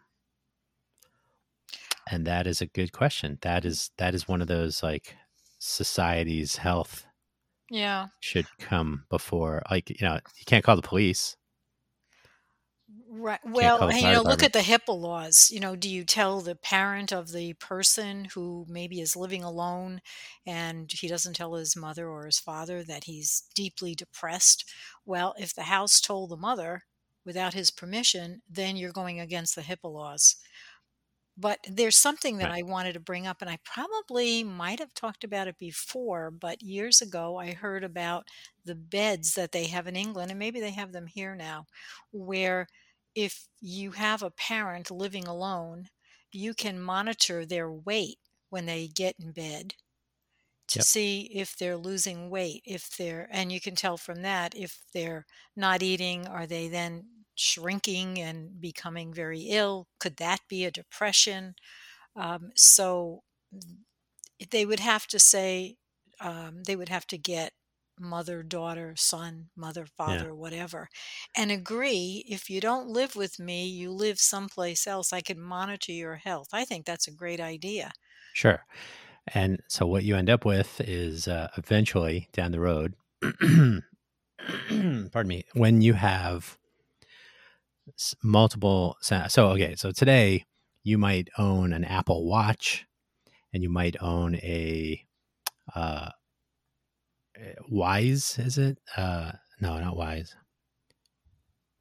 And 2.11 2.25
that 2.25 2.47
is 2.47 2.61
a 2.61 2.65
good 2.65 2.91
question. 2.91 3.37
That 3.41 3.65
is 3.65 3.91
that 3.97 4.15
is 4.15 4.27
one 4.27 4.41
of 4.41 4.47
those 4.47 4.81
like 4.81 5.15
society's 5.59 6.55
health 6.55 7.05
yeah 7.71 8.07
should 8.19 8.47
come 8.57 9.05
before 9.09 9.61
like 9.69 9.89
you 9.89 9.97
know 10.01 10.15
you 10.15 10.45
can't 10.45 10.63
call 10.63 10.75
the 10.75 10.81
police 10.81 11.37
Right. 13.11 13.39
Well, 13.43 13.87
you 13.91 14.11
know, 14.11 14.21
look 14.21 14.43
at 14.43 14.53
the 14.53 14.59
HIPAA 14.59 14.93
laws. 14.95 15.49
You 15.49 15.59
know, 15.59 15.75
do 15.75 15.89
you 15.89 16.05
tell 16.05 16.41
the 16.41 16.55
parent 16.55 17.11
of 17.11 17.31
the 17.31 17.53
person 17.55 18.25
who 18.25 18.65
maybe 18.69 19.01
is 19.01 19.15
living 19.15 19.43
alone 19.43 20.01
and 20.45 20.91
he 20.91 21.07
doesn't 21.07 21.33
tell 21.33 21.55
his 21.55 21.75
mother 21.75 22.07
or 22.07 22.25
his 22.27 22.39
father 22.39 22.83
that 22.83 23.05
he's 23.05 23.49
deeply 23.55 23.95
depressed? 23.95 24.63
Well, 25.05 25.33
if 25.39 25.55
the 25.55 25.63
house 25.63 25.99
told 25.99 26.29
the 26.29 26.37
mother 26.37 26.83
without 27.25 27.55
his 27.55 27.71
permission, 27.71 28.43
then 28.47 28.75
you're 28.77 28.91
going 28.91 29.19
against 29.19 29.55
the 29.55 29.61
HIPAA 29.63 29.91
laws. 29.91 30.35
But 31.37 31.59
there's 31.69 31.95
something 31.95 32.37
that 32.37 32.49
Right. 32.49 32.53
I 32.53 32.63
wanted 32.63 32.93
to 32.93 32.99
bring 32.99 33.25
up, 33.25 33.41
and 33.41 33.49
I 33.49 33.57
probably 33.63 34.43
might 34.43 34.79
have 34.79 34.93
talked 34.93 35.23
about 35.23 35.47
it 35.47 35.57
before, 35.57 36.31
but 36.31 36.61
years 36.61 37.01
ago 37.01 37.37
I 37.37 37.53
heard 37.53 37.83
about 37.83 38.27
the 38.65 38.75
beds 38.75 39.35
that 39.35 39.53
they 39.53 39.67
have 39.67 39.87
in 39.87 39.95
England, 39.95 40.31
and 40.31 40.39
maybe 40.39 40.59
they 40.59 40.71
have 40.71 40.91
them 40.91 41.07
here 41.07 41.35
now, 41.35 41.65
where 42.11 42.67
if 43.15 43.47
you 43.59 43.91
have 43.91 44.23
a 44.23 44.31
parent 44.31 44.91
living 44.91 45.27
alone, 45.27 45.89
you 46.31 46.53
can 46.53 46.79
monitor 46.81 47.45
their 47.45 47.71
weight 47.71 48.19
when 48.49 48.65
they 48.65 48.87
get 48.87 49.15
in 49.19 49.31
bed 49.31 49.75
to 50.67 50.81
Yep. 50.81 50.83
see 50.83 51.23
if 51.33 51.55
they're 51.57 51.77
losing 51.77 52.29
weight, 52.29 52.61
if 52.65 52.95
they're 52.97 53.27
and 53.31 53.51
you 53.51 53.59
can 53.59 53.75
tell 53.75 53.97
from 53.97 54.21
that 54.21 54.55
if 54.55 54.83
they're 54.93 55.25
not 55.55 55.81
eating, 55.81 56.27
are 56.27 56.45
they 56.47 56.67
then 56.67 57.25
shrinking 57.35 58.19
and 58.19 58.61
becoming 58.61 59.13
very 59.13 59.41
ill? 59.43 59.87
Could 59.99 60.17
that 60.17 60.41
be 60.47 60.65
a 60.65 60.71
depression? 60.71 61.55
Um, 62.15 62.51
so 62.55 63.23
they 64.51 64.65
would 64.65 64.79
have 64.79 65.07
to 65.07 65.19
say, 65.19 65.77
um, 66.19 66.63
they 66.63 66.75
would 66.75 66.89
have 66.89 67.07
to 67.07 67.17
get 67.17 67.53
mother, 67.99 68.43
daughter, 68.43 68.95
son, 68.95 69.49
mother, 69.55 69.85
Yeah. 70.05 70.25
father, 70.25 70.33
whatever, 70.35 70.89
and 71.35 71.51
agree 71.51 72.23
if 72.27 72.49
you 72.49 72.61
don't 72.61 72.87
live 72.89 73.15
with 73.15 73.39
me, 73.39 73.67
you 73.67 73.91
live 73.91 74.19
someplace 74.19 74.87
else, 74.87 75.13
I 75.13 75.21
can 75.21 75.39
monitor 75.41 75.91
your 75.91 76.15
health. 76.15 76.49
I 76.53 76.65
think 76.65 76.85
that's 76.85 77.07
a 77.07 77.11
great 77.11 77.39
idea. 77.39 77.91
Sure. 78.33 78.65
And 79.27 79.61
so 79.67 79.87
what 79.87 80.03
you 80.03 80.15
end 80.15 80.29
up 80.29 80.45
with 80.45 80.81
is 80.81 81.27
uh, 81.27 81.49
eventually 81.57 82.29
down 82.33 82.51
the 82.51 82.59
road, 82.59 82.95
pardon 83.21 83.83
me, 85.27 85.45
when 85.53 85.81
you 85.81 85.93
have 85.93 86.57
multiple. 88.23 88.97
So, 89.01 89.49
okay, 89.51 89.75
so 89.75 89.91
today 89.91 90.45
you 90.83 90.97
might 90.97 91.29
own 91.37 91.73
an 91.73 91.83
Apple 91.83 92.27
Watch 92.27 92.85
and 93.53 93.63
you 93.63 93.69
might 93.69 93.95
own 94.01 94.35
a 94.37 95.05
uh, 95.75 96.11
Wyze, 97.71 98.39
is 98.39 98.57
it? 98.57 98.79
Uh, 98.95 99.33
no, 99.59 99.79
not 99.79 99.95
Wise. 99.95 100.35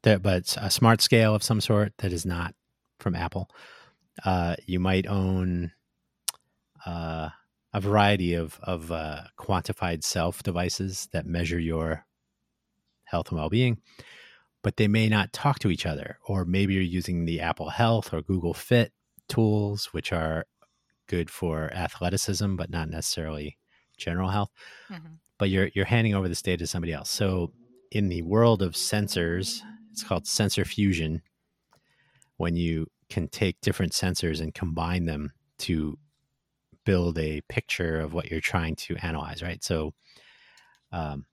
There, 0.03 0.19
but 0.19 0.57
a 0.61 0.71
smart 0.71 1.01
scale 1.01 1.35
of 1.35 1.43
some 1.43 1.61
sort 1.61 1.93
that 1.99 2.13
is 2.13 2.25
not 2.25 2.55
from 2.99 3.15
Apple. 3.15 3.51
Uh, 4.25 4.57
you 4.67 4.79
might 4.81 5.07
own 5.07 5.73
uh, 6.87 7.31
a 7.73 7.81
variety 7.81 8.35
of 8.35 8.59
of 8.63 8.93
uh, 8.93 9.23
quantified 9.39 10.05
self 10.05 10.43
devices 10.43 11.09
that 11.13 11.27
measure 11.27 11.59
your 11.59 12.05
health 13.05 13.31
and 13.31 13.39
well 13.39 13.49
being, 13.49 13.79
but 14.63 14.77
they 14.77 14.89
may 14.89 15.09
not 15.09 15.33
talk 15.33 15.59
to 15.61 15.71
each 15.71 15.87
other. 15.87 16.19
Or 16.27 16.45
maybe 16.45 16.75
you're 16.75 16.83
using 16.83 17.25
the 17.25 17.41
Apple 17.41 17.71
Health 17.71 18.13
or 18.13 18.23
Google 18.23 18.55
Fit 18.55 18.93
tools, 19.29 19.87
which 19.93 20.13
are 20.13 20.47
good 21.07 21.31
for 21.31 21.73
athleticism, 21.73 22.57
but 22.57 22.71
not 22.71 22.89
necessarily 22.89 23.59
general 23.97 24.31
health. 24.31 24.51
Mm-hmm. 24.91 25.15
But 25.39 25.51
you're 25.51 25.71
you're 25.75 25.85
handing 25.85 26.15
over 26.15 26.29
this 26.29 26.43
data 26.43 26.59
to 26.59 26.67
somebody 26.67 26.93
else. 26.93 27.11
So 27.11 27.53
in 27.91 28.09
the 28.09 28.23
world 28.23 28.63
of 28.63 28.73
sensors, 28.73 29.61
it's 29.93 30.03
called 30.03 30.27
sensor 30.27 30.65
fusion. 30.65 31.23
When 32.37 32.57
you 32.57 32.87
can 33.09 33.29
take 33.29 33.61
different 33.61 33.93
sensors 33.93 34.41
and 34.41 34.55
combine 34.55 35.07
them 35.07 35.33
to 35.61 35.99
build 36.85 37.19
a 37.19 37.41
picture 37.49 38.01
of 38.01 38.15
what 38.15 38.31
you're 38.31 38.41
trying 38.41 38.77
to 38.77 38.97
analyze, 39.03 39.43
right? 39.43 39.63
So, 39.63 39.93
um, 40.93 41.27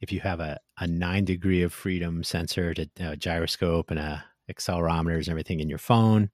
if 0.00 0.12
you 0.12 0.20
have 0.20 0.40
a, 0.40 0.58
a 0.78 0.86
nine 0.86 1.24
degree 1.24 1.62
of 1.62 1.72
freedom 1.72 2.24
sensor 2.24 2.74
to 2.74 2.90
uh, 3.00 3.14
gyroscope 3.14 3.90
and 3.90 4.00
a 4.00 4.24
accelerometers 4.50 5.20
and 5.20 5.28
everything 5.28 5.60
in 5.60 5.68
your 5.68 5.78
phone 5.78 6.28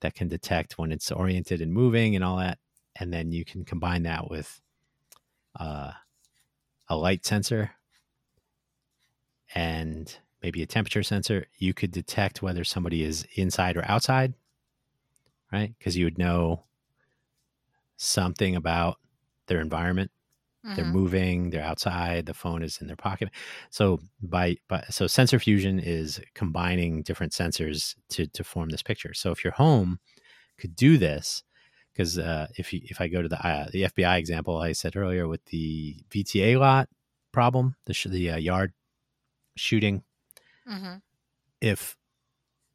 that 0.00 0.14
can 0.14 0.28
detect 0.28 0.76
when 0.76 0.92
it's 0.92 1.12
oriented 1.12 1.60
and 1.60 1.72
moving 1.72 2.14
and 2.14 2.24
all 2.24 2.36
that, 2.36 2.58
and 2.98 3.12
then 3.12 3.32
you 3.32 3.44
can 3.44 3.64
combine 3.64 4.02
that 4.02 4.28
with 4.28 4.60
uh, 5.58 5.92
a 6.88 6.96
light 6.96 7.24
sensor 7.24 7.72
and 9.54 10.18
maybe 10.42 10.62
a 10.62 10.66
temperature 10.66 11.02
sensor, 11.02 11.46
you 11.58 11.72
could 11.72 11.90
detect 11.90 12.42
whether 12.42 12.64
somebody 12.64 13.02
is 13.02 13.26
inside 13.36 13.76
or 13.76 13.84
outside, 13.88 14.34
right? 15.52 15.74
Because 15.78 15.96
you 15.96 16.04
would 16.04 16.18
know 16.18 16.64
something 17.96 18.54
about 18.56 18.98
their 19.46 19.60
environment. 19.60 20.10
Mm-hmm. 20.64 20.76
They're 20.76 20.84
moving, 20.84 21.50
they're 21.50 21.62
outside, 21.62 22.26
the 22.26 22.34
phone 22.34 22.62
is 22.62 22.78
in 22.80 22.86
their 22.86 22.96
pocket. 22.96 23.30
So 23.70 24.00
by, 24.22 24.56
by 24.68 24.84
so 24.90 25.06
sensor 25.06 25.38
fusion 25.38 25.78
is 25.78 26.20
combining 26.34 27.02
different 27.02 27.32
sensors 27.32 27.94
to 28.10 28.26
to 28.26 28.44
form 28.44 28.70
this 28.70 28.82
picture. 28.82 29.14
So 29.14 29.30
if 29.30 29.44
your 29.44 29.52
home 29.52 29.98
could 30.58 30.74
do 30.74 30.98
this, 30.98 31.42
because 31.94 32.18
uh, 32.18 32.48
if 32.56 32.72
you, 32.72 32.80
if 32.84 33.00
I 33.00 33.08
go 33.08 33.22
to 33.22 33.28
the 33.28 33.46
uh, 33.46 33.66
the 33.70 33.84
FBI 33.84 34.18
example 34.18 34.58
I 34.58 34.72
said 34.72 34.96
earlier 34.96 35.28
with 35.28 35.44
the 35.46 35.96
VTA 36.10 36.58
lot 36.58 36.88
problem, 37.32 37.76
the 37.86 37.94
sh- 37.94 38.08
the 38.10 38.32
uh, 38.32 38.36
yard 38.36 38.72
shooting, 39.56 40.02
mm-hmm. 40.68 40.96
if 41.60 41.96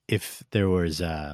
if 0.07 0.43
there 0.51 0.69
was 0.69 1.01
uh, 1.01 1.33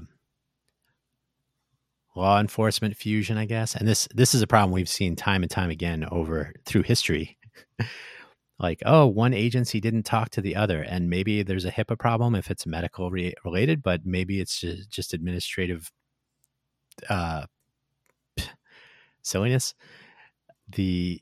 law 2.16 2.40
enforcement 2.40 2.98
fusion, 2.98 3.38
I 3.38 3.46
guess. 3.46 3.76
And 3.76 3.88
this 3.88 4.08
this 4.14 4.34
is 4.34 4.42
a 4.42 4.48
problem 4.48 4.72
we've 4.72 4.90
seen 4.90 5.16
time 5.16 5.44
and 5.44 5.52
time 5.52 5.70
again 5.70 6.06
over 6.12 6.54
through 6.66 6.84
history. 6.84 7.38
like, 8.60 8.82
oh, 8.86 9.06
one 9.06 9.34
agency 9.34 9.80
didn't 9.80 10.04
talk 10.04 10.30
to 10.32 10.42
the 10.42 10.56
other, 10.56 10.82
and 10.82 11.10
maybe 11.10 11.44
there's 11.44 11.66
a 11.66 11.72
HIPAA 11.72 12.00
problem 12.00 12.36
if 12.36 12.50
it's 12.50 12.66
medical 12.66 13.12
re- 13.12 13.36
related, 13.44 13.84
but 13.84 14.06
maybe 14.06 14.40
it's 14.40 14.62
just, 14.62 14.90
just 14.90 15.14
administrative 15.14 15.92
uh, 17.10 17.46
silliness. 19.26 19.74
The 20.70 21.22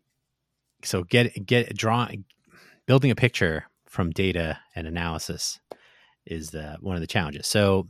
so 0.84 1.04
get 1.04 1.46
get 1.46 1.76
drawing 1.76 2.26
building 2.86 3.12
a 3.12 3.16
picture 3.16 3.66
from 3.86 4.12
data 4.12 4.60
and 4.76 4.88
analysis 4.88 5.60
is 6.26 6.52
the 6.52 6.78
one 6.82 6.96
of 6.96 7.02
the 7.02 7.08
challenges. 7.08 7.48
So 7.48 7.88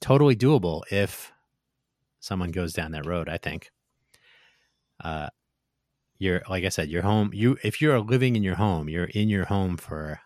totally 0.00 0.36
doable 0.36 0.82
if 0.90 1.32
someone 2.20 2.50
goes 2.50 2.72
down 2.72 2.92
that 2.92 3.06
road, 3.06 3.28
I 3.28 3.38
think. 3.38 3.70
Uh, 5.02 5.28
you're 6.18 6.42
like 6.48 6.64
I 6.64 6.68
said, 6.68 6.88
your 6.88 7.02
home. 7.02 7.30
You 7.32 7.58
if 7.62 7.80
you're 7.80 8.00
living 8.00 8.36
in 8.36 8.42
your 8.42 8.54
home, 8.54 8.88
you're 8.88 9.04
in 9.04 9.28
your 9.28 9.46
home 9.46 9.76
for 9.76 10.20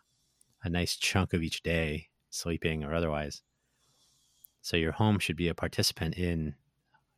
a 0.62 0.68
nice 0.68 0.96
chunk 0.96 1.32
of 1.32 1.42
each 1.42 1.62
day, 1.62 2.08
sleeping 2.30 2.84
or 2.84 2.94
otherwise. 2.94 3.42
So 4.60 4.76
your 4.76 4.92
home 4.92 5.18
should 5.18 5.36
be 5.36 5.48
a 5.48 5.54
participant 5.54 6.16
in 6.16 6.54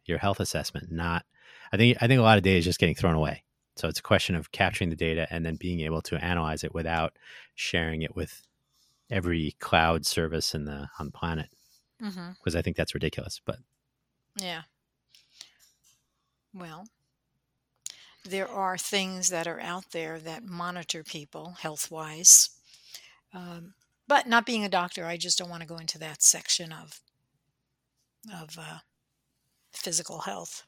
your 0.04 0.18
health 0.18 0.40
assessment. 0.40 0.90
Not, 0.90 1.24
I 1.72 1.76
think 1.76 1.98
I 2.00 2.06
think 2.06 2.18
a 2.18 2.22
lot 2.22 2.38
of 2.38 2.44
data 2.44 2.59
is 2.59 2.64
just 2.64 2.80
getting 2.80 2.94
thrown 2.94 3.14
away. 3.14 3.44
So 3.76 3.88
it's 3.88 4.00
a 4.00 4.02
question 4.02 4.35
of 4.35 4.52
capturing 4.52 4.90
the 4.90 4.96
data 4.96 5.26
and 5.30 5.44
then 5.44 5.56
being 5.56 5.80
able 5.80 6.02
to 6.02 6.22
analyze 6.22 6.64
it 6.64 6.74
without 6.74 7.16
sharing 7.54 8.02
it 8.02 8.14
with 8.14 8.42
every 9.11 9.56
cloud 9.59 10.04
service 10.04 10.54
in 10.54 10.64
the 10.64 10.88
on 10.98 11.06
the 11.06 11.12
planet. 11.12 11.48
Because 11.98 12.16
mm-hmm. 12.16 12.59
I 12.59 12.62
think 12.62 12.76
that's 12.76 12.94
ridiculous. 12.94 13.40
But 13.44 13.59
yeah. 14.37 14.62
Well, 16.52 16.88
there 18.24 18.48
are 18.48 18.76
things 18.76 19.30
that 19.30 19.46
are 19.46 19.61
out 19.61 19.92
there 19.92 20.18
that 20.18 20.44
monitor 20.44 21.02
people 21.04 21.56
health 21.61 21.90
wise. 21.90 22.50
Um, 23.33 23.74
but 24.09 24.26
not 24.26 24.44
being 24.44 24.64
a 24.64 24.68
doctor, 24.68 25.06
I 25.06 25.16
just 25.16 25.38
don't 25.38 25.48
want 25.48 25.62
to 25.62 25.68
go 25.68 25.76
into 25.76 25.98
that 25.98 26.22
section 26.22 26.72
of 26.72 27.00
of 28.35 28.59
uh, 28.59 28.78
physical 29.72 30.20
health 30.20 30.64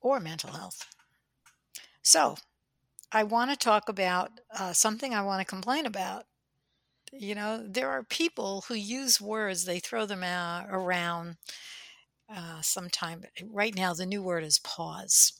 or 0.00 0.20
mental 0.20 0.52
health. 0.52 0.86
So, 2.02 2.36
I 3.10 3.24
want 3.24 3.50
to 3.50 3.56
talk 3.56 3.88
about 3.88 4.30
uh, 4.58 4.72
something 4.72 5.14
I 5.14 5.22
want 5.22 5.40
to 5.40 5.50
complain 5.50 5.86
about. 5.86 6.24
You 7.12 7.34
know, 7.34 7.64
there 7.66 7.88
are 7.88 8.02
people 8.02 8.64
who 8.68 8.74
use 8.74 9.20
words, 9.20 9.64
they 9.64 9.78
throw 9.78 10.04
them 10.04 10.22
out 10.22 10.66
around 10.68 11.36
uh, 12.34 12.60
sometime. 12.60 13.24
Right 13.48 13.74
now, 13.74 13.94
the 13.94 14.04
new 14.04 14.22
word 14.22 14.44
is 14.44 14.58
pause. 14.58 15.32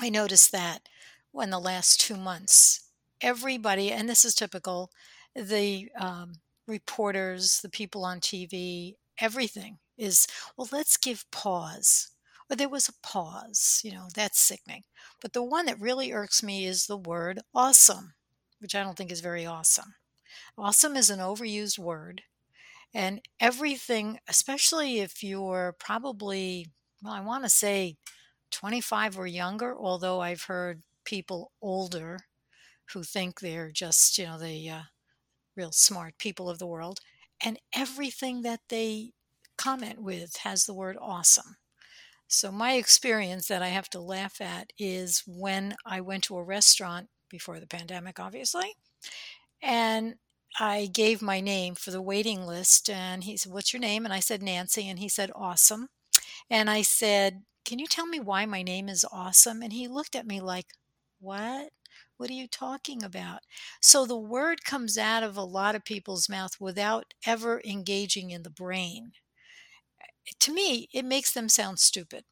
I 0.00 0.08
noticed 0.08 0.50
that 0.50 0.88
when 1.30 1.50
the 1.50 1.60
last 1.60 2.00
two 2.00 2.16
months, 2.16 2.88
everybody, 3.20 3.92
and 3.92 4.08
this 4.08 4.24
is 4.24 4.34
typical, 4.34 4.90
the 5.36 5.90
um, 5.98 6.40
reporters, 6.66 7.60
the 7.60 7.68
people 7.68 8.04
on 8.04 8.18
TV, 8.18 8.96
everything 9.20 9.78
is, 9.96 10.26
well, 10.56 10.68
let's 10.72 10.96
give 10.96 11.30
pause. 11.30 12.09
Or 12.50 12.56
there 12.56 12.68
was 12.68 12.88
a 12.88 13.06
pause, 13.06 13.80
you 13.84 13.92
know, 13.92 14.08
that's 14.14 14.40
sickening. 14.40 14.82
But 15.20 15.32
the 15.32 15.42
one 15.42 15.66
that 15.66 15.80
really 15.80 16.12
irks 16.12 16.42
me 16.42 16.64
is 16.66 16.86
the 16.86 16.96
word 16.96 17.40
awesome, 17.54 18.14
which 18.58 18.74
I 18.74 18.82
don't 18.82 18.96
think 18.96 19.12
is 19.12 19.20
very 19.20 19.46
awesome. 19.46 19.94
Awesome 20.58 20.96
is 20.96 21.10
an 21.10 21.20
overused 21.20 21.78
word. 21.78 22.22
And 22.92 23.20
everything, 23.38 24.18
especially 24.28 24.98
if 24.98 25.22
you're 25.22 25.76
probably, 25.78 26.68
well, 27.02 27.12
I 27.12 27.20
want 27.20 27.44
to 27.44 27.50
say 27.50 27.96
25 28.50 29.18
or 29.18 29.26
younger, 29.26 29.76
although 29.76 30.20
I've 30.20 30.44
heard 30.44 30.82
people 31.04 31.52
older 31.62 32.18
who 32.92 33.04
think 33.04 33.40
they're 33.40 33.70
just, 33.70 34.18
you 34.18 34.26
know, 34.26 34.38
the 34.38 34.68
uh, 34.68 34.82
real 35.56 35.72
smart 35.72 36.18
people 36.18 36.50
of 36.50 36.58
the 36.58 36.66
world. 36.66 37.00
And 37.40 37.58
everything 37.72 38.42
that 38.42 38.60
they 38.68 39.12
comment 39.56 40.02
with 40.02 40.38
has 40.38 40.64
the 40.64 40.74
word 40.74 40.96
awesome. 41.00 41.56
So, 42.32 42.52
my 42.52 42.74
experience 42.74 43.48
that 43.48 43.60
I 43.62 43.68
have 43.68 43.90
to 43.90 44.00
laugh 44.00 44.40
at 44.40 44.72
is 44.78 45.24
when 45.26 45.74
I 45.84 46.00
went 46.00 46.24
to 46.24 46.36
a 46.36 46.44
restaurant 46.44 47.08
before 47.28 47.58
the 47.58 47.66
pandemic, 47.66 48.20
obviously, 48.20 48.76
and 49.62 50.14
I 50.58 50.86
gave 50.92 51.22
my 51.22 51.40
name 51.40 51.74
for 51.74 51.90
the 51.90 52.02
waiting 52.02 52.46
list. 52.46 52.88
And 52.88 53.24
he 53.24 53.36
said, 53.36 53.52
What's 53.52 53.72
your 53.72 53.80
name? 53.80 54.04
And 54.04 54.14
I 54.14 54.20
said, 54.20 54.42
Nancy. 54.42 54.88
And 54.88 54.98
he 55.00 55.08
said, 55.08 55.30
Awesome. 55.34 55.88
And 56.48 56.70
I 56.70 56.82
said, 56.82 57.42
can 57.64 57.78
you 57.78 57.86
tell 57.86 58.06
me 58.06 58.20
why 58.20 58.46
my 58.46 58.62
name 58.62 58.88
is 58.88 59.04
awesome? 59.12 59.62
And 59.62 59.72
he 59.72 59.86
looked 59.88 60.16
at 60.16 60.26
me 60.26 60.40
like, 60.40 60.66
What? 61.20 61.70
What 62.16 62.30
are 62.30 62.34
you 62.34 62.48
talking 62.48 63.02
about? 63.02 63.40
So 63.80 64.06
the 64.06 64.16
word 64.18 64.64
comes 64.64 64.98
out 64.98 65.22
of 65.22 65.36
a 65.36 65.44
lot 65.44 65.74
of 65.74 65.84
people's 65.84 66.28
mouth 66.28 66.60
without 66.60 67.14
ever 67.26 67.62
engaging 67.64 68.30
in 68.30 68.42
the 68.42 68.50
brain. 68.50 69.12
To 70.38 70.52
me, 70.52 70.88
it 70.92 71.04
makes 71.04 71.32
them 71.32 71.48
sound 71.48 71.78
stupid. 71.78 72.24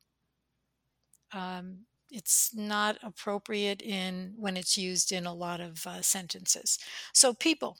Um, 1.32 1.86
it's 2.10 2.54
not 2.54 2.98
appropriate 3.02 3.82
in 3.82 4.34
when 4.36 4.56
it's 4.56 4.78
used 4.78 5.12
in 5.12 5.26
a 5.26 5.34
lot 5.34 5.60
of 5.60 5.86
uh, 5.86 6.00
sentences. 6.02 6.78
So 7.12 7.34
people, 7.34 7.76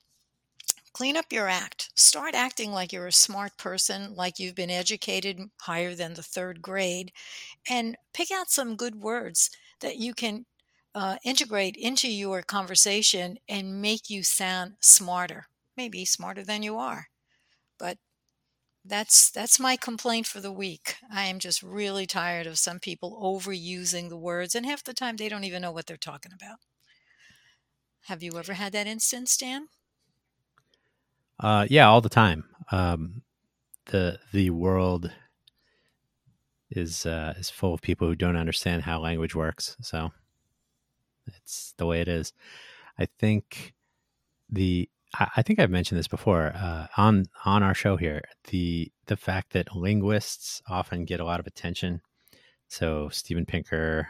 clean 0.92 1.16
up 1.16 1.32
your 1.32 1.48
act. 1.48 1.90
Start 1.96 2.34
acting 2.34 2.72
like 2.72 2.92
you're 2.92 3.06
a 3.06 3.12
smart 3.12 3.56
person, 3.58 4.14
like 4.14 4.38
you've 4.38 4.54
been 4.54 4.70
educated 4.70 5.40
higher 5.62 5.94
than 5.94 6.14
the 6.14 6.22
third 6.22 6.62
grade, 6.62 7.12
and 7.68 7.96
pick 8.14 8.30
out 8.32 8.50
some 8.50 8.76
good 8.76 8.96
words 8.96 9.50
that 9.80 9.98
you 9.98 10.14
can 10.14 10.46
uh, 10.94 11.18
integrate 11.24 11.76
into 11.76 12.10
your 12.10 12.42
conversation 12.42 13.38
and 13.48 13.82
make 13.82 14.10
you 14.10 14.22
sound 14.22 14.74
smarter, 14.80 15.46
maybe 15.76 16.04
smarter 16.04 16.44
than 16.44 16.62
you 16.62 16.78
are. 16.78 17.08
But 17.78 17.98
that's 18.88 19.30
that's 19.30 19.60
my 19.60 19.76
complaint 19.76 20.26
for 20.26 20.40
the 20.40 20.52
week. 20.52 20.96
I 21.12 21.26
am 21.26 21.38
just 21.38 21.62
really 21.62 22.06
tired 22.06 22.46
of 22.46 22.58
some 22.58 22.78
people 22.78 23.20
overusing 23.22 24.08
the 24.08 24.16
words, 24.16 24.54
and 24.54 24.66
half 24.66 24.82
the 24.82 24.94
time 24.94 25.16
they 25.16 25.28
don't 25.28 25.44
even 25.44 25.62
know 25.62 25.72
what 25.72 25.86
they're 25.86 25.96
talking 25.96 26.32
about. 26.32 26.58
Have 28.06 28.22
you 28.22 28.38
ever 28.38 28.54
had 28.54 28.72
that 28.72 28.86
instance, 28.86 29.36
Dan? 29.36 29.68
Uh, 31.38 31.66
yeah, 31.68 31.88
all 31.88 32.00
the 32.00 32.08
time. 32.08 32.44
Um, 32.72 33.22
the 33.86 34.18
the 34.32 34.50
world 34.50 35.12
is 36.70 37.06
uh, 37.06 37.34
is 37.38 37.50
full 37.50 37.74
of 37.74 37.80
people 37.80 38.08
who 38.08 38.14
don't 38.14 38.36
understand 38.36 38.82
how 38.82 39.00
language 39.00 39.34
works. 39.34 39.76
So 39.80 40.10
it's 41.26 41.74
the 41.76 41.86
way 41.86 42.00
it 42.00 42.08
is. 42.08 42.32
I 42.98 43.06
think 43.18 43.74
the 44.50 44.88
I, 45.14 45.42
think 45.42 45.58
I've 45.58 45.70
mentioned 45.70 45.98
this 45.98 46.08
before 46.08 46.52
uh, 46.54 46.86
on 46.96 47.24
on 47.44 47.62
our 47.62 47.74
show 47.74 47.96
here. 47.96 48.22
The 48.48 48.92
the 49.06 49.16
fact 49.16 49.52
that 49.52 49.74
linguists 49.74 50.62
often 50.68 51.04
get 51.04 51.20
a 51.20 51.24
lot 51.24 51.40
of 51.40 51.46
attention. 51.46 52.02
So 52.68 53.08
Steven 53.08 53.46
Pinker, 53.46 54.08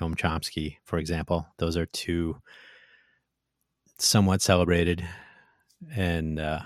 Noam 0.00 0.14
Chomsky, 0.14 0.76
for 0.84 0.98
example, 0.98 1.46
those 1.58 1.76
are 1.76 1.86
two 1.86 2.36
somewhat 3.98 4.40
celebrated 4.40 5.04
and 5.94 6.38
uh, 6.38 6.60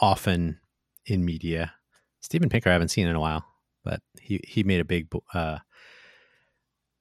often 0.00 0.60
in 1.06 1.24
media. 1.24 1.72
Steven 2.20 2.50
Pinker, 2.50 2.68
I 2.68 2.74
haven't 2.74 2.88
seen 2.88 3.08
in 3.08 3.16
a 3.16 3.20
while, 3.20 3.44
but 3.82 4.00
he 4.20 4.40
he 4.46 4.62
made 4.62 4.80
a 4.80 4.84
big 4.84 5.08
uh, 5.32 5.58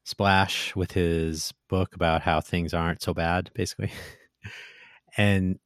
splash 0.06 0.76
with 0.76 0.94
his 0.94 1.54
book 1.70 1.94
about 1.94 2.22
how 2.22 2.40
things 2.40 2.74
aren't 2.74 3.02
so 3.02 3.14
bad, 3.14 3.52
basically. 3.54 3.92
and 5.18 5.60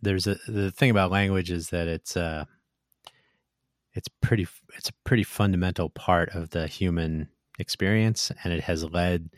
there's 0.00 0.26
a 0.26 0.36
the 0.48 0.70
thing 0.70 0.90
about 0.90 1.10
language 1.10 1.50
is 1.50 1.70
that 1.70 1.86
it's 1.88 2.16
uh 2.16 2.44
it's 3.94 4.08
pretty 4.20 4.46
it's 4.76 4.88
a 4.88 4.94
pretty 5.04 5.22
fundamental 5.22 5.88
part 5.90 6.30
of 6.30 6.50
the 6.50 6.66
human 6.66 7.28
experience 7.58 8.32
and 8.42 8.52
it 8.52 8.64
has 8.64 8.84
led 8.84 9.30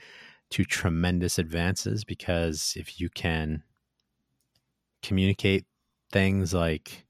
to 0.50 0.64
tremendous 0.64 1.38
advances 1.38 2.04
because 2.04 2.74
if 2.76 3.00
you 3.00 3.08
can 3.10 3.62
communicate 5.02 5.66
things 6.12 6.54
like 6.54 7.04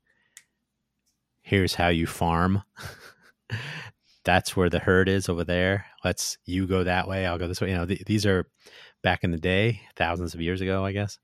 here's 1.42 1.74
how 1.74 1.88
you 1.88 2.07
farm 2.07 2.62
that's 4.24 4.57
where 4.57 4.70
the 4.70 4.79
herd 4.79 5.09
is 5.09 5.29
over 5.29 5.44
there. 5.44 5.85
Let's 6.03 6.38
you 6.46 6.66
go 6.66 6.85
that 6.85 7.07
way 7.07 7.27
i'll 7.27 7.38
go 7.38 7.46
this 7.46 7.61
way. 7.61 7.70
You 7.70 7.77
know 7.77 7.87
th- 7.87 8.05
these 8.07 8.27
are 8.27 8.46
back 9.03 9.22
in 9.22 9.31
the 9.31 9.38
day 9.38 9.83
thousands 9.96 10.33
of 10.33 10.40
years 10.40 10.62
ago 10.62 10.83
i 10.83 10.90
guess 10.90 11.18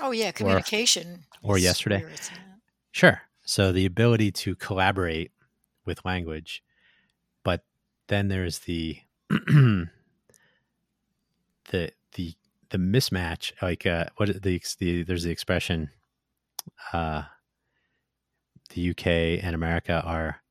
oh 0.00 0.10
yeah 0.10 0.30
communication 0.30 1.24
or, 1.42 1.54
or 1.54 1.58
yesterday 1.58 2.04
sure 2.92 3.22
so 3.44 3.72
the 3.72 3.86
ability 3.86 4.30
to 4.30 4.54
collaborate 4.56 5.32
with 5.84 6.04
language 6.04 6.62
but 7.44 7.64
then 8.08 8.28
there's 8.28 8.60
the 8.60 8.98
the 9.28 9.88
the 12.14 12.34
the 12.70 12.78
mismatch, 12.78 13.52
like 13.60 13.84
uh, 13.84 14.06
what 14.16 14.42
the, 14.42 14.60
the 14.78 15.02
there's 15.02 15.24
the 15.24 15.30
expression, 15.30 15.90
uh, 16.92 17.24
the 18.74 18.90
UK 18.90 19.06
and 19.44 19.54
America 19.54 20.02
are 20.04 20.42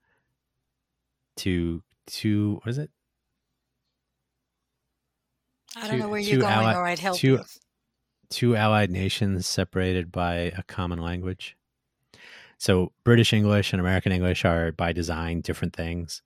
two 1.36 1.82
two 2.06 2.60
what 2.64 2.70
is 2.70 2.78
it? 2.78 2.90
I 5.76 5.82
don't 5.82 5.92
two, 5.92 5.98
know 5.98 6.10
where 6.10 6.20
you're 6.20 6.42
going, 6.42 6.76
or 6.76 6.86
I'd 6.86 7.00
help 7.00 7.18
two, 7.18 7.28
you. 7.28 7.44
Two 8.30 8.56
allied 8.56 8.92
nations 8.92 9.48
separated 9.48 10.12
by 10.12 10.54
a 10.56 10.64
common 10.64 11.00
language. 11.00 11.58
So 12.58 12.92
British 13.04 13.34
English 13.34 13.74
and 13.74 13.80
American 13.80 14.12
English 14.12 14.46
are 14.46 14.72
by 14.72 14.92
design 14.92 15.42
different 15.42 15.76
things. 15.76 16.22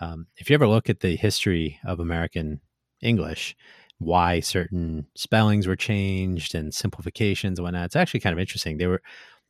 Um, 0.00 0.26
if 0.36 0.48
you 0.48 0.54
ever 0.54 0.68
look 0.68 0.88
at 0.88 1.00
the 1.00 1.16
history 1.16 1.78
of 1.84 1.98
American 1.98 2.60
English, 3.00 3.56
why 3.98 4.40
certain 4.40 5.06
spellings 5.14 5.66
were 5.66 5.76
changed 5.76 6.54
and 6.54 6.74
simplifications 6.74 7.58
and 7.58 7.64
whatnot. 7.64 7.86
It's 7.86 7.96
actually 7.96 8.20
kind 8.20 8.32
of 8.32 8.40
interesting. 8.40 8.78
They 8.78 8.86
were 8.86 9.02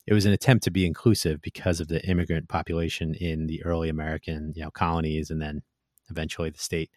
it 0.06 0.14
was 0.14 0.26
an 0.26 0.32
attempt 0.32 0.64
to 0.64 0.70
be 0.70 0.84
inclusive 0.84 1.40
because 1.40 1.80
of 1.80 1.88
the 1.88 2.04
immigrant 2.06 2.48
population 2.48 3.14
in 3.14 3.46
the 3.46 3.62
early 3.64 3.88
American, 3.88 4.52
you 4.56 4.62
know, 4.62 4.70
colonies 4.70 5.30
and 5.30 5.40
then 5.40 5.62
eventually 6.10 6.50
the 6.50 6.58
state, 6.58 6.90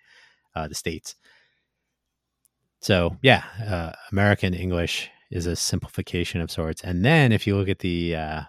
uh, 0.56 0.68
the 0.68 0.76
states. 0.76 1.16
So 2.86 3.18
yeah, 3.24 3.44
uh, 3.68 3.94
American 4.12 4.54
English 4.54 5.10
is 5.32 5.48
a 5.48 5.56
simplification 5.56 6.40
of 6.40 6.52
sorts. 6.52 6.84
And 6.84 7.04
then 7.04 7.32
if 7.32 7.48
you 7.48 7.58
look 7.58 7.68
at 7.68 7.80
the 7.80 8.16
uh, 8.16 8.42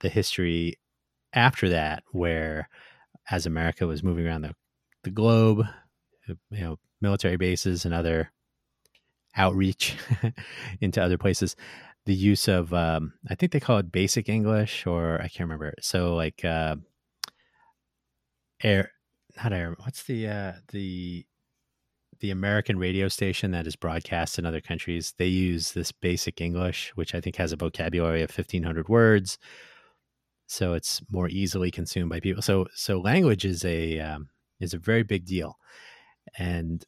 the 0.00 0.08
history 0.08 0.78
after 1.34 1.68
that, 1.68 2.02
where 2.12 2.70
as 3.30 3.44
America 3.44 3.86
was 3.86 4.02
moving 4.02 4.26
around 4.26 4.40
the 4.40 4.54
the 5.04 5.10
globe, 5.10 5.66
you 6.26 6.38
know, 6.50 6.78
military 7.02 7.36
bases 7.36 7.84
and 7.84 7.92
other 7.92 8.32
outreach 9.36 9.98
into 10.80 11.02
other 11.02 11.18
places, 11.18 11.54
the 12.06 12.14
use 12.14 12.48
of 12.48 12.72
um, 12.72 13.12
I 13.28 13.34
think 13.34 13.52
they 13.52 13.60
call 13.60 13.76
it 13.76 13.92
basic 13.92 14.30
English 14.30 14.86
or 14.86 15.20
I 15.20 15.28
can't 15.28 15.40
remember. 15.40 15.74
So 15.82 16.14
like 16.14 16.42
uh, 16.42 16.76
air, 18.62 18.92
not 19.36 19.52
air. 19.52 19.76
What's 19.78 20.04
the 20.04 20.26
uh, 20.26 20.52
the 20.72 21.26
the 22.20 22.30
American 22.30 22.78
radio 22.78 23.08
station 23.08 23.50
that 23.52 23.66
is 23.66 23.76
broadcast 23.76 24.38
in 24.38 24.46
other 24.46 24.60
countries? 24.60 25.14
They 25.18 25.26
use 25.26 25.72
this 25.72 25.92
basic 25.92 26.40
English, 26.40 26.92
which 26.94 27.14
I 27.14 27.20
think 27.20 27.36
has 27.36 27.52
a 27.52 27.56
vocabulary 27.56 28.22
of 28.22 28.30
fifteen 28.30 28.62
hundred 28.62 28.88
words. 28.88 29.38
So 30.46 30.72
it's 30.72 31.02
more 31.10 31.28
easily 31.28 31.70
consumed 31.70 32.10
by 32.10 32.20
people. 32.20 32.42
So 32.42 32.66
so 32.74 32.98
language 32.98 33.44
is 33.44 33.64
a 33.64 34.00
um, 34.00 34.28
is 34.60 34.74
a 34.74 34.78
very 34.78 35.02
big 35.02 35.26
deal, 35.26 35.58
and 36.38 36.84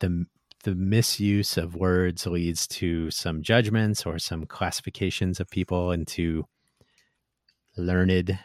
the 0.00 0.26
the 0.64 0.74
misuse 0.74 1.58
of 1.58 1.76
words 1.76 2.26
leads 2.26 2.66
to 2.66 3.10
some 3.10 3.42
judgments 3.42 4.06
or 4.06 4.18
some 4.18 4.46
classifications 4.46 5.38
of 5.38 5.48
people 5.50 5.92
into 5.92 6.46
learned 7.76 8.38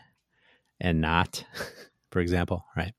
and 0.81 1.01
not, 1.01 1.45
for 2.11 2.19
example, 2.19 2.65
right? 2.75 2.93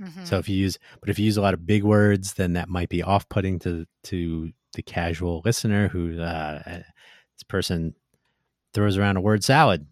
Mm-hmm. 0.00 0.24
So 0.24 0.38
if 0.38 0.48
you 0.48 0.56
use, 0.56 0.78
but 1.00 1.08
if 1.08 1.18
you 1.18 1.24
use 1.24 1.36
a 1.36 1.42
lot 1.42 1.54
of 1.54 1.66
big 1.66 1.84
words, 1.84 2.34
then 2.34 2.54
that 2.54 2.68
might 2.68 2.88
be 2.88 3.02
off-putting 3.02 3.58
to 3.60 3.86
to 4.04 4.52
the 4.74 4.82
casual 4.82 5.42
listener 5.44 5.88
who 5.88 6.20
uh, 6.20 6.62
uh 6.66 6.78
this 7.36 7.42
person 7.48 7.94
throws 8.72 8.96
around 8.96 9.16
a 9.16 9.20
word 9.20 9.44
salad, 9.44 9.86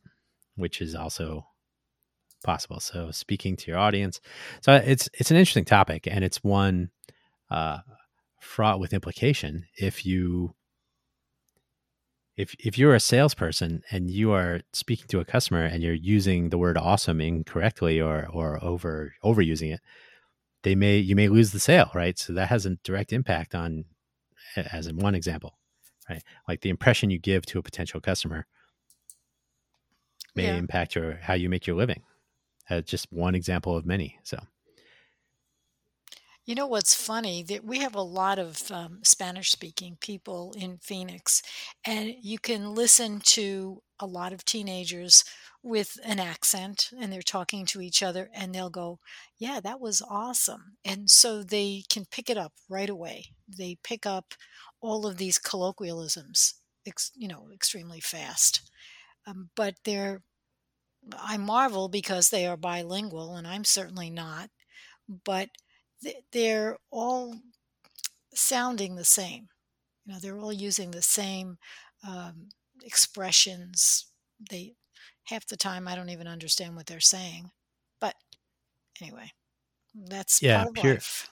which 0.56 0.80
is 0.80 0.94
also 0.94 1.46
possible. 2.44 2.80
So 2.80 3.10
speaking 3.10 3.56
to 3.56 3.70
your 3.70 3.78
audience, 3.78 4.20
so 4.60 4.74
it's 4.74 5.08
it's 5.14 5.30
an 5.30 5.36
interesting 5.36 5.64
topic, 5.64 6.06
and 6.10 6.24
it's 6.24 6.42
one 6.42 6.90
uh, 7.50 7.78
fraught 8.40 8.80
with 8.80 8.92
implication 8.92 9.66
if 9.76 10.04
you 10.04 10.54
if 12.36 12.54
if 12.58 12.78
you're 12.78 12.94
a 12.94 13.00
salesperson 13.00 13.82
and 13.90 14.10
you 14.10 14.32
are 14.32 14.60
speaking 14.72 15.06
to 15.08 15.20
a 15.20 15.24
customer 15.24 15.64
and 15.64 15.82
you're 15.82 15.92
using 15.92 16.48
the 16.48 16.58
word 16.58 16.78
awesome 16.78 17.20
incorrectly 17.20 18.00
or 18.00 18.26
or 18.32 18.62
over 18.62 19.14
overusing 19.22 19.72
it 19.72 19.80
they 20.62 20.74
may 20.74 20.96
you 20.96 21.14
may 21.14 21.28
lose 21.28 21.52
the 21.52 21.60
sale 21.60 21.90
right? 21.94 22.18
So 22.18 22.32
that 22.32 22.48
has 22.48 22.66
a 22.66 22.76
direct 22.84 23.12
impact 23.12 23.54
on 23.54 23.84
as 24.56 24.86
in 24.86 24.96
one 24.96 25.14
example 25.14 25.58
right? 26.08 26.22
Like 26.48 26.62
the 26.62 26.70
impression 26.70 27.10
you 27.10 27.18
give 27.18 27.46
to 27.46 27.58
a 27.58 27.62
potential 27.62 28.00
customer 28.00 28.46
may 30.34 30.44
yeah. 30.44 30.56
impact 30.56 30.94
your 30.94 31.18
how 31.22 31.34
you 31.34 31.48
make 31.48 31.66
your 31.66 31.76
living. 31.76 32.02
Uh, 32.70 32.80
just 32.80 33.12
one 33.12 33.34
example 33.34 33.76
of 33.76 33.84
many 33.84 34.18
so 34.22 34.38
you 36.44 36.54
know 36.54 36.66
what's 36.66 36.94
funny? 36.94 37.42
That 37.44 37.64
we 37.64 37.78
have 37.78 37.94
a 37.94 38.02
lot 38.02 38.38
of 38.38 38.70
um, 38.70 39.00
Spanish 39.04 39.50
speaking 39.52 39.96
people 40.00 40.54
in 40.56 40.78
Phoenix, 40.78 41.42
and 41.84 42.14
you 42.20 42.38
can 42.38 42.74
listen 42.74 43.20
to 43.20 43.82
a 44.00 44.06
lot 44.06 44.32
of 44.32 44.44
teenagers 44.44 45.24
with 45.62 45.96
an 46.04 46.18
accent 46.18 46.90
and 46.98 47.12
they're 47.12 47.22
talking 47.22 47.64
to 47.66 47.80
each 47.80 48.02
other 48.02 48.28
and 48.34 48.52
they'll 48.52 48.68
go, 48.70 48.98
Yeah, 49.38 49.60
that 49.60 49.80
was 49.80 50.02
awesome. 50.02 50.76
And 50.84 51.08
so 51.08 51.44
they 51.44 51.84
can 51.88 52.04
pick 52.10 52.28
it 52.28 52.36
up 52.36 52.52
right 52.68 52.90
away. 52.90 53.26
They 53.48 53.76
pick 53.84 54.04
up 54.04 54.34
all 54.80 55.06
of 55.06 55.18
these 55.18 55.38
colloquialisms, 55.38 56.54
ex- 56.84 57.12
you 57.14 57.28
know, 57.28 57.48
extremely 57.54 58.00
fast. 58.00 58.72
Um, 59.26 59.50
but 59.56 59.76
they're, 59.84 60.22
I 61.18 61.36
marvel 61.36 61.88
because 61.88 62.30
they 62.30 62.46
are 62.46 62.56
bilingual 62.56 63.36
and 63.36 63.46
I'm 63.46 63.64
certainly 63.64 64.10
not. 64.10 64.50
But 65.24 65.50
they're 66.32 66.76
all 66.90 67.36
sounding 68.34 68.96
the 68.96 69.04
same. 69.04 69.48
You 70.04 70.12
know, 70.12 70.18
they're 70.18 70.38
all 70.38 70.52
using 70.52 70.90
the 70.90 71.02
same 71.02 71.58
um, 72.06 72.48
expressions. 72.84 74.06
They 74.50 74.74
half 75.24 75.46
the 75.46 75.56
time 75.56 75.86
I 75.86 75.94
don't 75.94 76.10
even 76.10 76.26
understand 76.26 76.74
what 76.74 76.86
they're 76.86 77.00
saying, 77.00 77.50
but 78.00 78.14
anyway, 79.00 79.30
that's 79.94 80.42
yeah, 80.42 80.64
pure, 80.74 80.94
life. 80.94 81.30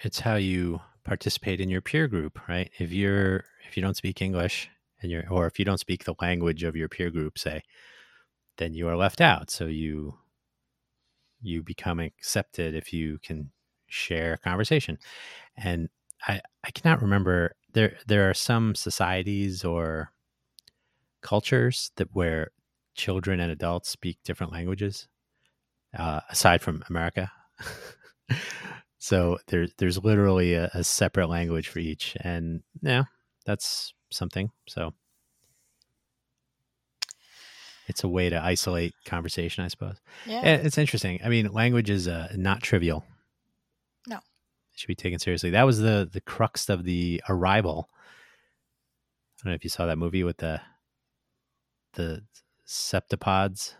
It's 0.00 0.20
how 0.20 0.34
you 0.36 0.80
participate 1.04 1.60
in 1.60 1.68
your 1.68 1.80
peer 1.80 2.08
group, 2.08 2.38
right? 2.48 2.70
If 2.78 2.92
you're 2.92 3.44
if 3.68 3.76
you 3.76 3.82
don't 3.82 3.96
speak 3.96 4.20
English 4.20 4.68
and 5.00 5.10
you're 5.10 5.28
or 5.30 5.46
if 5.46 5.58
you 5.58 5.64
don't 5.64 5.80
speak 5.80 6.04
the 6.04 6.14
language 6.20 6.64
of 6.64 6.76
your 6.76 6.88
peer 6.88 7.10
group, 7.10 7.38
say, 7.38 7.62
then 8.56 8.74
you 8.74 8.88
are 8.88 8.96
left 8.96 9.20
out. 9.20 9.50
So 9.50 9.66
you 9.66 10.18
you 11.40 11.62
become 11.62 12.00
accepted 12.00 12.74
if 12.74 12.92
you 12.92 13.18
can 13.22 13.50
share 13.88 14.36
conversation. 14.38 14.98
And 15.56 15.88
I, 16.26 16.40
I 16.64 16.70
cannot 16.70 17.02
remember 17.02 17.54
there 17.72 17.96
there 18.06 18.28
are 18.28 18.34
some 18.34 18.74
societies 18.74 19.64
or 19.64 20.12
cultures 21.22 21.90
that 21.96 22.08
where 22.14 22.50
children 22.94 23.40
and 23.40 23.52
adults 23.52 23.88
speak 23.88 24.18
different 24.24 24.52
languages 24.52 25.08
uh, 25.96 26.20
aside 26.30 26.60
from 26.60 26.82
America. 26.88 27.30
so 28.98 29.38
there's 29.46 29.72
there's 29.78 30.02
literally 30.02 30.54
a, 30.54 30.70
a, 30.74 30.84
separate 30.84 31.28
language 31.28 31.68
for 31.68 31.78
each, 31.78 32.16
and 32.20 32.62
yeah, 32.82 33.04
that's 33.46 33.94
something. 34.10 34.50
So 34.68 34.92
it's 37.86 38.04
a 38.04 38.08
way 38.08 38.28
to 38.28 38.40
isolate 38.40 38.94
conversation, 39.06 39.64
I 39.64 39.68
suppose. 39.68 39.96
Yeah, 40.26 40.42
it's 40.44 40.78
interesting. 40.78 41.20
I 41.24 41.28
mean, 41.28 41.50
language 41.52 41.90
is 41.90 42.06
uh, 42.06 42.28
not 42.36 42.62
trivial 42.62 43.04
should 44.78 44.88
be 44.88 44.94
taken 44.94 45.18
seriously. 45.18 45.50
That 45.50 45.66
was 45.66 45.78
the 45.78 46.08
the 46.10 46.20
crux 46.20 46.68
of 46.68 46.84
the 46.84 47.22
arrival. 47.28 47.88
I 47.92 49.44
don't 49.44 49.52
know 49.52 49.56
if 49.56 49.64
you 49.64 49.70
saw 49.70 49.86
that 49.86 49.98
movie 49.98 50.24
with 50.24 50.38
the 50.38 50.60
the 51.94 52.22
septipods. 52.66 53.74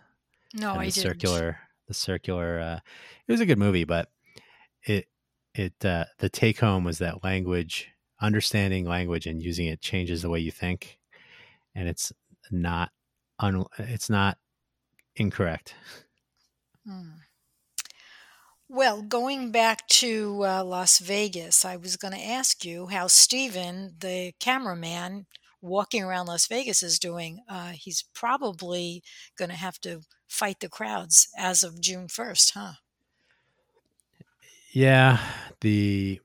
No, 0.55 0.73
I 0.73 0.87
the 0.87 0.93
didn't. 0.93 1.03
Circular, 1.03 1.59
the 1.87 1.95
circular. 1.95 2.61
Uh, 2.61 2.81
it 3.27 3.33
was 3.33 3.41
a 3.41 3.47
good 3.47 3.59
movie, 3.59 3.85
but 3.85 4.09
it 4.85 5.07
it 5.55 5.85
uh, 5.85 6.05
the 6.19 6.29
take 6.29 6.61
home 6.61 6.85
was 6.85 6.99
that 6.99 7.25
language, 7.25 7.89
understanding 8.21 8.87
language 8.87 9.27
and 9.27 9.43
using 9.43 9.67
it 9.67 9.81
changes 9.81 10.23
the 10.23 10.31
way 10.31 10.41
you 10.41 10.51
think, 10.51 10.99
and 11.75 11.89
it's 11.89 12.13
not 12.51 12.91
un, 13.39 13.65
it's 13.79 14.11
not 14.11 14.39
incorrect. 15.17 15.75
Hmm. 16.87 17.11
Well, 18.71 19.01
going 19.01 19.51
back 19.51 19.89
to 19.89 20.45
uh, 20.45 20.63
Las 20.63 20.99
Vegas, 20.99 21.65
I 21.65 21.77
was 21.77 21.97
going 21.97 22.13
to 22.13 22.23
ask 22.23 22.67
you 22.67 22.89
how 22.89 23.07
Steven, 23.07 23.95
the 23.99 24.35
cameraman 24.41 25.25
walking 25.63 26.05
around 26.05 26.27
Las 26.27 26.47
Vegas, 26.47 26.83
is 26.83 26.99
doing. 26.99 27.41
Uh, 27.49 27.71
he's 27.71 28.05
probably 28.15 29.03
going 29.39 29.49
to 29.49 29.57
have 29.57 29.81
to 29.81 30.03
fight 30.29 30.61
the 30.61 30.69
crowds 30.69 31.29
as 31.35 31.63
of 31.63 31.81
June 31.81 32.09
1st, 32.09 32.53
huh? 32.53 32.73
Yeah, 34.71 35.19
the 35.63 36.21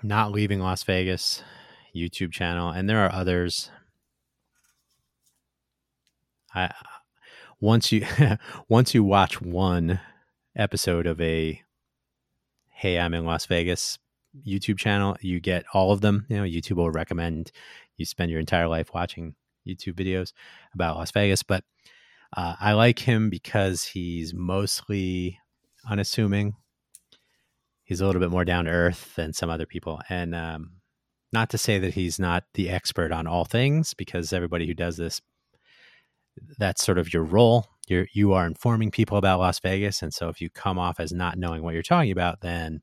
not 0.00 0.30
leaving 0.30 0.60
Las 0.60 0.84
Vegas 0.84 1.42
YouTube 1.92 2.30
channel, 2.30 2.70
and 2.70 2.88
there 2.88 3.04
are 3.04 3.12
others. 3.12 3.72
I 6.54 6.72
once 7.60 7.90
you 7.90 8.06
once 8.68 8.94
you 8.94 9.02
watch 9.02 9.40
one 9.40 9.98
episode 10.56 11.08
of 11.08 11.20
a 11.20 11.62
hey, 12.78 12.96
I'm 12.96 13.12
in 13.12 13.24
Las 13.24 13.44
Vegas 13.46 13.98
YouTube 14.46 14.78
channel, 14.78 15.16
you 15.20 15.40
get 15.40 15.64
all 15.74 15.90
of 15.90 16.00
them. 16.00 16.26
You 16.28 16.36
know, 16.36 16.42
YouTube 16.44 16.76
will 16.76 16.92
recommend 16.92 17.50
you 17.96 18.04
spend 18.04 18.30
your 18.30 18.38
entire 18.38 18.68
life 18.68 18.94
watching 18.94 19.34
YouTube 19.66 19.94
videos 19.94 20.32
about 20.74 20.96
Las 20.96 21.10
Vegas. 21.10 21.42
But 21.42 21.64
uh, 22.36 22.54
I 22.60 22.74
like 22.74 23.00
him 23.00 23.30
because 23.30 23.82
he's 23.82 24.32
mostly 24.32 25.40
unassuming. 25.90 26.54
He's 27.82 28.00
a 28.00 28.06
little 28.06 28.20
bit 28.20 28.30
more 28.30 28.44
down 28.44 28.66
to 28.66 28.70
earth 28.70 29.12
than 29.16 29.32
some 29.32 29.50
other 29.50 29.66
people. 29.66 30.00
And 30.08 30.32
um, 30.32 30.74
not 31.32 31.50
to 31.50 31.58
say 31.58 31.80
that 31.80 31.94
he's 31.94 32.20
not 32.20 32.44
the 32.54 32.70
expert 32.70 33.10
on 33.10 33.26
all 33.26 33.44
things, 33.44 33.92
because 33.92 34.32
everybody 34.32 34.68
who 34.68 34.74
does 34.74 34.96
this, 34.96 35.20
that's 36.58 36.84
sort 36.84 36.98
of 36.98 37.12
your 37.12 37.24
role 37.24 37.66
you're 37.90 38.06
you 38.12 38.32
are 38.32 38.46
informing 38.46 38.90
people 38.90 39.18
about 39.18 39.40
Las 39.40 39.60
Vegas, 39.60 40.02
and 40.02 40.12
so 40.12 40.28
if 40.28 40.40
you 40.40 40.50
come 40.50 40.78
off 40.78 41.00
as 41.00 41.12
not 41.12 41.38
knowing 41.38 41.62
what 41.62 41.74
you're 41.74 41.82
talking 41.82 42.12
about, 42.12 42.40
then 42.40 42.82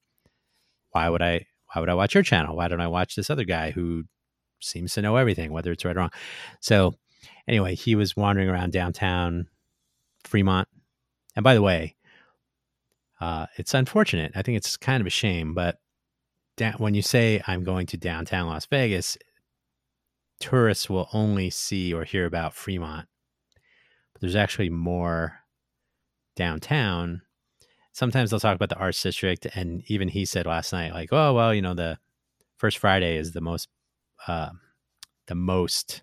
why 0.91 1.09
would 1.09 1.21
I 1.21 1.45
why 1.73 1.81
would 1.81 1.89
I 1.89 1.93
watch 1.95 2.13
your 2.13 2.23
channel? 2.23 2.55
Why 2.55 2.67
don't 2.67 2.81
I 2.81 2.87
watch 2.87 3.15
this 3.15 3.29
other 3.29 3.43
guy 3.43 3.71
who 3.71 4.03
seems 4.61 4.93
to 4.93 5.01
know 5.01 5.17
everything, 5.17 5.51
whether 5.51 5.71
it's 5.71 5.85
right 5.85 5.95
or 5.95 5.99
wrong? 5.99 6.11
So 6.61 6.95
anyway, 7.47 7.75
he 7.75 7.95
was 7.95 8.15
wandering 8.15 8.49
around 8.49 8.71
downtown 8.71 9.47
Fremont, 10.23 10.67
and 11.35 11.43
by 11.43 11.53
the 11.53 11.61
way, 11.61 11.95
uh, 13.19 13.47
it's 13.57 13.73
unfortunate. 13.73 14.31
I 14.35 14.41
think 14.41 14.57
it's 14.57 14.77
kind 14.77 15.01
of 15.01 15.07
a 15.07 15.11
shame, 15.11 15.53
but 15.53 15.77
da- 16.57 16.77
when 16.77 16.93
you 16.93 17.01
say 17.01 17.41
I'm 17.47 17.63
going 17.63 17.87
to 17.87 17.97
downtown 17.97 18.47
Las 18.47 18.65
Vegas, 18.65 19.17
tourists 20.39 20.89
will 20.89 21.09
only 21.13 21.49
see 21.49 21.93
or 21.93 22.03
hear 22.03 22.25
about 22.25 22.53
Fremont 22.53 23.07
but 24.15 24.21
there's 24.21 24.35
actually 24.35 24.69
more 24.69 25.39
downtown. 26.37 27.21
Sometimes 27.91 28.29
they'll 28.29 28.39
talk 28.39 28.55
about 28.55 28.69
the 28.69 28.77
arts 28.77 29.03
district, 29.03 29.45
and 29.55 29.83
even 29.87 30.07
he 30.07 30.25
said 30.25 30.45
last 30.45 30.71
night, 30.73 30.93
like, 30.93 31.09
"Oh 31.11 31.33
well, 31.33 31.53
you 31.53 31.61
know 31.61 31.73
the 31.73 31.99
first 32.57 32.77
Friday 32.77 33.17
is 33.17 33.33
the 33.33 33.41
most 33.41 33.67
uh, 34.27 34.49
the 35.27 35.35
most 35.35 36.01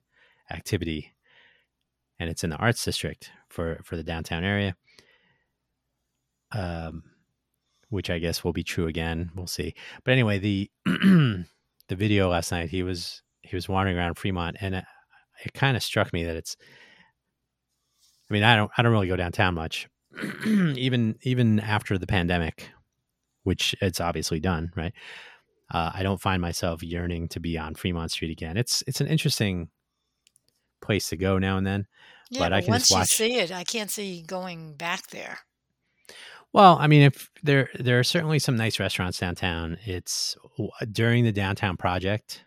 activity, 0.50 1.14
and 2.18 2.30
it's 2.30 2.44
in 2.44 2.50
the 2.50 2.56
arts 2.56 2.84
district 2.84 3.30
for 3.48 3.80
for 3.82 3.96
the 3.96 4.04
downtown 4.04 4.44
area. 4.44 4.76
Um, 6.52 7.04
which 7.88 8.10
I 8.10 8.18
guess 8.18 8.44
will 8.44 8.52
be 8.52 8.64
true 8.64 8.86
again. 8.86 9.30
We'll 9.34 9.46
see. 9.46 9.74
But 10.04 10.12
anyway, 10.12 10.38
the 10.38 10.70
the 10.84 11.44
video 11.90 12.30
last 12.30 12.52
night, 12.52 12.70
he 12.70 12.82
was 12.82 13.22
he 13.42 13.56
was 13.56 13.68
wandering 13.68 13.96
around 13.98 14.14
Fremont, 14.14 14.56
and 14.60 14.74
it, 14.74 14.84
it 15.44 15.52
kind 15.54 15.76
of 15.76 15.82
struck 15.82 16.12
me 16.12 16.24
that 16.24 16.36
it's. 16.36 16.56
I 18.32 18.34
mean, 18.34 18.44
I 18.44 18.56
don't 18.56 18.70
I 18.78 18.82
don't 18.82 18.92
really 18.92 19.08
go 19.08 19.16
downtown 19.16 19.52
much, 19.52 19.90
even 20.46 21.16
even 21.20 21.60
after 21.60 21.98
the 21.98 22.06
pandemic, 22.06 22.70
which 23.42 23.74
it's 23.82 24.00
obviously 24.00 24.40
done, 24.40 24.72
right? 24.74 24.94
Uh, 25.70 25.90
I 25.92 26.02
don't 26.02 26.20
find 26.20 26.40
myself 26.40 26.82
yearning 26.82 27.28
to 27.28 27.40
be 27.40 27.58
on 27.58 27.74
Fremont 27.74 28.10
Street 28.10 28.30
again. 28.30 28.56
It's 28.56 28.82
it's 28.86 29.02
an 29.02 29.06
interesting 29.06 29.68
place 30.80 31.10
to 31.10 31.16
go 31.18 31.36
now 31.36 31.58
and 31.58 31.66
then. 31.66 31.86
Yeah, 32.30 32.38
but 32.38 32.54
I 32.54 32.62
can 32.62 32.70
once 32.70 32.88
just 32.88 33.20
you 33.20 33.26
see 33.26 33.36
it, 33.38 33.52
I 33.52 33.64
can't 33.64 33.90
see 33.90 34.22
going 34.22 34.76
back 34.76 35.08
there. 35.08 35.40
Well, 36.54 36.78
I 36.80 36.86
mean, 36.86 37.02
if 37.02 37.28
there 37.42 37.68
there 37.78 37.98
are 37.98 38.04
certainly 38.04 38.38
some 38.38 38.56
nice 38.56 38.80
restaurants 38.80 39.18
downtown. 39.18 39.76
It's 39.84 40.38
during 40.90 41.24
the 41.24 41.32
downtown 41.32 41.76
project. 41.76 42.46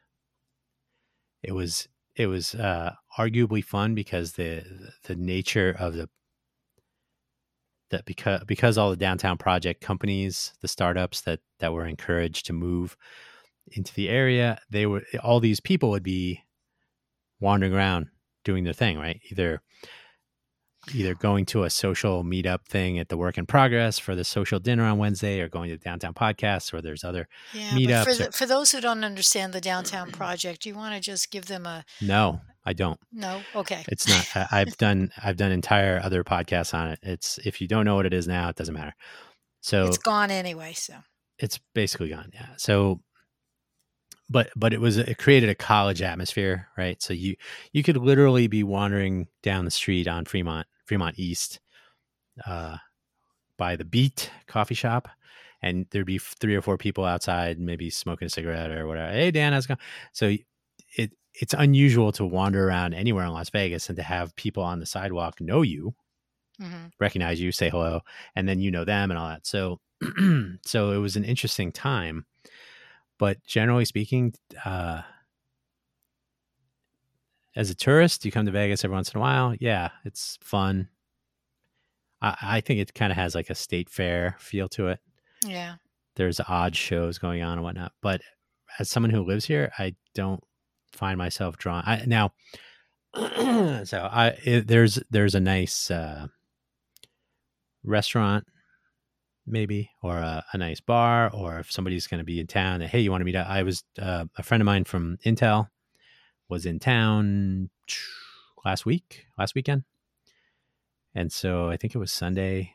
It 1.43 1.51
was 1.51 1.87
it 2.15 2.27
was 2.27 2.55
uh, 2.55 2.93
arguably 3.17 3.63
fun 3.63 3.95
because 3.95 4.33
the 4.33 4.63
the 5.03 5.15
nature 5.15 5.75
of 5.77 5.93
the 5.93 6.09
that 7.91 8.05
because 8.05 8.43
because 8.45 8.77
all 8.77 8.89
the 8.89 8.95
downtown 8.95 9.37
project 9.37 9.81
companies, 9.81 10.53
the 10.61 10.67
startups 10.67 11.21
that 11.21 11.39
that 11.59 11.73
were 11.73 11.85
encouraged 11.85 12.45
to 12.47 12.53
move 12.53 12.97
into 13.71 13.93
the 13.93 14.09
area, 14.09 14.59
they 14.69 14.85
were 14.85 15.03
all 15.23 15.39
these 15.39 15.59
people 15.59 15.89
would 15.89 16.03
be 16.03 16.41
wandering 17.39 17.73
around 17.73 18.07
doing 18.43 18.63
their 18.63 18.73
thing, 18.73 18.97
right? 18.97 19.19
Either 19.29 19.61
either 20.93 21.15
going 21.15 21.45
to 21.47 21.63
a 21.63 21.69
social 21.69 22.23
meetup 22.23 22.65
thing 22.65 22.99
at 22.99 23.09
the 23.09 23.17
work 23.17 23.37
in 23.37 23.45
progress 23.45 23.97
for 23.97 24.15
the 24.15 24.23
social 24.23 24.59
dinner 24.59 24.83
on 24.83 24.97
Wednesday 24.97 25.39
or 25.41 25.49
going 25.49 25.69
to 25.69 25.77
the 25.77 25.83
downtown 25.83 26.13
podcast 26.13 26.73
or 26.73 26.81
there's 26.81 27.03
other 27.03 27.27
Yeah, 27.53 27.71
but 27.71 27.73
for 27.73 28.11
meetups 28.11 28.27
or 28.27 28.31
for 28.31 28.45
those 28.45 28.71
who 28.71 28.81
don't 28.81 29.03
understand 29.03 29.53
the 29.53 29.61
downtown 29.61 30.11
project, 30.11 30.65
you 30.65 30.75
want 30.75 30.95
to 30.95 31.01
just 31.01 31.31
give 31.31 31.45
them 31.45 31.65
a 31.65 31.85
no, 32.01 32.41
I 32.65 32.73
don't. 32.73 32.99
no. 33.11 33.41
Okay, 33.55 33.83
It's 33.87 34.07
not 34.07 34.27
I, 34.51 34.61
I've 34.61 34.77
done 34.77 35.11
I've 35.23 35.37
done 35.37 35.51
entire 35.51 35.99
other 36.03 36.23
podcasts 36.23 36.73
on 36.73 36.89
it. 36.89 36.99
It's 37.01 37.39
if 37.45 37.61
you 37.61 37.67
don't 37.67 37.85
know 37.85 37.95
what 37.95 38.05
it 38.05 38.13
is 38.13 38.27
now, 38.27 38.49
it 38.49 38.55
doesn't 38.55 38.73
matter. 38.73 38.93
So 39.61 39.85
it's 39.85 39.97
gone 39.97 40.31
anyway. 40.31 40.73
So 40.73 40.95
it's 41.39 41.59
basically 41.73 42.09
gone 42.09 42.31
yeah 42.33 42.47
so 42.57 43.01
but 44.29 44.49
but 44.55 44.73
it 44.73 44.79
was 44.79 44.97
it 44.97 45.17
created 45.17 45.49
a 45.49 45.55
college 45.55 46.01
atmosphere 46.01 46.67
right 46.77 47.01
so 47.01 47.13
you 47.13 47.35
you 47.73 47.83
could 47.83 47.97
literally 47.97 48.47
be 48.47 48.63
wandering 48.63 49.27
down 49.43 49.65
the 49.65 49.71
street 49.71 50.07
on 50.07 50.25
fremont 50.25 50.67
fremont 50.85 51.17
east 51.17 51.59
uh 52.45 52.77
by 53.57 53.75
the 53.75 53.85
beat 53.85 54.29
coffee 54.47 54.75
shop 54.75 55.07
and 55.61 55.85
there'd 55.91 56.05
be 56.05 56.17
three 56.17 56.55
or 56.55 56.61
four 56.61 56.77
people 56.77 57.05
outside 57.05 57.59
maybe 57.59 57.89
smoking 57.89 58.25
a 58.25 58.29
cigarette 58.29 58.71
or 58.71 58.87
whatever 58.87 59.11
hey 59.11 59.31
dan 59.31 59.53
how's 59.53 59.65
it 59.65 59.69
going 59.69 59.77
so 60.11 60.35
it 60.97 61.11
it's 61.33 61.53
unusual 61.57 62.11
to 62.11 62.25
wander 62.25 62.67
around 62.67 62.93
anywhere 62.93 63.25
in 63.25 63.31
las 63.31 63.49
vegas 63.49 63.89
and 63.89 63.97
to 63.97 64.03
have 64.03 64.35
people 64.35 64.63
on 64.63 64.79
the 64.79 64.85
sidewalk 64.85 65.39
know 65.41 65.61
you 65.61 65.93
mhm. 66.61 66.91
recognize 66.99 67.39
you, 67.41 67.51
say 67.51 67.69
hello, 67.69 68.01
and 68.35 68.47
then 68.47 68.59
you 68.59 68.71
know 68.71 68.85
them 68.85 69.11
and 69.11 69.17
all 69.17 69.29
that. 69.29 69.45
So, 69.45 69.79
so 70.65 70.91
it 70.91 70.97
was 70.97 71.15
an 71.15 71.23
interesting 71.23 71.71
time. 71.71 72.25
But 73.17 73.43
generally 73.45 73.85
speaking, 73.85 74.33
uh, 74.63 75.01
as 77.55 77.69
a 77.69 77.75
tourist, 77.75 78.25
you 78.25 78.31
come 78.31 78.45
to 78.45 78.51
Vegas 78.51 78.83
every 78.83 78.95
once 78.95 79.13
in 79.13 79.17
a 79.17 79.21
while. 79.21 79.55
Yeah, 79.59 79.89
it's 80.03 80.37
fun. 80.41 80.89
I, 82.21 82.35
I 82.41 82.61
think 82.61 82.79
it 82.79 82.93
kind 82.93 83.11
of 83.11 83.17
has 83.17 83.35
like 83.35 83.49
a 83.49 83.55
state 83.55 83.89
fair 83.89 84.35
feel 84.39 84.67
to 84.69 84.87
it. 84.87 84.99
yeah, 85.45 85.75
There's 86.15 86.41
odd 86.47 86.75
shows 86.75 87.17
going 87.17 87.41
on 87.41 87.53
and 87.53 87.63
whatnot. 87.63 87.93
But 88.01 88.21
as 88.79 88.89
someone 88.89 89.11
who 89.11 89.23
lives 89.23 89.45
here, 89.45 89.71
I 89.77 89.95
don't 90.13 90.43
find 90.91 91.17
myself 91.17 91.57
drawn. 91.57 91.83
I 91.85 92.03
now, 92.05 92.33
so 93.15 94.09
I 94.11 94.37
it, 94.43 94.67
there's 94.67 94.99
there's 95.09 95.35
a 95.35 95.39
nice 95.39 95.89
uh, 95.89 96.27
restaurant 97.83 98.45
maybe 99.47 99.91
or 100.01 100.17
a, 100.17 100.43
a 100.53 100.57
nice 100.57 100.81
bar 100.81 101.29
or 101.31 101.59
if 101.59 101.71
somebody's 101.71 102.07
going 102.07 102.17
to 102.17 102.23
be 102.23 102.39
in 102.39 102.47
town 102.47 102.81
hey 102.81 102.99
you 102.99 103.11
want 103.11 103.21
to 103.21 103.25
meet 103.25 103.35
up 103.35 103.47
i 103.47 103.61
was 103.61 103.83
uh, 104.01 104.25
a 104.37 104.41
friend 104.43 104.59
of 104.59 104.65
mine 104.65 104.83
from 104.83 105.17
intel 105.23 105.67
was 106.49 106.65
in 106.65 106.79
town 106.79 107.69
last 108.63 108.85
week 108.85 109.25
last 109.37 109.55
weekend 109.55 109.83
and 111.13 111.31
so 111.31 111.69
i 111.69 111.77
think 111.77 111.93
it 111.95 111.99
was 111.99 112.11
sunday 112.11 112.71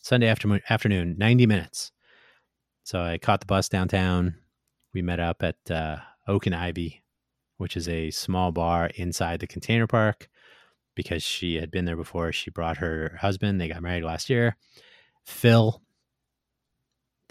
sunday 0.00 0.28
afternoon 0.28 0.60
afternoon 0.68 1.16
90 1.18 1.46
minutes 1.46 1.92
so 2.84 3.00
i 3.00 3.18
caught 3.18 3.40
the 3.40 3.46
bus 3.46 3.68
downtown 3.68 4.34
we 4.92 5.02
met 5.02 5.20
up 5.20 5.42
at 5.42 5.56
uh, 5.70 5.96
oak 6.26 6.46
and 6.46 6.54
ivy 6.54 7.02
which 7.58 7.76
is 7.76 7.88
a 7.88 8.10
small 8.10 8.52
bar 8.52 8.90
inside 8.94 9.40
the 9.40 9.46
container 9.46 9.86
park 9.86 10.28
because 10.98 11.22
she 11.22 11.54
had 11.54 11.70
been 11.70 11.84
there 11.84 11.94
before. 11.96 12.32
She 12.32 12.50
brought 12.50 12.78
her 12.78 13.16
husband. 13.20 13.60
They 13.60 13.68
got 13.68 13.82
married 13.82 14.02
last 14.02 14.28
year, 14.28 14.56
Phil. 15.24 15.80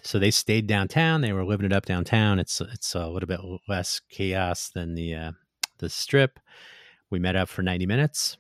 So 0.08 0.20
they 0.20 0.32
stayed 0.32 0.68
downtown. 0.68 1.20
They 1.20 1.34
were 1.34 1.44
living 1.44 1.66
it 1.66 1.74
up 1.74 1.86
downtown. 1.86 2.40
It's 2.40 2.62
it's 2.62 2.96
a 2.96 3.10
little 3.10 3.28
bit 3.28 3.42
less 3.68 4.00
chaos 4.10 4.70
than 4.70 4.96
the 4.96 5.14
uh, 5.14 5.32
the 5.80 5.90
strip. 5.90 6.40
We 7.10 7.20
met 7.20 7.36
up 7.36 7.50
for 7.50 7.62
ninety 7.62 7.86
minutes. 7.86 8.38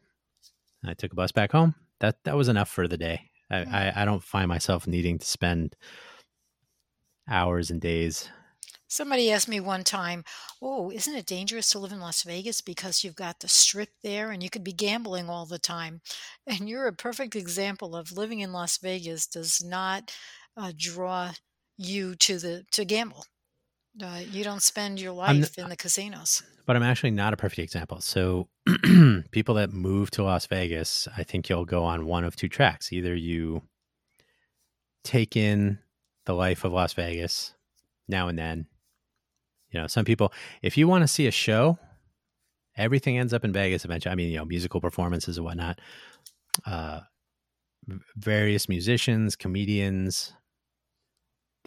I 0.85 0.93
took 0.93 1.11
a 1.11 1.15
bus 1.15 1.33
back 1.33 1.51
home. 1.51 1.75
That 1.99 2.23
that 2.23 2.37
was 2.37 2.47
enough 2.47 2.69
for 2.69 2.87
the 2.87 2.95
day. 2.95 3.31
I, 3.51 3.57
I, 3.57 3.93
I 4.01 4.05
don't 4.05 4.23
find 4.23 4.47
myself 4.47 4.87
needing 4.87 5.19
to 5.19 5.25
spend 5.25 5.75
hours 7.27 7.69
and 7.69 7.81
days. 7.81 8.29
Somebody 8.87 9.29
asked 9.29 9.49
me 9.49 9.59
one 9.59 9.83
time, 9.83 10.23
"Oh, 10.61 10.89
isn't 10.89 11.15
it 11.15 11.25
dangerous 11.25 11.69
to 11.71 11.79
live 11.79 11.91
in 11.91 11.99
Las 11.99 12.23
Vegas 12.23 12.61
because 12.61 13.03
you've 13.03 13.17
got 13.17 13.41
the 13.41 13.49
strip 13.49 13.89
there 14.03 14.31
and 14.31 14.41
you 14.41 14.49
could 14.49 14.63
be 14.63 14.71
gambling 14.71 15.29
all 15.29 15.45
the 15.45 15.59
time?" 15.59 15.99
And 16.47 16.69
you're 16.69 16.87
a 16.87 16.93
perfect 16.93 17.35
example 17.35 17.93
of 17.93 18.13
living 18.13 18.39
in 18.39 18.53
Las 18.53 18.77
Vegas 18.77 19.27
does 19.27 19.61
not 19.61 20.15
uh, 20.55 20.71
draw 20.77 21.33
you 21.77 22.15
to 22.15 22.37
the 22.37 22.65
to 22.71 22.85
gamble. 22.85 23.25
Uh, 24.01 24.21
you 24.29 24.43
don't 24.43 24.61
spend 24.61 24.99
your 24.99 25.11
life 25.11 25.57
in 25.57 25.69
the 25.69 25.75
casinos. 25.75 26.43
but 26.67 26.75
I'm 26.75 26.83
actually 26.83 27.11
not 27.11 27.33
a 27.33 27.37
perfect 27.37 27.59
example. 27.59 27.99
So 27.99 28.47
people 29.31 29.55
that 29.55 29.71
move 29.73 30.11
to 30.11 30.23
Las 30.23 30.45
Vegas, 30.45 31.07
I 31.17 31.23
think 31.23 31.49
you'll 31.49 31.65
go 31.65 31.83
on 31.83 32.05
one 32.05 32.23
of 32.23 32.35
two 32.35 32.47
tracks. 32.47 32.93
Either 32.93 33.15
you 33.15 33.63
take 35.03 35.35
in 35.35 35.79
the 36.25 36.33
life 36.33 36.63
of 36.63 36.73
Las 36.73 36.93
Vegas 36.93 37.55
now 38.07 38.27
and 38.27 38.37
then. 38.37 38.67
You 39.71 39.81
know, 39.81 39.87
some 39.87 40.05
people 40.05 40.31
if 40.61 40.77
you 40.77 40.87
want 40.87 41.01
to 41.03 41.07
see 41.07 41.25
a 41.27 41.31
show, 41.31 41.79
everything 42.75 43.17
ends 43.17 43.33
up 43.33 43.43
in 43.43 43.51
Vegas 43.51 43.83
eventually. 43.83 44.11
I 44.11 44.15
mean, 44.15 44.29
you 44.29 44.37
know, 44.37 44.45
musical 44.45 44.79
performances 44.79 45.37
and 45.37 45.45
whatnot. 45.45 45.79
Uh 46.65 47.01
various 48.15 48.67
musicians, 48.67 49.35
comedians, 49.35 50.33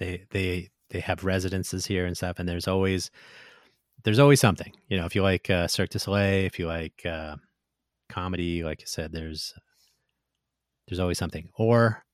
they 0.00 0.26
they 0.30 0.70
they 0.90 0.98
have 0.98 1.22
residences 1.22 1.86
here 1.86 2.04
and 2.04 2.16
stuff 2.16 2.40
and 2.40 2.48
there's 2.48 2.66
always 2.66 3.12
there's 4.04 4.18
always 4.18 4.40
something. 4.40 4.72
You 4.88 4.98
know, 4.98 5.06
if 5.06 5.14
you 5.14 5.22
like 5.22 5.50
uh, 5.50 5.68
Cirque 5.68 5.90
du 5.90 5.98
Soleil, 5.98 6.46
if 6.46 6.58
you 6.58 6.66
like 6.66 7.04
uh, 7.04 7.36
comedy, 8.08 8.64
like 8.64 8.80
I 8.80 8.86
said, 8.86 9.12
there's 9.12 9.54
there's 10.88 11.00
always 11.00 11.18
something. 11.18 11.50
Or 11.56 12.04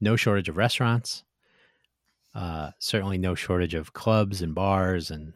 no 0.00 0.16
shortage 0.16 0.48
of 0.48 0.56
restaurants. 0.56 1.24
Uh, 2.34 2.70
certainly 2.78 3.16
no 3.16 3.34
shortage 3.34 3.74
of 3.74 3.92
clubs 3.92 4.42
and 4.42 4.54
bars 4.54 5.10
and 5.10 5.32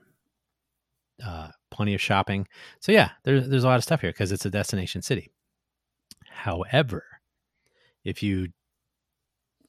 uh, 1.24 1.48
plenty 1.70 1.94
of 1.94 2.00
shopping. 2.00 2.46
So 2.80 2.92
yeah, 2.92 3.10
there's 3.24 3.48
there's 3.48 3.64
a 3.64 3.68
lot 3.68 3.78
of 3.78 3.84
stuff 3.84 4.00
here 4.00 4.10
because 4.10 4.32
it's 4.32 4.46
a 4.46 4.50
destination 4.50 5.02
city. 5.02 5.32
However, 6.28 7.04
if 8.04 8.22
you 8.22 8.48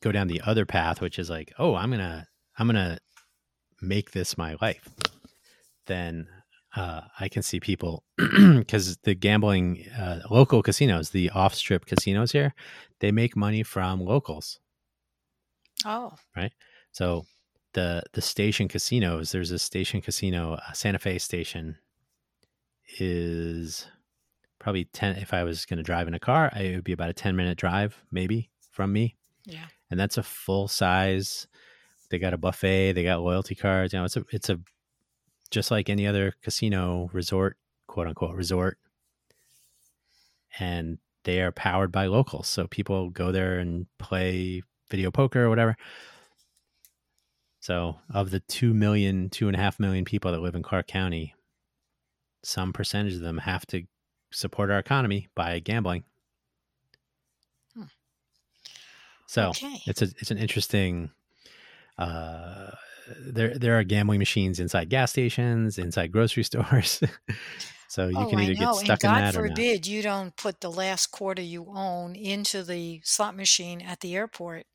go 0.02 0.12
down 0.12 0.28
the 0.28 0.42
other 0.46 0.66
path, 0.66 1.02
which 1.02 1.20
is 1.20 1.30
like, 1.30 1.54
oh, 1.60 1.76
I'm 1.76 1.92
gonna 1.92 2.28
I'm 2.58 2.68
gonna 2.68 3.00
make 3.82 4.12
this 4.12 4.38
my 4.38 4.56
life, 4.62 4.88
then 5.88 6.28
uh, 6.76 7.02
I 7.20 7.30
can 7.30 7.42
see 7.42 7.60
people 7.60 8.04
because 8.18 8.98
the 9.04 9.16
gambling 9.16 9.86
uh, 9.98 10.22
local 10.30 10.62
casinos, 10.62 11.10
the 11.10 11.30
off 11.32 11.56
strip 11.56 11.86
casinos 11.86 12.32
here, 12.32 12.54
they 13.00 13.12
make 13.12 13.36
money 13.36 13.64
from 13.64 14.02
locals. 14.02 14.60
Oh, 15.86 16.14
right. 16.36 16.52
So 16.92 17.26
the 17.74 18.04
the 18.14 18.22
station 18.22 18.68
casinos, 18.68 19.32
there's 19.32 19.52
a 19.52 19.60
station 19.60 20.02
casino, 20.02 20.54
uh, 20.54 20.74
Santa 20.74 21.00
Fe 21.00 21.18
station, 21.18 21.78
is 23.00 23.88
probably 24.60 24.86
ten. 24.86 25.16
If 25.16 25.34
I 25.34 25.44
was 25.44 25.66
going 25.66 25.78
to 25.78 25.84
drive 25.84 26.08
in 26.08 26.14
a 26.14 26.20
car, 26.20 26.52
it 26.56 26.76
would 26.76 26.84
be 26.84 26.94
about 26.94 27.10
a 27.10 27.14
ten 27.14 27.36
minute 27.36 27.58
drive, 27.58 27.98
maybe 28.12 28.50
from 28.72 28.94
me, 28.94 29.16
yeah. 29.46 29.66
And 29.90 30.00
that's 30.00 30.18
a 30.18 30.24
full 30.24 30.68
size. 30.68 31.48
They 32.10 32.20
got 32.20 32.34
a 32.34 32.38
buffet. 32.38 32.94
They 32.94 33.04
got 33.04 33.22
loyalty 33.22 33.56
cards. 33.56 33.94
You 33.94 34.00
know, 34.00 34.06
it's 34.06 34.18
a 34.18 34.26
it's 34.32 34.50
a 34.50 34.60
just 35.52 35.72
like 35.72 35.90
any 35.90 36.08
other 36.08 36.34
casino 36.42 37.10
resort, 37.14 37.58
quote 37.88 38.08
unquote 38.08 38.36
resort. 38.36 38.78
And 40.60 40.98
they 41.24 41.42
are 41.42 41.52
powered 41.52 41.92
by 41.92 42.08
locals. 42.08 42.48
So 42.48 42.68
people 42.68 43.10
go 43.10 43.32
there 43.32 43.60
and 43.60 43.88
play 43.98 44.64
video 44.90 45.12
poker 45.12 45.44
or 45.46 45.50
whatever. 45.50 45.76
So, 47.62 47.98
of 48.14 48.32
the 48.32 48.40
2 48.40 48.74
million, 48.74 49.30
two 49.30 49.48
and 49.48 49.56
a 49.56 49.60
half 49.60 49.80
million 49.80 50.06
people 50.06 50.32
that 50.32 50.42
live 50.42 50.56
in 50.56 50.64
Clark 50.64 50.88
County, 50.88 51.36
some 52.42 52.72
percentage 52.72 53.16
of 53.16 53.22
them 53.22 53.40
have 53.40 53.66
to 53.68 53.84
support 54.32 54.72
our 54.72 54.80
economy 54.80 55.28
by 55.36 55.60
gambling. 55.60 56.04
So 59.30 59.50
okay. 59.50 59.80
it's 59.86 60.02
a 60.02 60.06
it's 60.18 60.32
an 60.32 60.40
interesting. 60.40 61.12
Uh, 62.00 62.72
there 63.20 63.56
there 63.60 63.78
are 63.78 63.84
gambling 63.84 64.18
machines 64.18 64.60
inside 64.60 64.90
gas 64.90 65.12
stations, 65.12 65.78
inside 65.78 66.12
grocery 66.12 66.42
stores. 66.50 67.00
so 67.88 68.08
you 68.08 68.18
oh, 68.18 68.26
can 68.26 68.40
either 68.40 68.56
get 68.56 68.74
stuck 68.74 69.04
and 69.04 69.16
in 69.18 69.22
that 69.22 69.34
God 69.36 69.40
forbid 69.40 69.86
you 69.86 70.02
don't 70.02 70.36
put 70.36 70.62
the 70.62 70.72
last 70.72 71.12
quarter 71.12 71.44
you 71.44 71.68
own 71.76 72.16
into 72.16 72.64
the 72.64 73.02
slot 73.04 73.36
machine 73.36 73.84
at 73.84 74.00
the 74.00 74.16
airport. 74.16 74.66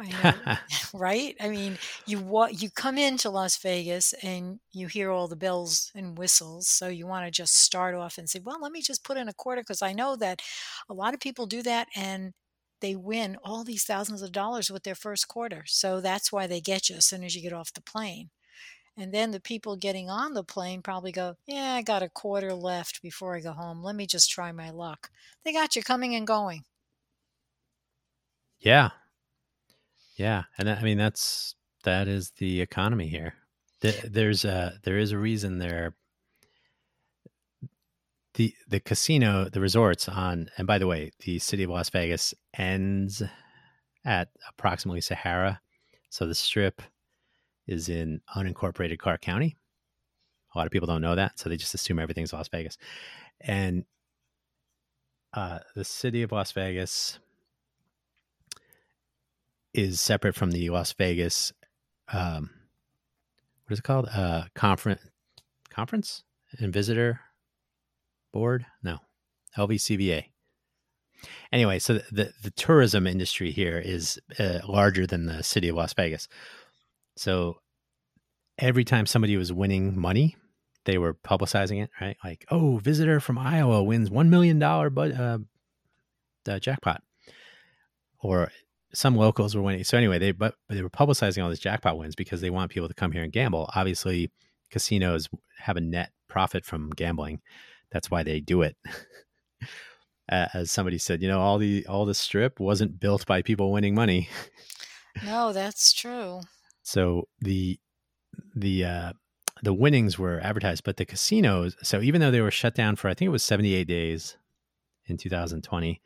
I 0.00 0.58
right? 0.94 1.36
I 1.38 1.50
mean, 1.50 1.76
you 2.06 2.46
you 2.52 2.70
come 2.70 2.96
into 2.96 3.28
Las 3.28 3.58
Vegas 3.58 4.14
and 4.22 4.60
you 4.72 4.86
hear 4.86 5.10
all 5.10 5.28
the 5.28 5.36
bells 5.36 5.92
and 5.94 6.16
whistles, 6.16 6.68
so 6.68 6.88
you 6.88 7.06
want 7.06 7.26
to 7.26 7.30
just 7.30 7.58
start 7.58 7.94
off 7.94 8.16
and 8.16 8.30
say, 8.30 8.40
"Well, 8.42 8.62
let 8.62 8.72
me 8.72 8.80
just 8.80 9.04
put 9.04 9.18
in 9.18 9.28
a 9.28 9.34
quarter 9.34 9.60
because 9.60 9.82
I 9.82 9.92
know 9.92 10.16
that 10.16 10.40
a 10.88 10.94
lot 10.94 11.12
of 11.12 11.20
people 11.20 11.44
do 11.44 11.62
that 11.64 11.88
and 11.94 12.32
they 12.82 12.94
win 12.96 13.38
all 13.42 13.64
these 13.64 13.84
thousands 13.84 14.20
of 14.22 14.32
dollars 14.32 14.70
with 14.70 14.82
their 14.84 14.94
first 14.94 15.28
quarter. 15.28 15.64
So 15.66 16.02
that's 16.02 16.30
why 16.30 16.46
they 16.46 16.60
get 16.60 16.90
you 16.90 16.96
as 16.96 17.06
soon 17.06 17.24
as 17.24 17.34
you 17.34 17.40
get 17.42 17.54
off 17.54 17.72
the 17.72 17.80
plane." 17.80 18.30
And 18.96 19.12
then 19.12 19.30
the 19.32 19.40
people 19.40 19.76
getting 19.76 20.08
on 20.10 20.34
the 20.34 20.44
plane 20.44 20.82
probably 20.82 21.12
go, 21.12 21.36
Yeah, 21.46 21.74
I 21.74 21.82
got 21.82 22.02
a 22.02 22.08
quarter 22.08 22.54
left 22.54 23.02
before 23.02 23.36
I 23.36 23.40
go 23.40 23.52
home. 23.52 23.82
Let 23.82 23.96
me 23.96 24.06
just 24.06 24.30
try 24.30 24.52
my 24.52 24.70
luck. 24.70 25.10
They 25.44 25.52
got 25.52 25.76
you 25.76 25.82
coming 25.82 26.14
and 26.14 26.26
going. 26.26 26.64
Yeah, 28.58 28.90
yeah, 30.16 30.44
and 30.58 30.68
I 30.68 30.82
mean 30.82 30.98
that's 30.98 31.54
that 31.84 32.08
is 32.08 32.30
the 32.32 32.60
economy 32.60 33.08
here. 33.08 33.34
There's 33.80 34.44
a 34.44 34.78
there 34.84 34.98
is 34.98 35.12
a 35.12 35.18
reason 35.18 35.58
there. 35.58 35.96
The 38.34 38.54
the 38.66 38.80
casino, 38.80 39.48
the 39.50 39.60
resorts 39.60 40.08
on, 40.08 40.48
and 40.56 40.66
by 40.66 40.78
the 40.78 40.86
way, 40.86 41.12
the 41.20 41.38
city 41.38 41.64
of 41.64 41.70
Las 41.70 41.90
Vegas 41.90 42.32
ends 42.54 43.22
at 44.04 44.28
approximately 44.48 45.02
Sahara, 45.02 45.60
so 46.08 46.26
the 46.26 46.34
Strip 46.34 46.80
is 47.66 47.88
in 47.88 48.22
unincorporated 48.34 48.98
Clark 48.98 49.20
County. 49.20 49.56
A 50.54 50.58
lot 50.58 50.66
of 50.66 50.72
people 50.72 50.86
don't 50.86 51.02
know 51.02 51.14
that, 51.14 51.38
so 51.38 51.48
they 51.48 51.56
just 51.56 51.74
assume 51.74 51.98
everything's 51.98 52.32
Las 52.32 52.48
Vegas. 52.48 52.78
And 53.40 53.84
uh, 55.34 55.60
the 55.74 55.84
city 55.84 56.22
of 56.22 56.32
Las 56.32 56.52
Vegas 56.52 57.18
is 59.72 60.00
separate 60.00 60.34
from 60.34 60.50
the 60.50 60.68
Las 60.70 60.92
Vegas. 60.92 61.52
Um, 62.12 62.50
what 63.64 63.72
is 63.72 63.78
it 63.78 63.84
called? 63.84 64.08
Uh, 64.12 64.44
conference, 64.54 65.02
conference 65.70 66.24
and 66.58 66.72
visitor 66.72 67.20
board? 68.32 68.66
No, 68.82 68.98
LVCVA. 69.56 70.24
Anyway, 71.52 71.78
so 71.78 71.94
the, 72.10 72.32
the, 72.42 72.50
tourism 72.50 73.06
industry 73.06 73.52
here 73.52 73.78
is 73.78 74.18
uh, 74.40 74.58
larger 74.66 75.06
than 75.06 75.26
the 75.26 75.42
city 75.42 75.68
of 75.68 75.76
Las 75.76 75.94
Vegas. 75.94 76.26
So 77.16 77.58
every 78.58 78.84
time 78.84 79.06
somebody 79.06 79.36
was 79.36 79.52
winning 79.52 79.98
money, 79.98 80.36
they 80.84 80.98
were 80.98 81.14
publicizing 81.14 81.82
it, 81.82 81.90
right? 82.00 82.16
Like, 82.24 82.44
oh, 82.50 82.78
visitor 82.78 83.20
from 83.20 83.38
Iowa 83.38 83.82
wins 83.82 84.10
one 84.10 84.30
million 84.30 84.58
dollar 84.58 84.90
but 84.90 85.12
uh, 85.12 85.38
jackpot, 86.58 87.02
or 88.18 88.50
some 88.92 89.16
locals 89.16 89.54
were 89.54 89.62
winning. 89.62 89.84
So 89.84 89.96
anyway, 89.96 90.18
they 90.18 90.32
but 90.32 90.54
they 90.68 90.82
were 90.82 90.90
publicizing 90.90 91.42
all 91.42 91.50
these 91.50 91.60
jackpot 91.60 91.98
wins 91.98 92.14
because 92.14 92.40
they 92.40 92.50
want 92.50 92.72
people 92.72 92.88
to 92.88 92.94
come 92.94 93.12
here 93.12 93.22
and 93.22 93.32
gamble. 93.32 93.70
Obviously, 93.74 94.30
casinos 94.70 95.28
have 95.58 95.76
a 95.76 95.80
net 95.80 96.10
profit 96.28 96.64
from 96.64 96.90
gambling. 96.90 97.40
That's 97.92 98.10
why 98.10 98.22
they 98.22 98.40
do 98.40 98.62
it. 98.62 98.76
As 100.28 100.70
somebody 100.70 100.98
said, 100.98 101.20
you 101.20 101.28
know, 101.28 101.40
all 101.40 101.58
the 101.58 101.86
all 101.86 102.06
the 102.06 102.14
strip 102.14 102.58
wasn't 102.58 102.98
built 103.00 103.26
by 103.26 103.42
people 103.42 103.70
winning 103.70 103.94
money. 103.94 104.28
no, 105.24 105.52
that's 105.52 105.92
true. 105.92 106.40
So 106.84 107.28
the 107.40 107.78
the 108.56 108.84
uh 108.84 109.12
the 109.62 109.72
winnings 109.72 110.18
were 110.18 110.40
advertised, 110.40 110.82
but 110.82 110.96
the 110.96 111.04
casinos, 111.04 111.76
so 111.80 112.00
even 112.00 112.20
though 112.20 112.32
they 112.32 112.40
were 112.40 112.50
shut 112.50 112.74
down 112.74 112.96
for 112.96 113.08
I 113.08 113.14
think 113.14 113.28
it 113.28 113.30
was 113.30 113.44
78 113.44 113.86
days 113.86 114.36
in 115.06 115.16
2020, 115.16 116.00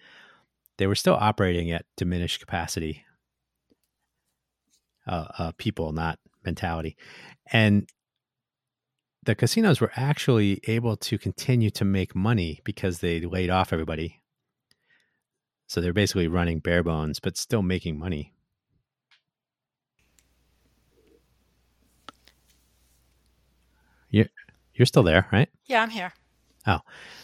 they 0.77 0.87
were 0.87 0.95
still 0.95 1.15
operating 1.15 1.71
at 1.71 1.87
diminished 1.97 2.41
capacity. 2.41 3.05
Uh, 5.07 5.25
uh, 5.39 5.53
people, 5.57 5.93
not 5.93 6.19
mentality, 6.45 6.97
and 7.53 7.89
the 9.27 9.35
casinos 9.35 9.81
were 9.81 9.93
actually 9.97 10.61
able 10.69 10.97
to 10.97 11.19
continue 11.19 11.71
to 11.71 11.85
make 11.85 12.15
money 12.15 12.61
because 12.65 13.01
they 13.01 13.21
laid 13.21 13.51
off 13.51 13.73
everybody. 13.73 14.23
So 15.67 15.81
they're 15.81 15.93
basically 15.93 16.29
running 16.29 16.61
bare 16.61 16.85
bones, 16.85 17.19
but 17.19 17.37
still 17.37 17.63
making 17.63 17.99
money. 17.99 18.33
You're 24.11 24.27
you're 24.75 24.87
still 24.87 25.03
there, 25.03 25.27
right? 25.33 25.49
Yeah, 25.67 25.83
I'm 25.83 25.91
here. 25.91 26.13
Oh, 26.69 26.81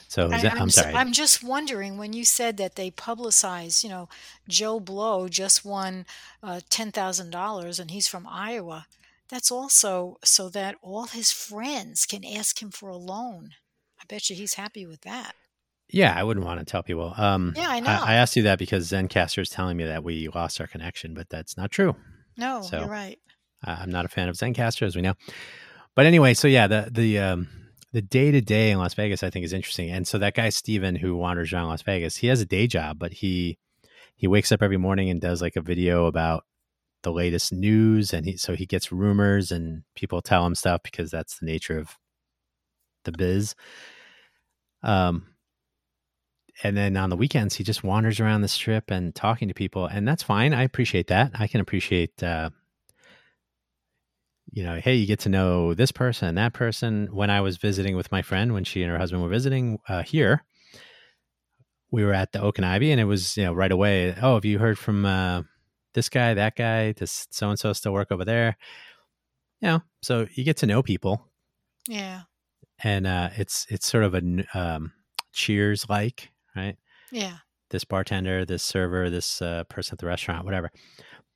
so 0.08 0.28
I, 0.30 0.52
I'm, 0.54 0.70
sorry. 0.70 0.94
I'm 0.94 1.12
just 1.12 1.42
wondering 1.42 1.96
when 1.98 2.12
you 2.12 2.24
said 2.24 2.56
that 2.56 2.76
they 2.76 2.90
publicize, 2.90 3.82
you 3.82 3.90
know, 3.90 4.08
Joe 4.48 4.78
Blow 4.80 5.28
just 5.28 5.64
won 5.64 6.04
uh, 6.42 6.60
ten 6.68 6.90
thousand 6.90 7.30
dollars 7.30 7.78
and 7.78 7.92
he's 7.92 8.08
from 8.08 8.26
Iowa. 8.28 8.86
That's 9.32 9.50
also 9.50 10.18
so 10.22 10.50
that 10.50 10.76
all 10.82 11.06
his 11.06 11.32
friends 11.32 12.04
can 12.04 12.22
ask 12.22 12.60
him 12.60 12.70
for 12.70 12.90
a 12.90 12.98
loan. 12.98 13.52
I 13.98 14.04
bet 14.06 14.28
you 14.28 14.36
he's 14.36 14.54
happy 14.54 14.84
with 14.84 15.00
that. 15.00 15.32
Yeah, 15.88 16.12
I 16.14 16.22
wouldn't 16.22 16.44
want 16.44 16.60
to 16.60 16.66
tell 16.66 16.82
people. 16.82 17.14
Um, 17.16 17.54
yeah, 17.56 17.68
I 17.70 17.80
know. 17.80 17.88
I, 17.88 18.12
I, 18.12 18.14
asked 18.16 18.36
you 18.36 18.42
that 18.42 18.58
because 18.58 18.90
Zencastr 18.90 19.40
is 19.40 19.48
telling 19.48 19.78
me 19.78 19.84
that 19.84 20.04
we 20.04 20.28
lost 20.34 20.60
our 20.60 20.66
connection, 20.66 21.14
but 21.14 21.30
that's 21.30 21.56
not 21.56 21.70
true. 21.70 21.96
No, 22.36 22.60
so, 22.60 22.80
you're 22.80 22.88
right. 22.88 23.18
I'm 23.64 23.88
not 23.88 24.04
a 24.04 24.08
fan 24.08 24.28
of 24.28 24.36
Zencastr, 24.36 24.82
as 24.82 24.96
we 24.96 25.00
know. 25.00 25.14
But 25.94 26.04
anyway, 26.04 26.34
so 26.34 26.46
yeah, 26.46 26.66
the 26.66 26.90
the 26.92 27.18
um, 27.18 27.48
the 27.90 28.02
day 28.02 28.32
to 28.32 28.42
day 28.42 28.70
in 28.70 28.78
Las 28.78 28.92
Vegas, 28.92 29.22
I 29.22 29.30
think, 29.30 29.46
is 29.46 29.54
interesting. 29.54 29.90
And 29.90 30.06
so 30.06 30.18
that 30.18 30.34
guy 30.34 30.50
Steven 30.50 30.96
who 30.96 31.16
wanders 31.16 31.54
around 31.54 31.68
Las 31.68 31.80
Vegas, 31.80 32.18
he 32.18 32.26
has 32.26 32.42
a 32.42 32.46
day 32.46 32.66
job, 32.66 32.98
but 32.98 33.14
he 33.14 33.56
he 34.14 34.26
wakes 34.26 34.52
up 34.52 34.62
every 34.62 34.76
morning 34.76 35.08
and 35.08 35.22
does 35.22 35.40
like 35.40 35.56
a 35.56 35.62
video 35.62 36.04
about 36.04 36.44
the 37.02 37.12
latest 37.12 37.52
news, 37.52 38.12
and 38.12 38.26
he 38.26 38.36
so 38.36 38.54
he 38.54 38.66
gets 38.66 38.92
rumors 38.92 39.52
and 39.52 39.82
people 39.94 40.20
tell 40.22 40.46
him 40.46 40.54
stuff 40.54 40.82
because 40.82 41.10
that's 41.10 41.38
the 41.38 41.46
nature 41.46 41.78
of 41.78 41.96
the 43.04 43.12
biz. 43.12 43.54
Um, 44.82 45.28
and 46.62 46.76
then 46.76 46.96
on 46.96 47.10
the 47.10 47.16
weekends 47.16 47.54
he 47.54 47.64
just 47.64 47.84
wanders 47.84 48.20
around 48.20 48.42
the 48.42 48.48
strip 48.48 48.90
and 48.90 49.14
talking 49.14 49.48
to 49.48 49.54
people, 49.54 49.86
and 49.86 50.06
that's 50.06 50.22
fine. 50.22 50.54
I 50.54 50.62
appreciate 50.62 51.08
that. 51.08 51.32
I 51.34 51.46
can 51.46 51.60
appreciate 51.60 52.22
uh, 52.22 52.50
you 54.52 54.62
know, 54.62 54.78
hey, 54.80 54.94
you 54.94 55.06
get 55.06 55.20
to 55.20 55.28
know 55.30 55.72
this 55.72 55.92
person 55.92 56.28
and 56.28 56.38
that 56.38 56.52
person. 56.52 57.08
When 57.10 57.30
I 57.30 57.40
was 57.40 57.56
visiting 57.56 57.96
with 57.96 58.12
my 58.12 58.20
friend, 58.20 58.52
when 58.52 58.64
she 58.64 58.82
and 58.82 58.92
her 58.92 58.98
husband 58.98 59.22
were 59.22 59.28
visiting 59.28 59.78
uh, 59.88 60.02
here, 60.02 60.44
we 61.90 62.04
were 62.04 62.12
at 62.12 62.32
the 62.32 62.40
Oak 62.40 62.58
and 62.58 62.66
Ivy, 62.66 62.90
and 62.92 63.00
it 63.00 63.04
was 63.04 63.36
you 63.36 63.44
know 63.44 63.54
right 63.54 63.72
away. 63.72 64.14
Oh, 64.20 64.34
have 64.34 64.44
you 64.44 64.58
heard 64.58 64.78
from 64.78 65.06
uh, 65.06 65.42
this 65.94 66.08
guy, 66.08 66.34
that 66.34 66.56
guy? 66.56 66.92
Does 66.92 67.26
so 67.30 67.50
and 67.50 67.58
so 67.58 67.72
still 67.72 67.92
work 67.92 68.10
over 68.10 68.24
there? 68.24 68.56
You 69.60 69.68
know, 69.68 69.82
so 70.02 70.26
you 70.34 70.44
get 70.44 70.56
to 70.58 70.66
know 70.66 70.82
people. 70.82 71.28
Yeah. 71.88 72.22
And 72.82 73.06
uh, 73.06 73.30
it's 73.36 73.66
it's 73.68 73.86
sort 73.86 74.04
of 74.04 74.14
a 74.14 74.44
um, 74.54 74.92
Cheers 75.32 75.88
like, 75.88 76.30
right? 76.56 76.76
Yeah. 77.10 77.36
This 77.70 77.84
bartender, 77.84 78.44
this 78.44 78.62
server, 78.62 79.08
this 79.08 79.40
uh, 79.40 79.64
person 79.64 79.94
at 79.94 79.98
the 79.98 80.06
restaurant, 80.06 80.44
whatever. 80.44 80.70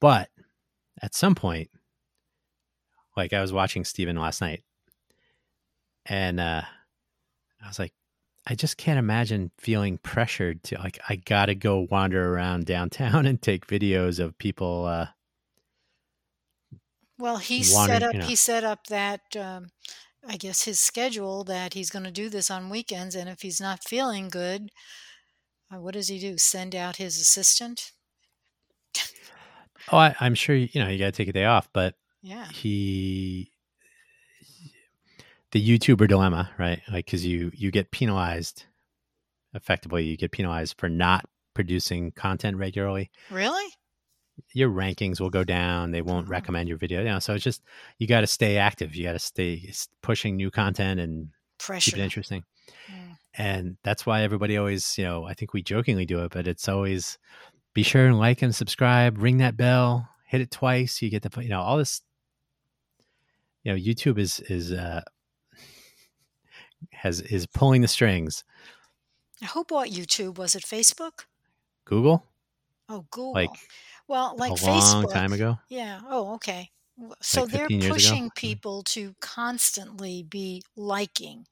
But 0.00 0.28
at 1.00 1.14
some 1.14 1.34
point, 1.34 1.70
like 3.16 3.32
I 3.32 3.40
was 3.40 3.52
watching 3.52 3.84
Steven 3.84 4.16
last 4.16 4.40
night 4.40 4.62
and 6.04 6.38
uh 6.38 6.62
I 7.62 7.68
was 7.68 7.78
like, 7.78 7.92
I 8.46 8.54
just 8.54 8.76
can't 8.76 8.98
imagine 8.98 9.50
feeling 9.58 9.98
pressured 9.98 10.62
to 10.64 10.78
like 10.78 10.98
I 11.08 11.16
gotta 11.16 11.54
go 11.54 11.86
wander 11.90 12.34
around 12.34 12.66
downtown 12.66 13.26
and 13.26 13.40
take 13.40 13.66
videos 13.66 14.18
of 14.18 14.38
people 14.38 14.86
uh 14.86 15.06
well 17.18 17.38
he 17.38 17.62
set 17.62 18.02
up 18.02 18.12
you 18.12 18.20
know. 18.20 18.26
he 18.26 18.36
set 18.36 18.64
up 18.64 18.86
that 18.86 19.20
um 19.38 19.68
I 20.28 20.36
guess 20.36 20.62
his 20.62 20.80
schedule 20.80 21.44
that 21.44 21.74
he's 21.74 21.90
going 21.90 22.04
to 22.04 22.10
do 22.10 22.28
this 22.28 22.50
on 22.50 22.68
weekends 22.68 23.14
and 23.14 23.28
if 23.28 23.42
he's 23.42 23.60
not 23.60 23.84
feeling 23.84 24.28
good 24.28 24.70
uh, 25.72 25.80
what 25.80 25.94
does 25.94 26.08
he 26.08 26.18
do 26.18 26.36
send 26.36 26.74
out 26.74 26.96
his 26.96 27.16
assistant 27.20 27.92
oh 29.92 29.98
I, 29.98 30.16
am 30.20 30.34
sure 30.34 30.56
you 30.56 30.68
know 30.74 30.88
you 30.88 30.98
got 30.98 31.06
to 31.06 31.12
take 31.12 31.28
a 31.28 31.32
day 31.32 31.44
off 31.44 31.68
but 31.72 31.94
yeah. 32.26 32.46
He 32.46 33.52
the 35.52 35.78
YouTuber 35.78 36.08
dilemma, 36.08 36.50
right? 36.58 36.80
Like, 36.90 37.06
because 37.06 37.24
you 37.24 37.50
you 37.54 37.70
get 37.70 37.90
penalized 37.90 38.64
effectively, 39.54 40.04
you 40.04 40.16
get 40.16 40.32
penalized 40.32 40.74
for 40.78 40.88
not 40.88 41.24
producing 41.54 42.12
content 42.12 42.56
regularly. 42.56 43.10
Really? 43.30 43.72
Your 44.52 44.68
rankings 44.70 45.18
will 45.20 45.30
go 45.30 45.44
down. 45.44 45.92
They 45.92 46.02
won't 46.02 46.26
Oh. 46.26 46.30
recommend 46.30 46.68
your 46.68 46.76
video. 46.76 46.98
You 47.00 47.06
know, 47.06 47.18
so 47.20 47.34
it's 47.34 47.44
just 47.44 47.62
you 47.98 48.06
got 48.06 48.20
to 48.20 48.26
stay 48.26 48.58
active. 48.58 48.94
You 48.94 49.04
got 49.04 49.12
to 49.12 49.18
stay 49.18 49.72
pushing 50.02 50.36
new 50.36 50.50
content 50.50 51.00
and 51.00 51.28
keep 51.58 51.94
it 51.96 52.02
interesting. 52.04 52.42
Mm. 52.90 53.16
And 53.38 53.76
that's 53.82 54.04
why 54.04 54.22
everybody 54.22 54.56
always, 54.58 54.98
you 54.98 55.04
know, 55.04 55.24
I 55.24 55.32
think 55.34 55.54
we 55.54 55.62
jokingly 55.62 56.04
do 56.04 56.22
it, 56.24 56.32
but 56.32 56.46
it's 56.46 56.68
always 56.68 57.16
be 57.72 57.82
sure 57.82 58.06
and 58.06 58.18
like 58.18 58.42
and 58.42 58.54
subscribe, 58.54 59.16
ring 59.22 59.38
that 59.38 59.56
bell, 59.56 60.08
hit 60.26 60.40
it 60.42 60.50
twice. 60.50 61.00
You 61.00 61.08
get 61.10 61.22
the, 61.22 61.42
you 61.42 61.48
know, 61.48 61.60
all 61.62 61.78
this. 61.78 62.02
You 63.62 63.72
know, 63.72 63.78
YouTube 63.78 64.18
is 64.18 64.40
is 64.40 64.72
uh 64.72 65.02
has 66.92 67.20
is 67.20 67.46
pulling 67.46 67.82
the 67.82 67.88
strings. 67.88 68.44
Who 69.52 69.64
bought 69.64 69.88
YouTube? 69.88 70.38
Was 70.38 70.54
it 70.54 70.62
Facebook? 70.64 71.24
Google, 71.84 72.24
Oh, 72.88 73.06
Google. 73.10 73.32
like 73.32 73.50
well, 74.08 74.34
like 74.36 74.52
Facebook. 74.52 74.56
a 74.56 74.70
Facebook. 74.70 74.92
long 74.94 75.08
time 75.10 75.32
ago. 75.32 75.58
Yeah. 75.68 76.00
Oh, 76.08 76.34
okay. 76.34 76.70
So 77.20 77.42
Like 77.42 77.50
they're 77.52 77.60
15 77.68 77.82
ago? 77.82 77.92
pushing 77.92 78.30
Mm. 78.30 78.34
people 78.34 78.82
to 78.84 79.14
constantly 79.20 80.22
be 80.22 80.62
liking 80.76 81.46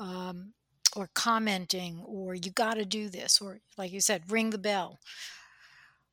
um, 0.00 0.54
or 0.94 1.10
commenting, 1.14 2.00
or 2.06 2.34
you 2.34 2.50
got 2.50 2.74
to 2.74 2.84
do 2.86 3.08
this, 3.10 3.40
or 3.40 3.60
like 3.76 3.92
you 3.92 4.00
said, 4.00 4.30
ring 4.30 4.50
the 4.50 4.58
bell, 4.58 4.98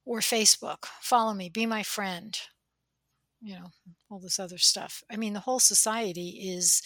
or 0.06 0.20
Facebook, 0.20 0.86
follow 1.02 1.34
me, 1.34 1.48
be 1.50 1.66
my 1.66 1.84
friend, 1.84 2.38
you 3.42 3.56
know, 3.56 3.72
all 4.10 4.20
this 4.20 4.40
other 4.40 4.58
stuff. 4.58 5.02
I 5.10 5.16
mean, 5.16 5.34
the 5.34 5.40
whole 5.42 5.60
society 5.60 6.30
is 6.52 6.82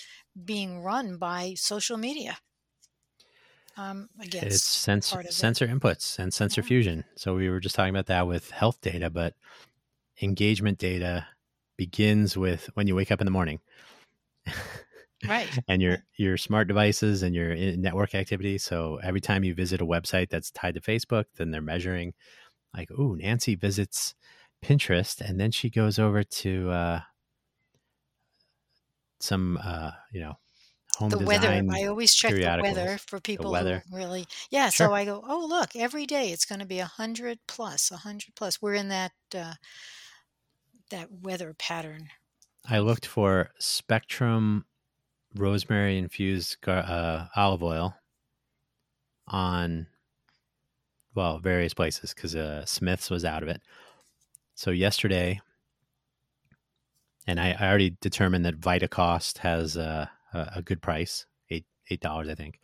being 0.46 0.82
run 0.84 1.18
by 1.18 1.54
social 1.56 1.98
media. 1.98 2.38
Um, 3.78 4.10
again, 4.20 4.48
It's 4.48 4.64
sensor 4.64 5.22
it. 5.22 5.34
sensor 5.34 5.68
inputs 5.68 6.20
and 6.20 6.34
sensor 6.34 6.62
Yeah. 6.62 6.68
fusion. 6.68 7.04
So 7.16 7.36
we 7.36 7.50
were 7.50 7.60
just 7.60 7.76
talking 7.76 7.94
about 7.94 8.08
that 8.08 8.28
with 8.28 8.52
health 8.52 8.82
data, 8.82 9.10
but 9.10 9.36
engagement 10.22 10.80
data 10.80 11.28
begins 11.78 12.38
with 12.38 12.70
when 12.76 12.88
you 12.88 12.96
wake 12.96 13.12
up 13.12 13.22
in 13.22 13.26
the 13.26 13.32
morning. 13.32 13.62
right. 15.28 15.54
and 15.68 15.82
your 15.82 15.98
your 16.18 16.38
smart 16.38 16.68
devices 16.68 17.24
and 17.24 17.36
your 17.36 17.56
network 17.78 18.16
activity. 18.16 18.58
So 18.58 18.98
every 19.04 19.22
time 19.22 19.44
you 19.44 19.54
visit 19.54 19.82
a 19.82 19.86
website 19.86 20.30
that's 20.30 20.52
tied 20.52 20.76
to 20.76 20.82
Facebook, 20.82 21.26
then 21.36 21.52
they're 21.52 21.62
measuring 21.62 22.14
like, 22.76 22.92
ooh, 22.92 23.16
Nancy 23.18 23.56
visits 23.56 24.16
Pinterest 24.64 25.22
and 25.22 25.40
then 25.40 25.52
she 25.52 25.70
goes 25.70 26.00
over 26.00 26.24
to 26.24 26.72
uh 26.72 27.02
some 29.20 29.60
uh, 29.64 29.92
you 30.12 30.20
know, 30.22 30.38
home 30.98 31.10
the 31.10 31.20
weather 31.20 31.50
i 31.72 31.84
always 31.86 32.14
check 32.14 32.34
the 32.34 32.60
weather 32.64 32.98
for 32.98 33.20
people 33.20 33.52
weather. 33.52 33.84
who 33.90 33.98
really 33.98 34.26
yeah 34.50 34.70
Sure. 34.70 34.88
so 34.88 34.94
i 34.94 35.06
go 35.06 35.24
oh 35.28 35.46
look 35.48 35.76
every 35.76 36.06
day 36.08 36.32
it's 36.32 36.46
going 36.46 36.60
to 36.60 36.66
be 36.66 36.80
a 36.80 36.86
hundred 36.86 37.38
plus 37.48 37.92
a 37.92 37.98
hundred 37.98 38.34
plus 38.36 38.62
we're 38.62 38.74
in 38.74 38.88
that 38.90 39.12
uh, 39.36 39.54
that 40.90 41.10
weather 41.12 41.54
pattern 41.58 42.08
I 42.70 42.80
looked 42.80 43.06
for 43.06 43.52
Spectrum 43.60 44.66
rosemary 45.36 45.98
infused 45.98 46.58
gar- 46.62 46.80
uh, 46.86 47.28
olive 47.36 47.64
oil 47.64 47.96
on 49.28 49.88
well 51.16 51.40
various 51.40 51.74
places 51.74 52.14
because 52.14 52.36
uh, 52.36 52.66
Smith's 52.66 53.10
was 53.10 53.24
out 53.24 53.42
of 53.44 53.50
it. 53.50 53.62
So 54.56 54.72
yesterday, 54.72 55.40
and 57.28 57.40
I, 57.40 57.56
I 57.60 57.68
already 57.68 57.96
determined 58.02 58.46
that 58.46 58.60
Vitacost 58.60 59.40
has 59.40 59.78
uh, 59.78 60.08
a, 60.34 60.52
a 60.56 60.62
good 60.62 60.82
price 60.82 61.26
eight 61.50 61.66
eight 61.92 62.02
dollars 62.02 62.30
I 62.30 62.36
think. 62.36 62.60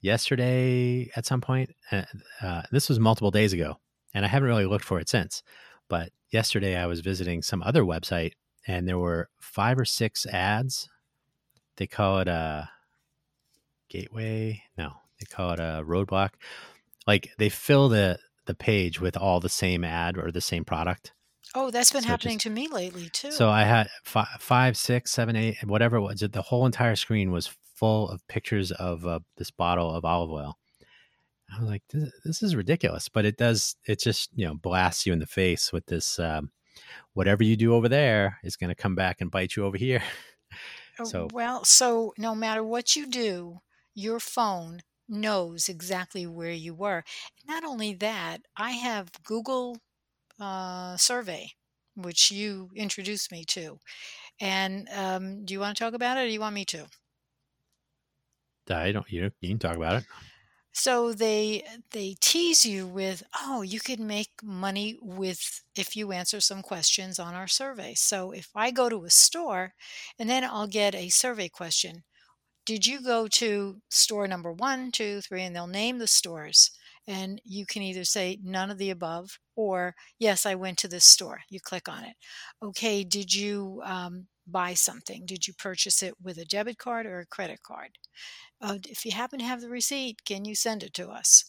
Yesterday, 0.00 1.10
at 1.16 1.24
some 1.24 1.40
point, 1.40 1.70
uh, 1.90 2.02
uh, 2.42 2.62
this 2.70 2.90
was 2.90 3.00
multiple 3.00 3.30
days 3.30 3.54
ago, 3.54 3.78
and 4.12 4.24
I 4.24 4.28
haven't 4.28 4.48
really 4.48 4.66
looked 4.66 4.84
for 4.84 5.00
it 5.00 5.08
since. 5.08 5.42
But 5.88 6.10
yesterday, 6.30 6.76
I 6.76 6.86
was 6.86 7.00
visiting 7.00 7.40
some 7.40 7.62
other 7.62 7.84
website, 7.84 8.32
and 8.66 8.86
there 8.86 8.98
were 8.98 9.30
five 9.40 9.78
or 9.78 9.86
six 9.86 10.26
ads. 10.26 10.90
They 11.76 11.86
call 11.86 12.20
it 12.20 12.28
a 12.28 12.68
gateway. 13.88 14.62
No, 14.76 14.92
they 15.18 15.26
call 15.26 15.52
it 15.52 15.60
a 15.60 15.82
roadblock. 15.86 16.30
Like 17.06 17.30
they 17.38 17.48
fill 17.48 17.88
the 17.88 18.18
the 18.46 18.54
page 18.54 19.00
with 19.00 19.16
all 19.16 19.40
the 19.40 19.48
same 19.48 19.84
ad 19.84 20.18
or 20.18 20.30
the 20.30 20.40
same 20.42 20.66
product. 20.66 21.12
Oh 21.54 21.70
that's 21.70 21.92
been 21.92 22.02
So 22.02 22.08
happening 22.08 22.36
just- 22.38 22.44
to 22.44 22.50
me 22.50 22.68
lately 22.68 23.08
too 23.12 23.30
So 23.32 23.48
I 23.50 23.64
had 23.64 23.88
five, 24.04 24.28
five, 24.40 24.76
six, 24.76 25.10
seven, 25.12 25.36
eight, 25.36 25.56
whatever 25.64 25.96
it 25.96 26.02
was. 26.02 26.20
The 26.20 26.42
whole 26.42 26.66
entire 26.66 26.96
screen 26.96 27.30
was 27.32 27.46
full 27.76 28.08
of 28.08 28.26
pictures 28.28 28.70
of 28.72 29.06
uh, 29.06 29.20
this 29.36 29.50
bottle 29.50 29.90
of 29.94 30.04
olive 30.04 30.30
oil. 30.30 30.58
I 31.54 31.60
was 31.60 31.68
like, 31.68 31.82
this, 31.92 32.10
this 32.24 32.42
is 32.42 32.56
ridiculous, 32.56 33.08
but 33.08 33.24
it 33.24 33.36
does. 33.36 33.76
It 33.86 34.00
just 34.00 34.30
you 34.34 34.46
know 34.46 34.54
blasts 34.54 35.06
you 35.06 35.12
in 35.12 35.18
the 35.18 35.26
face 35.26 35.72
with 35.72 35.86
this. 35.86 36.18
Um, 36.18 36.50
whatever 37.12 37.44
you 37.44 37.56
do 37.56 37.74
over 37.74 37.88
there 37.88 38.38
is 38.42 38.56
going 38.56 38.68
to 38.68 38.74
come 38.74 38.94
back 38.96 39.20
and 39.20 39.30
bite 39.30 39.56
you 39.56 39.64
over 39.64 39.76
here. 39.76 40.02
Oh, 41.00 41.04
so- 41.04 41.28
well 41.32 41.64
so 41.64 42.14
no 42.16 42.36
matter 42.36 42.62
what 42.62 42.94
you 42.94 43.08
do 43.08 43.58
your 43.96 44.20
phone 44.20 44.78
knows 45.08 45.68
exactly 45.68 46.24
where 46.24 46.52
you 46.52 46.72
were 46.72 47.02
not 47.48 47.64
only 47.64 47.94
that 47.94 48.42
i 48.56 48.70
have 48.70 49.10
google 49.24 49.76
uh, 50.40 50.96
survey 50.96 51.50
which 51.96 52.30
you 52.30 52.70
introduced 52.74 53.30
me 53.32 53.44
to 53.44 53.78
and 54.40 54.88
um, 54.90 55.44
do 55.44 55.54
you 55.54 55.60
want 55.60 55.76
to 55.76 55.84
talk 55.84 55.94
about 55.94 56.18
it 56.18 56.22
or 56.22 56.26
do 56.26 56.32
you 56.32 56.40
want 56.40 56.54
me 56.54 56.64
to 56.64 56.86
I 58.68 58.92
don't. 58.92 59.10
You 59.10 59.30
you 59.40 59.48
can 59.50 59.58
talk 59.58 59.76
about 59.76 60.02
it. 60.02 60.06
So 60.72 61.12
they 61.12 61.64
they 61.90 62.16
tease 62.20 62.64
you 62.66 62.86
with, 62.86 63.22
oh, 63.40 63.62
you 63.62 63.78
could 63.80 64.00
make 64.00 64.42
money 64.42 64.98
with 65.00 65.62
if 65.76 65.94
you 65.94 66.10
answer 66.12 66.40
some 66.40 66.62
questions 66.62 67.18
on 67.18 67.34
our 67.34 67.46
survey. 67.46 67.94
So 67.94 68.32
if 68.32 68.50
I 68.56 68.70
go 68.72 68.88
to 68.88 69.04
a 69.04 69.10
store 69.10 69.74
and 70.18 70.28
then 70.28 70.42
I'll 70.44 70.66
get 70.66 70.94
a 70.94 71.08
survey 71.10 71.48
question, 71.48 72.04
did 72.66 72.86
you 72.86 73.02
go 73.02 73.28
to 73.28 73.82
store 73.90 74.28
number 74.28 74.52
one, 74.52 74.92
two, 74.92 75.20
three, 75.22 75.42
and 75.42 75.56
they'll 75.56 75.66
name 75.68 75.98
the 75.98 76.08
stores. 76.08 76.72
And 77.06 77.40
you 77.44 77.66
can 77.66 77.82
either 77.82 78.04
say 78.04 78.38
none 78.42 78.70
of 78.70 78.78
the 78.78 78.90
above 78.90 79.38
or 79.56 79.94
yes, 80.18 80.46
I 80.46 80.54
went 80.54 80.78
to 80.78 80.88
this 80.88 81.04
store. 81.04 81.40
You 81.50 81.60
click 81.60 81.88
on 81.88 82.04
it. 82.04 82.16
Okay, 82.62 83.04
did 83.04 83.34
you 83.34 83.82
um, 83.84 84.26
buy 84.46 84.74
something? 84.74 85.26
Did 85.26 85.46
you 85.46 85.54
purchase 85.54 86.02
it 86.02 86.14
with 86.22 86.38
a 86.38 86.44
debit 86.46 86.78
card 86.78 87.06
or 87.06 87.20
a 87.20 87.26
credit 87.26 87.62
card? 87.62 87.90
uh, 88.60 88.78
if 88.88 89.04
you 89.04 89.12
happen 89.12 89.38
to 89.38 89.44
have 89.44 89.60
the 89.60 89.68
receipt, 89.68 90.24
can 90.24 90.44
you 90.44 90.54
send 90.54 90.82
it 90.82 90.94
to 90.94 91.08
us? 91.08 91.44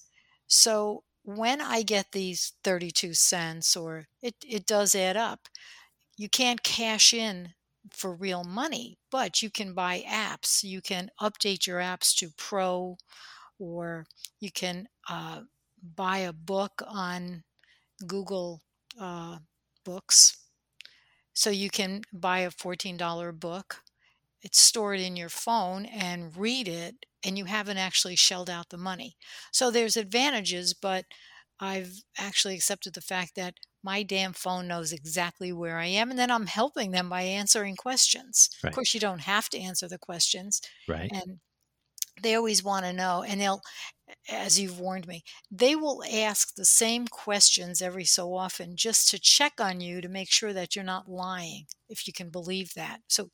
So 0.47 1.03
when 1.23 1.61
I 1.61 1.81
get 1.81 2.11
these 2.11 2.53
32 2.63 3.13
cents, 3.13 3.75
or 3.75 4.05
it, 4.21 4.35
it 4.47 4.65
does 4.65 4.95
add 4.95 5.17
up, 5.17 5.47
you 6.17 6.29
can't 6.29 6.63
cash 6.63 7.13
in 7.13 7.53
for 7.91 8.13
real 8.15 8.43
money, 8.43 8.97
but 9.11 9.41
you 9.41 9.49
can 9.49 9.73
buy 9.73 10.03
apps. 10.07 10.63
You 10.63 10.81
can 10.81 11.09
update 11.21 11.67
your 11.67 11.79
apps 11.79 12.15
to 12.17 12.29
pro, 12.37 12.97
or 13.59 14.05
you 14.39 14.51
can 14.51 14.87
uh, 15.09 15.41
buy 15.81 16.19
a 16.19 16.33
book 16.33 16.81
on 16.87 17.43
Google 18.07 18.61
uh, 18.99 19.39
Books. 19.83 20.37
So 21.33 21.49
you 21.49 21.69
can 21.69 22.01
buy 22.13 22.39
a 22.39 22.51
$14 22.51 23.31
book 23.31 23.83
it's 24.43 24.59
stored 24.59 24.99
in 24.99 25.17
your 25.17 25.29
phone 25.29 25.85
and 25.85 26.37
read 26.37 26.67
it 26.67 27.05
and 27.25 27.37
you 27.37 27.45
haven't 27.45 27.77
actually 27.77 28.15
shelled 28.15 28.49
out 28.49 28.69
the 28.69 28.77
money 28.77 29.17
so 29.51 29.71
there's 29.71 29.97
advantages 29.97 30.73
but 30.73 31.05
i've 31.59 32.03
actually 32.17 32.55
accepted 32.55 32.93
the 32.93 33.01
fact 33.01 33.35
that 33.35 33.55
my 33.83 34.03
damn 34.03 34.33
phone 34.33 34.67
knows 34.67 34.93
exactly 34.93 35.51
where 35.53 35.77
i 35.79 35.85
am 35.87 36.09
and 36.11 36.19
then 36.19 36.31
i'm 36.31 36.47
helping 36.47 36.91
them 36.91 37.09
by 37.09 37.23
answering 37.23 37.75
questions 37.75 38.49
Right. 38.63 38.69
of 38.71 38.75
course 38.75 38.93
you 38.93 38.99
don't 38.99 39.21
have 39.21 39.49
to 39.49 39.59
answer 39.59 39.87
the 39.87 39.97
questions 39.99 40.61
Right. 40.87 41.11
and 41.13 41.39
they 42.21 42.35
always 42.35 42.63
want 42.63 42.85
to 42.85 42.93
know 42.93 43.23
and 43.23 43.41
they'll 43.41 43.61
as 44.29 44.59
you've 44.59 44.79
warned 44.79 45.07
me 45.07 45.23
they 45.51 45.75
will 45.75 46.03
ask 46.11 46.55
the 46.55 46.65
same 46.65 47.07
questions 47.07 47.81
every 47.81 48.05
so 48.05 48.33
often 48.35 48.75
just 48.75 49.09
to 49.09 49.19
check 49.19 49.53
on 49.59 49.81
you 49.81 50.01
to 50.01 50.09
make 50.09 50.29
sure 50.31 50.53
that 50.53 50.75
you're 50.75 50.85
not 50.85 51.09
lying 51.09 51.65
if 51.89 52.07
you 52.07 52.13
can 52.13 52.29
believe 52.29 52.73
that. 52.75 53.01
So 53.07 53.29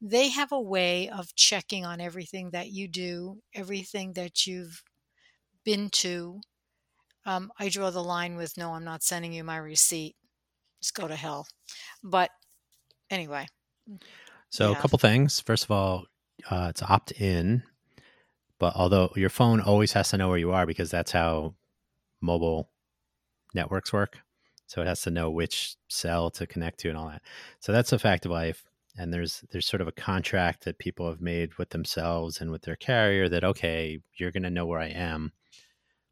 they 0.00 0.28
have 0.30 0.52
a 0.52 0.60
way 0.60 1.08
of 1.10 1.34
checking 1.36 1.84
on 1.86 2.00
everything 2.00 2.50
that 2.52 2.70
you 2.70 2.88
do 2.88 3.42
everything 3.54 4.14
that 4.14 4.46
you've 4.46 4.82
been 5.64 5.90
to. 5.90 6.40
Um, 7.26 7.52
i 7.58 7.68
draw 7.68 7.90
the 7.90 8.04
line 8.04 8.36
with 8.36 8.56
no 8.58 8.74
i'm 8.74 8.84
not 8.84 9.02
sending 9.04 9.32
you 9.34 9.44
my 9.44 9.58
receipt. 9.58 10.16
Just 10.82 10.94
go 10.94 11.08
to 11.08 11.16
hell. 11.16 11.46
But 12.04 12.30
anyway 13.10 13.46
So 14.50 14.70
Yeah. 14.70 14.72
a 14.72 14.76
couple 14.76 14.98
things. 14.98 15.40
First 15.40 15.64
of 15.64 15.70
all, 15.70 16.06
uh, 16.50 16.68
it's 16.70 16.82
opt 16.82 17.12
in, 17.12 17.62
but 18.58 18.74
although 18.76 19.12
your 19.16 19.28
phone 19.30 19.60
always 19.60 19.92
has 19.92 20.10
to 20.10 20.16
know 20.18 20.28
where 20.28 20.38
you 20.38 20.52
are 20.52 20.66
because 20.66 20.90
that's 20.90 21.12
how 21.12 21.54
mobile 22.20 22.70
networks 23.54 23.92
work. 23.92 24.18
So 24.66 24.82
it 24.82 24.86
has 24.86 25.02
to 25.02 25.10
know 25.10 25.30
which 25.30 25.76
cell 25.88 26.30
to 26.32 26.46
connect 26.46 26.80
to 26.80 26.88
and 26.88 26.98
all 26.98 27.08
that. 27.08 27.22
So 27.60 27.72
that's 27.72 27.92
a 27.92 27.98
fact 27.98 28.24
of 28.26 28.32
life. 28.32 28.64
and 28.98 29.12
there's 29.12 29.44
there's 29.50 29.66
sort 29.66 29.80
of 29.80 29.88
a 29.88 29.92
contract 29.92 30.64
that 30.64 30.78
people 30.78 31.08
have 31.08 31.20
made 31.20 31.54
with 31.58 31.70
themselves 31.70 32.40
and 32.40 32.50
with 32.50 32.62
their 32.62 32.76
carrier 32.76 33.28
that 33.28 33.44
okay 33.44 33.98
you're 34.16 34.30
going 34.32 34.42
to 34.42 34.50
know 34.50 34.66
where 34.66 34.80
i 34.80 34.86
am 34.88 35.32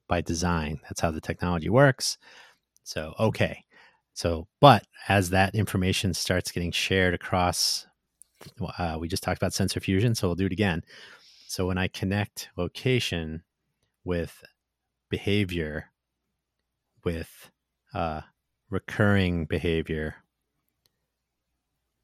by 0.09 0.21
design 0.21 0.79
that's 0.85 1.01
how 1.01 1.11
the 1.11 1.21
technology 1.21 1.69
works 1.71 2.19
so 2.83 3.15
okay 3.19 3.65
so 4.13 4.47
but 4.61 4.85
as 5.09 5.31
that 5.31 5.55
information 5.55 6.13
starts 6.15 6.53
getting 6.53 6.73
shared 6.73 7.15
across 7.15 7.87
uh, 8.79 8.97
we 9.01 9.09
just 9.09 9.23
talked 9.23 9.39
about 9.41 9.55
sensor 9.55 9.81
fusion 9.81 10.15
so 10.15 10.29
we'll 10.29 10.35
do 10.35 10.47
it 10.47 10.53
again 10.53 10.83
so 11.47 11.67
when 11.67 11.79
i 11.79 11.89
connect 11.89 12.49
location 12.57 13.43
with 14.05 14.43
behavior 15.11 15.91
with 17.05 17.51
uh, 17.95 18.23
recurring 18.71 19.45
behavior 19.45 20.17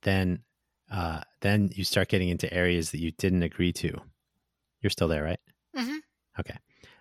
then 0.02 0.42
uh, 0.90 1.20
then 1.40 1.70
you 1.74 1.84
start 1.84 2.08
getting 2.08 2.28
into 2.28 2.52
areas 2.52 2.90
that 2.90 2.98
you 2.98 3.12
didn't 3.12 3.42
agree 3.42 3.72
to. 3.72 3.96
You're 4.80 4.90
still 4.90 5.08
there, 5.08 5.22
right? 5.22 5.38
Mm-hmm. 5.76 5.96
Okay. 6.40 6.56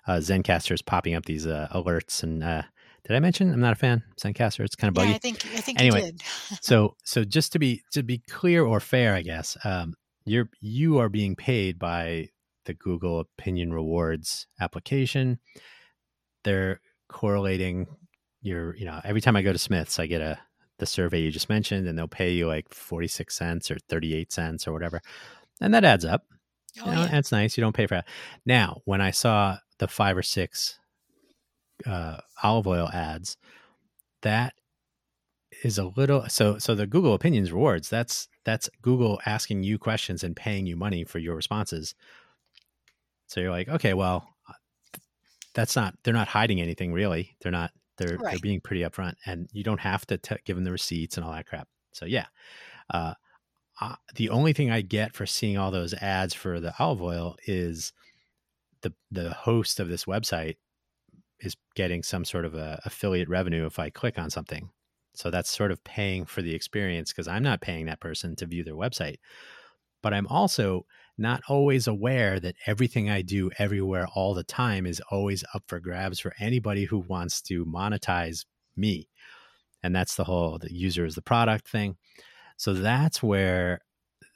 Uh, 0.08 0.18
Zencastr 0.18 0.74
is 0.74 0.82
popping 0.82 1.16
up 1.16 1.26
these 1.26 1.48
uh, 1.48 1.68
alerts, 1.72 2.24
and 2.24 2.44
uh, 2.44 2.64
did 3.08 3.16
I 3.16 3.20
mention 3.20 3.52
I'm 3.52 3.60
not 3.60 3.74
a 3.74 3.76
fan 3.76 4.04
Zencastr? 4.22 4.64
It's 4.64 4.76
kind 4.76 4.90
of 4.90 4.96
buggy. 4.96 5.10
Yeah, 5.10 5.16
I 5.16 5.20
think 5.20 5.46
I 5.56 5.62
think 5.62 5.80
anyway. 5.80 6.12
so 6.62 6.96
so 7.04 7.24
just 7.24 7.52
to 7.54 7.60
be 7.60 7.82
to 7.94 8.04
be 8.04 8.20
clear 8.30 8.64
or 8.64 8.80
fair, 8.80 9.16
I 9.16 9.22
guess 9.22 9.58
um, 9.64 9.96
you're 10.26 10.50
you 10.62 11.00
are 11.00 11.10
being 11.10 11.36
paid 11.36 11.80
by 11.80 12.30
the 12.66 12.74
Google 12.74 13.20
Opinion 13.20 13.74
Rewards 13.74 14.48
application. 14.60 15.40
They're 16.44 16.82
correlating 17.08 17.88
your 18.42 18.76
you 18.76 18.86
know 18.86 19.02
every 19.04 19.22
time 19.22 19.36
I 19.36 19.42
go 19.42 19.54
to 19.54 19.60
Smith's, 19.60 20.00
I 20.00 20.08
get 20.08 20.22
a 20.22 20.40
the 20.80 20.86
survey 20.86 21.20
you 21.20 21.32
just 21.32 21.50
mentioned, 21.50 21.88
and 21.88 21.98
they'll 21.98 22.08
pay 22.08 22.32
you 22.32 22.48
like 22.48 22.74
46 22.74 23.36
cents 23.36 23.70
or 23.70 23.78
38 23.90 24.32
cents 24.32 24.68
or 24.68 24.74
whatever. 24.74 25.02
And 25.62 25.74
that 25.74 25.84
adds 25.84 26.06
up. 26.06 26.24
Oh, 26.82 26.86
you 26.86 26.92
know, 26.96 27.02
yeah. 27.02 27.08
That's 27.08 27.32
nice. 27.32 27.58
You 27.58 27.62
don't 27.62 27.76
pay 27.76 27.86
for 27.86 27.96
that. 27.96 28.08
Now, 28.46 28.82
when 28.86 29.02
I 29.02 29.12
saw 29.12 29.58
the 29.78 29.88
five 29.88 30.18
or 30.18 30.24
six 30.24 30.80
uh, 31.86 32.18
olive 32.42 32.68
oil 32.68 32.90
ads, 32.94 33.38
that 34.22 34.54
is 35.64 35.78
a 35.78 35.86
little 35.86 36.28
so 36.30 36.58
so 36.58 36.76
the 36.76 36.88
Google 36.88 37.14
Opinions 37.14 37.52
rewards. 37.52 37.90
That's 37.90 38.28
that's 38.44 38.70
Google 38.82 39.20
asking 39.26 39.64
you 39.64 39.78
questions 39.78 40.24
and 40.24 40.36
paying 40.36 40.66
you 40.66 40.76
money 40.76 41.04
for 41.04 41.20
your 41.20 41.36
responses. 41.36 41.96
So 43.28 43.42
you're 43.42 43.52
like, 43.52 43.70
okay, 43.70 43.94
well, 43.94 44.28
uh, 44.48 44.54
that's 45.54 45.76
not 45.76 45.96
they're 46.04 46.14
not 46.14 46.28
hiding 46.28 46.62
anything 46.62 46.94
really. 46.94 47.36
They're 47.42 47.52
not 47.52 47.72
they're 47.98 48.18
right. 48.18 48.32
they're 48.32 48.40
being 48.40 48.62
pretty 48.62 48.82
upfront, 48.82 49.16
and 49.26 49.50
you 49.52 49.64
don't 49.64 49.80
have 49.80 50.06
to 50.08 50.18
t- 50.18 50.38
give 50.46 50.56
them 50.56 50.66
the 50.66 50.72
receipts 50.72 51.18
and 51.18 51.26
all 51.26 51.34
that 51.34 51.46
crap. 51.46 51.68
So 51.92 52.06
yeah, 52.06 52.28
uh, 52.90 53.14
uh, 53.82 53.96
the 54.16 54.30
only 54.30 54.54
thing 54.54 54.72
I 54.72 54.82
get 54.82 55.14
for 55.14 55.26
seeing 55.26 55.58
all 55.58 55.72
those 55.72 55.94
ads 55.94 56.34
for 56.34 56.60
the 56.60 56.74
olive 56.80 57.02
oil 57.02 57.36
is 57.46 57.94
the 58.82 58.94
the 59.12 59.32
host 59.32 59.80
of 59.80 59.90
this 59.90 60.06
website 60.06 60.56
is 61.42 61.56
getting 61.76 62.04
some 62.04 62.26
sort 62.26 62.46
of 62.46 62.56
a 62.56 62.82
affiliate 62.86 63.30
revenue 63.30 63.66
if 63.66 63.80
I 63.80 63.90
click 63.90 64.18
on 64.18 64.30
something. 64.30 64.70
So 65.20 65.30
that's 65.30 65.52
sort 65.52 65.72
of 65.72 65.84
paying 65.84 66.26
for 66.26 66.42
the 66.42 66.56
experience 66.56 67.12
because 67.12 67.28
I'm 67.28 67.44
not 67.44 67.60
paying 67.60 67.88
that 67.88 68.00
person 68.00 68.38
to 68.38 68.46
view 68.46 68.64
their 68.64 68.76
website. 68.76 69.18
But 70.02 70.14
I'm 70.14 70.28
also 70.28 70.86
not 71.18 71.42
always 71.50 71.88
aware 71.88 72.40
that 72.40 72.56
everything 72.66 73.10
I 73.10 73.22
do 73.22 73.52
everywhere 73.58 74.08
all 74.16 74.34
the 74.34 74.46
time 74.46 74.86
is 74.86 75.02
always 75.12 75.44
up 75.54 75.64
for 75.68 75.82
grabs 75.82 76.22
for 76.22 76.34
anybody 76.40 76.86
who 76.86 77.00
wants 77.00 77.42
to 77.44 77.66
monetize 77.66 78.46
me. 78.78 79.10
And 79.84 79.94
that's 79.94 80.16
the 80.16 80.24
whole 80.24 80.58
the 80.58 80.74
user 80.74 81.06
is 81.06 81.16
the 81.16 81.22
product 81.22 81.68
thing. 81.68 81.98
So 82.56 82.74
that's 82.74 83.22
where 83.22 83.82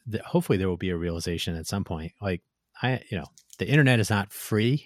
the, 0.06 0.22
hopefully 0.26 0.58
there 0.58 0.68
will 0.68 0.76
be 0.76 0.90
a 0.90 0.98
realization 0.98 1.56
at 1.56 1.66
some 1.66 1.86
point. 1.86 2.12
Like 2.22 2.42
I, 2.82 3.02
you 3.10 3.18
know, 3.18 3.28
the 3.58 3.70
internet 3.70 4.02
is 4.02 4.10
not 4.10 4.34
free, 4.34 4.86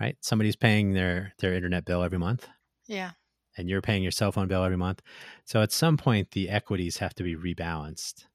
right? 0.00 0.16
Somebody's 0.22 0.56
paying 0.56 0.92
their 0.92 1.34
their 1.38 1.54
internet 1.54 1.84
bill 1.84 2.02
every 2.02 2.18
month. 2.18 2.48
Yeah. 2.88 3.12
And 3.56 3.68
you're 3.68 3.82
paying 3.82 4.02
your 4.02 4.12
cell 4.12 4.32
phone 4.32 4.48
bill 4.48 4.64
every 4.64 4.76
month. 4.76 5.02
So 5.44 5.60
at 5.60 5.72
some 5.72 5.96
point 5.96 6.30
the 6.30 6.48
equities 6.48 6.98
have 6.98 7.14
to 7.14 7.22
be 7.22 7.34
rebalanced 7.34 8.26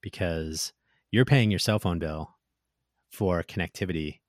because 0.00 0.72
you're 1.10 1.24
paying 1.24 1.50
your 1.50 1.58
cell 1.58 1.78
phone 1.78 1.98
bill 1.98 2.36
for 3.10 3.42
connectivity. 3.42 4.20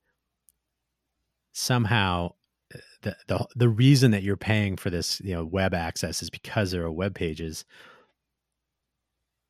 Somehow 1.52 2.34
uh, 2.74 2.80
the, 3.02 3.16
the 3.28 3.46
the 3.56 3.70
reason 3.70 4.12
that 4.12 4.24
you're 4.24 4.38
paying 4.38 4.78
for 4.78 4.90
this 4.90 5.20
you 5.22 5.34
know 5.34 5.44
web 5.44 5.74
access 5.74 6.22
is 6.24 6.30
because 6.30 6.72
there 6.72 6.84
are 6.84 6.92
web 6.92 7.14
pages. 7.14 7.66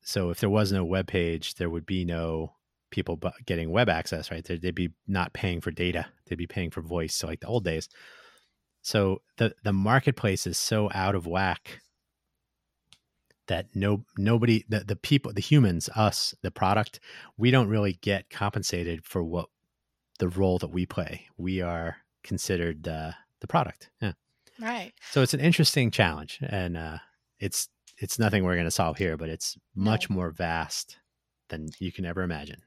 So 0.02 0.30
if 0.30 0.40
there 0.40 0.50
was 0.50 0.72
no 0.72 0.84
web 0.84 1.06
page 1.06 1.54
there 1.54 1.70
would 1.70 1.86
be 1.86 2.04
no 2.04 2.54
people 2.90 3.20
getting 3.44 3.70
web 3.70 3.88
access 3.88 4.30
right? 4.30 4.44
They'd, 4.44 4.62
they'd 4.62 4.74
be 4.74 4.90
not 5.06 5.32
paying 5.32 5.60
for 5.60 5.70
data. 5.70 6.06
They'd 6.26 6.36
be 6.36 6.46
paying 6.46 6.70
for 6.70 6.80
voice 6.80 7.14
so 7.14 7.26
like 7.26 7.40
the 7.40 7.46
old 7.46 7.64
days 7.64 7.88
so 8.86 9.22
the 9.38 9.54
the 9.64 9.72
marketplace 9.72 10.46
is 10.46 10.56
so 10.56 10.88
out 10.94 11.14
of 11.14 11.26
whack 11.26 11.80
that 13.48 13.66
no 13.74 14.04
nobody 14.16 14.64
the, 14.68 14.80
the 14.80 14.96
people 14.96 15.32
the 15.32 15.40
humans 15.40 15.88
us 15.96 16.34
the 16.42 16.50
product 16.50 17.00
we 17.36 17.50
don't 17.50 17.68
really 17.68 17.94
get 17.94 18.30
compensated 18.30 19.04
for 19.04 19.22
what 19.22 19.48
the 20.18 20.28
role 20.28 20.58
that 20.58 20.70
we 20.70 20.86
play. 20.86 21.26
We 21.36 21.60
are 21.60 21.96
considered 22.22 22.86
uh, 22.88 23.12
the 23.40 23.46
product. 23.46 23.90
Yeah. 24.00 24.12
Right. 24.60 24.92
So 25.10 25.22
it's 25.22 25.34
an 25.34 25.40
interesting 25.40 25.90
challenge 25.90 26.38
and 26.42 26.76
uh, 26.76 26.98
it's 27.38 27.68
it's 27.98 28.18
nothing 28.18 28.44
we're 28.44 28.54
going 28.54 28.66
to 28.66 28.70
solve 28.70 28.98
here 28.98 29.16
but 29.16 29.28
it's 29.28 29.56
much 29.74 30.08
no. 30.08 30.16
more 30.16 30.30
vast 30.30 30.98
than 31.48 31.68
you 31.78 31.92
can 31.92 32.04
ever 32.04 32.22
imagine. 32.22 32.62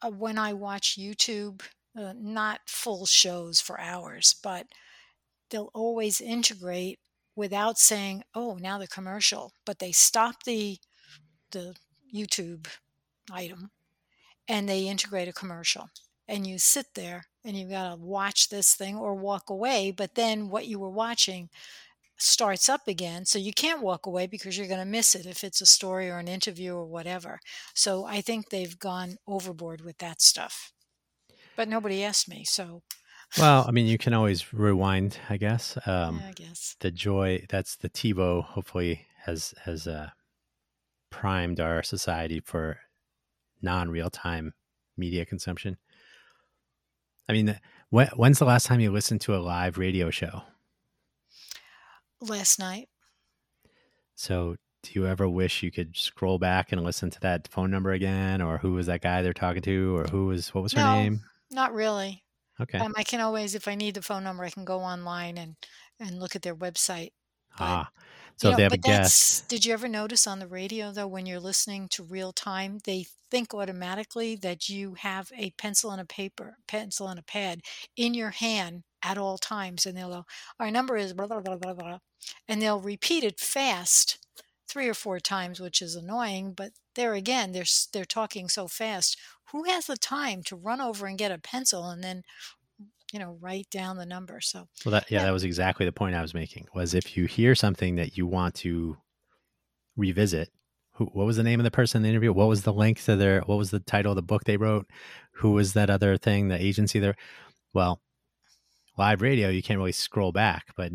Uh, 0.00 0.10
when 0.10 0.36
i 0.36 0.52
watch 0.52 0.98
youtube 0.98 1.62
uh, 1.96 2.12
not 2.16 2.60
full 2.66 3.06
shows 3.06 3.60
for 3.60 3.78
hours 3.78 4.34
but 4.42 4.66
they'll 5.52 5.70
always 5.74 6.20
integrate 6.20 7.00
without 7.36 7.78
saying, 7.78 8.24
"Oh, 8.34 8.56
now 8.56 8.78
the 8.78 8.88
commercial," 8.88 9.54
but 9.64 9.78
they 9.78 9.92
stop 9.92 10.44
the 10.44 10.80
the 11.52 11.76
YouTube 12.14 12.66
item 13.30 13.70
and 14.48 14.68
they 14.68 14.88
integrate 14.88 15.28
a 15.28 15.32
commercial. 15.32 15.90
And 16.28 16.46
you 16.46 16.58
sit 16.58 16.94
there 16.94 17.24
and 17.44 17.56
you've 17.56 17.70
got 17.70 17.90
to 17.90 17.96
watch 17.96 18.48
this 18.48 18.74
thing 18.74 18.96
or 18.96 19.14
walk 19.14 19.50
away, 19.50 19.90
but 19.90 20.14
then 20.14 20.48
what 20.48 20.66
you 20.66 20.78
were 20.78 20.90
watching 20.90 21.50
starts 22.18 22.68
up 22.68 22.88
again. 22.88 23.24
So 23.26 23.38
you 23.38 23.52
can't 23.52 23.82
walk 23.82 24.06
away 24.06 24.26
because 24.26 24.56
you're 24.56 24.68
going 24.68 24.78
to 24.78 24.86
miss 24.86 25.14
it 25.14 25.26
if 25.26 25.44
it's 25.44 25.60
a 25.60 25.66
story 25.66 26.08
or 26.10 26.18
an 26.18 26.28
interview 26.28 26.74
or 26.74 26.86
whatever. 26.86 27.40
So 27.74 28.04
I 28.04 28.20
think 28.20 28.50
they've 28.50 28.78
gone 28.78 29.18
overboard 29.26 29.82
with 29.82 29.98
that 29.98 30.22
stuff. 30.22 30.72
But 31.56 31.68
nobody 31.68 32.04
asked 32.04 32.28
me, 32.28 32.44
so 32.44 32.82
well, 33.38 33.64
I 33.66 33.70
mean, 33.70 33.86
you 33.86 33.98
can 33.98 34.12
always 34.14 34.52
rewind, 34.52 35.18
I 35.30 35.36
guess. 35.36 35.78
Um, 35.86 36.20
yeah, 36.20 36.28
I 36.28 36.32
guess 36.32 36.76
the 36.80 36.90
joy 36.90 37.44
that's 37.48 37.76
the 37.76 37.88
TiVo. 37.88 38.44
Hopefully, 38.44 39.06
has 39.24 39.54
has 39.64 39.86
uh, 39.86 40.10
primed 41.10 41.60
our 41.60 41.82
society 41.82 42.40
for 42.40 42.78
non 43.62 43.90
real 43.90 44.10
time 44.10 44.54
media 44.96 45.24
consumption. 45.24 45.78
I 47.28 47.32
mean, 47.32 47.58
when, 47.90 48.08
when's 48.16 48.38
the 48.38 48.44
last 48.44 48.66
time 48.66 48.80
you 48.80 48.90
listened 48.90 49.20
to 49.22 49.34
a 49.34 49.38
live 49.38 49.78
radio 49.78 50.10
show? 50.10 50.42
Last 52.20 52.58
night. 52.58 52.88
So, 54.14 54.56
do 54.82 54.90
you 54.94 55.06
ever 55.06 55.28
wish 55.28 55.62
you 55.62 55.70
could 55.70 55.96
scroll 55.96 56.38
back 56.38 56.72
and 56.72 56.82
listen 56.82 57.10
to 57.10 57.20
that 57.20 57.48
phone 57.48 57.70
number 57.70 57.92
again, 57.92 58.42
or 58.42 58.58
who 58.58 58.72
was 58.72 58.86
that 58.86 59.00
guy 59.00 59.22
they're 59.22 59.32
talking 59.32 59.62
to, 59.62 59.96
or 59.96 60.04
who 60.04 60.26
was 60.26 60.52
what 60.54 60.62
was 60.62 60.72
her 60.72 60.80
no, 60.80 60.94
name? 60.94 61.20
Not 61.50 61.72
really. 61.72 62.22
Okay. 62.60 62.84
Um, 62.84 62.94
I 62.96 63.04
can 63.04 63.20
always, 63.20 63.54
if 63.54 63.68
I 63.68 63.74
need 63.74 63.94
the 63.94 64.02
phone 64.02 64.24
number, 64.24 64.44
I 64.44 64.50
can 64.50 64.64
go 64.64 64.80
online 64.80 65.38
and 65.38 65.56
and 66.00 66.18
look 66.20 66.34
at 66.36 66.42
their 66.42 66.56
website. 66.56 67.12
But, 67.56 67.80
ah, 67.80 67.90
so 68.36 68.50
if 68.50 68.56
know, 68.56 68.58
they 68.58 68.62
have 68.64 68.72
a 68.74 68.78
guest. 68.78 69.46
Did 69.48 69.64
you 69.64 69.72
ever 69.74 69.88
notice 69.88 70.26
on 70.26 70.38
the 70.40 70.48
radio 70.48 70.92
though, 70.92 71.06
when 71.08 71.26
you're 71.26 71.40
listening 71.40 71.88
to 71.90 72.02
real 72.04 72.32
time, 72.32 72.78
they 72.84 73.04
think 73.30 73.54
automatically 73.54 74.36
that 74.36 74.68
you 74.68 74.94
have 74.94 75.30
a 75.36 75.50
pencil 75.52 75.90
and 75.92 76.00
a 76.00 76.04
paper, 76.06 76.58
pencil 76.68 77.08
and 77.08 77.18
a 77.20 77.22
pad 77.22 77.62
in 77.96 78.14
your 78.14 78.30
hand 78.30 78.84
at 79.02 79.18
all 79.18 79.38
times, 79.38 79.86
and 79.86 79.96
they'll 79.96 80.10
go, 80.10 80.24
"Our 80.60 80.70
number 80.70 80.96
is 80.96 81.12
blah 81.14 81.26
blah 81.28 81.40
blah 81.40 81.56
blah 81.56 81.74
blah," 81.74 81.98
and 82.48 82.60
they'll 82.62 82.80
repeat 82.80 83.24
it 83.24 83.40
fast 83.40 84.18
three 84.68 84.88
or 84.88 84.94
four 84.94 85.20
times, 85.20 85.60
which 85.60 85.82
is 85.82 85.94
annoying. 85.96 86.54
But 86.54 86.72
there 86.94 87.14
again, 87.14 87.52
they're 87.52 87.64
they're 87.92 88.04
talking 88.04 88.48
so 88.48 88.68
fast. 88.68 89.16
Who 89.52 89.64
has 89.64 89.86
the 89.86 89.96
time 89.96 90.42
to 90.44 90.56
run 90.56 90.80
over 90.80 91.06
and 91.06 91.18
get 91.18 91.32
a 91.32 91.38
pencil 91.38 91.88
and 91.88 92.02
then, 92.02 92.22
you 93.12 93.18
know, 93.18 93.36
write 93.40 93.68
down 93.70 93.96
the 93.96 94.06
number? 94.06 94.40
So 94.40 94.68
well, 94.84 94.92
that 94.92 95.10
yeah, 95.10 95.18
yeah. 95.18 95.24
that 95.26 95.32
was 95.32 95.44
exactly 95.44 95.86
the 95.86 95.92
point 95.92 96.14
I 96.14 96.22
was 96.22 96.34
making. 96.34 96.66
Was 96.74 96.94
if 96.94 97.16
you 97.16 97.26
hear 97.26 97.54
something 97.54 97.96
that 97.96 98.16
you 98.16 98.26
want 98.26 98.54
to 98.56 98.96
revisit, 99.96 100.50
who, 100.94 101.06
what 101.06 101.26
was 101.26 101.36
the 101.36 101.42
name 101.42 101.60
of 101.60 101.64
the 101.64 101.70
person 101.70 101.98
in 101.98 102.02
the 102.02 102.08
interview? 102.10 102.32
What 102.32 102.48
was 102.48 102.62
the 102.62 102.72
link 102.72 103.02
to 103.04 103.16
their? 103.16 103.40
What 103.42 103.58
was 103.58 103.70
the 103.70 103.80
title 103.80 104.12
of 104.12 104.16
the 104.16 104.22
book 104.22 104.44
they 104.44 104.56
wrote? 104.56 104.86
Who 105.36 105.52
was 105.52 105.74
that 105.74 105.90
other 105.90 106.16
thing? 106.16 106.48
The 106.48 106.62
agency 106.62 106.98
there? 106.98 107.16
Well, 107.74 108.00
live 108.98 109.22
radio, 109.22 109.48
you 109.48 109.62
can't 109.62 109.78
really 109.78 109.92
scroll 109.92 110.32
back, 110.32 110.66
but 110.76 110.92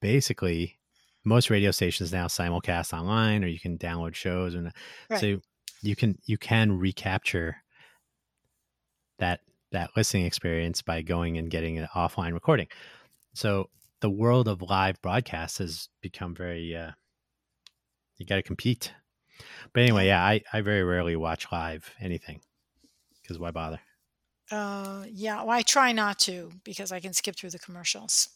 basically 0.00 0.78
most 1.24 1.50
radio 1.50 1.70
stations 1.70 2.12
now 2.12 2.26
simulcast 2.26 2.92
online, 2.96 3.44
or 3.44 3.48
you 3.48 3.58
can 3.58 3.76
download 3.78 4.14
shows, 4.14 4.54
and 4.54 4.72
Right. 5.10 5.20
so 5.20 5.40
you 5.82 5.96
can 5.96 6.18
you 6.24 6.38
can 6.38 6.78
recapture 6.78 7.56
that 9.18 9.40
that 9.72 9.90
listening 9.96 10.26
experience 10.26 10.82
by 10.82 11.02
going 11.02 11.38
and 11.38 11.50
getting 11.50 11.78
an 11.78 11.88
offline 11.94 12.32
recording. 12.32 12.68
So 13.34 13.70
the 14.00 14.10
world 14.10 14.48
of 14.48 14.62
live 14.62 15.00
broadcasts 15.02 15.58
has 15.58 15.88
become 16.00 16.34
very 16.34 16.74
uh, 16.76 16.92
you 18.16 18.26
got 18.26 18.36
to 18.36 18.42
compete. 18.42 18.92
But 19.72 19.82
anyway, 19.82 20.06
yeah, 20.06 20.22
I, 20.22 20.42
I 20.52 20.62
very 20.62 20.82
rarely 20.82 21.16
watch 21.16 21.46
live 21.52 21.94
anything 22.00 22.40
because 23.22 23.38
why 23.38 23.50
bother? 23.50 23.80
Uh, 24.50 25.04
yeah, 25.10 25.42
well, 25.42 25.50
I 25.50 25.62
try 25.62 25.92
not 25.92 26.18
to 26.20 26.50
because 26.64 26.92
I 26.92 27.00
can 27.00 27.12
skip 27.12 27.36
through 27.36 27.50
the 27.50 27.58
commercials. 27.58 28.28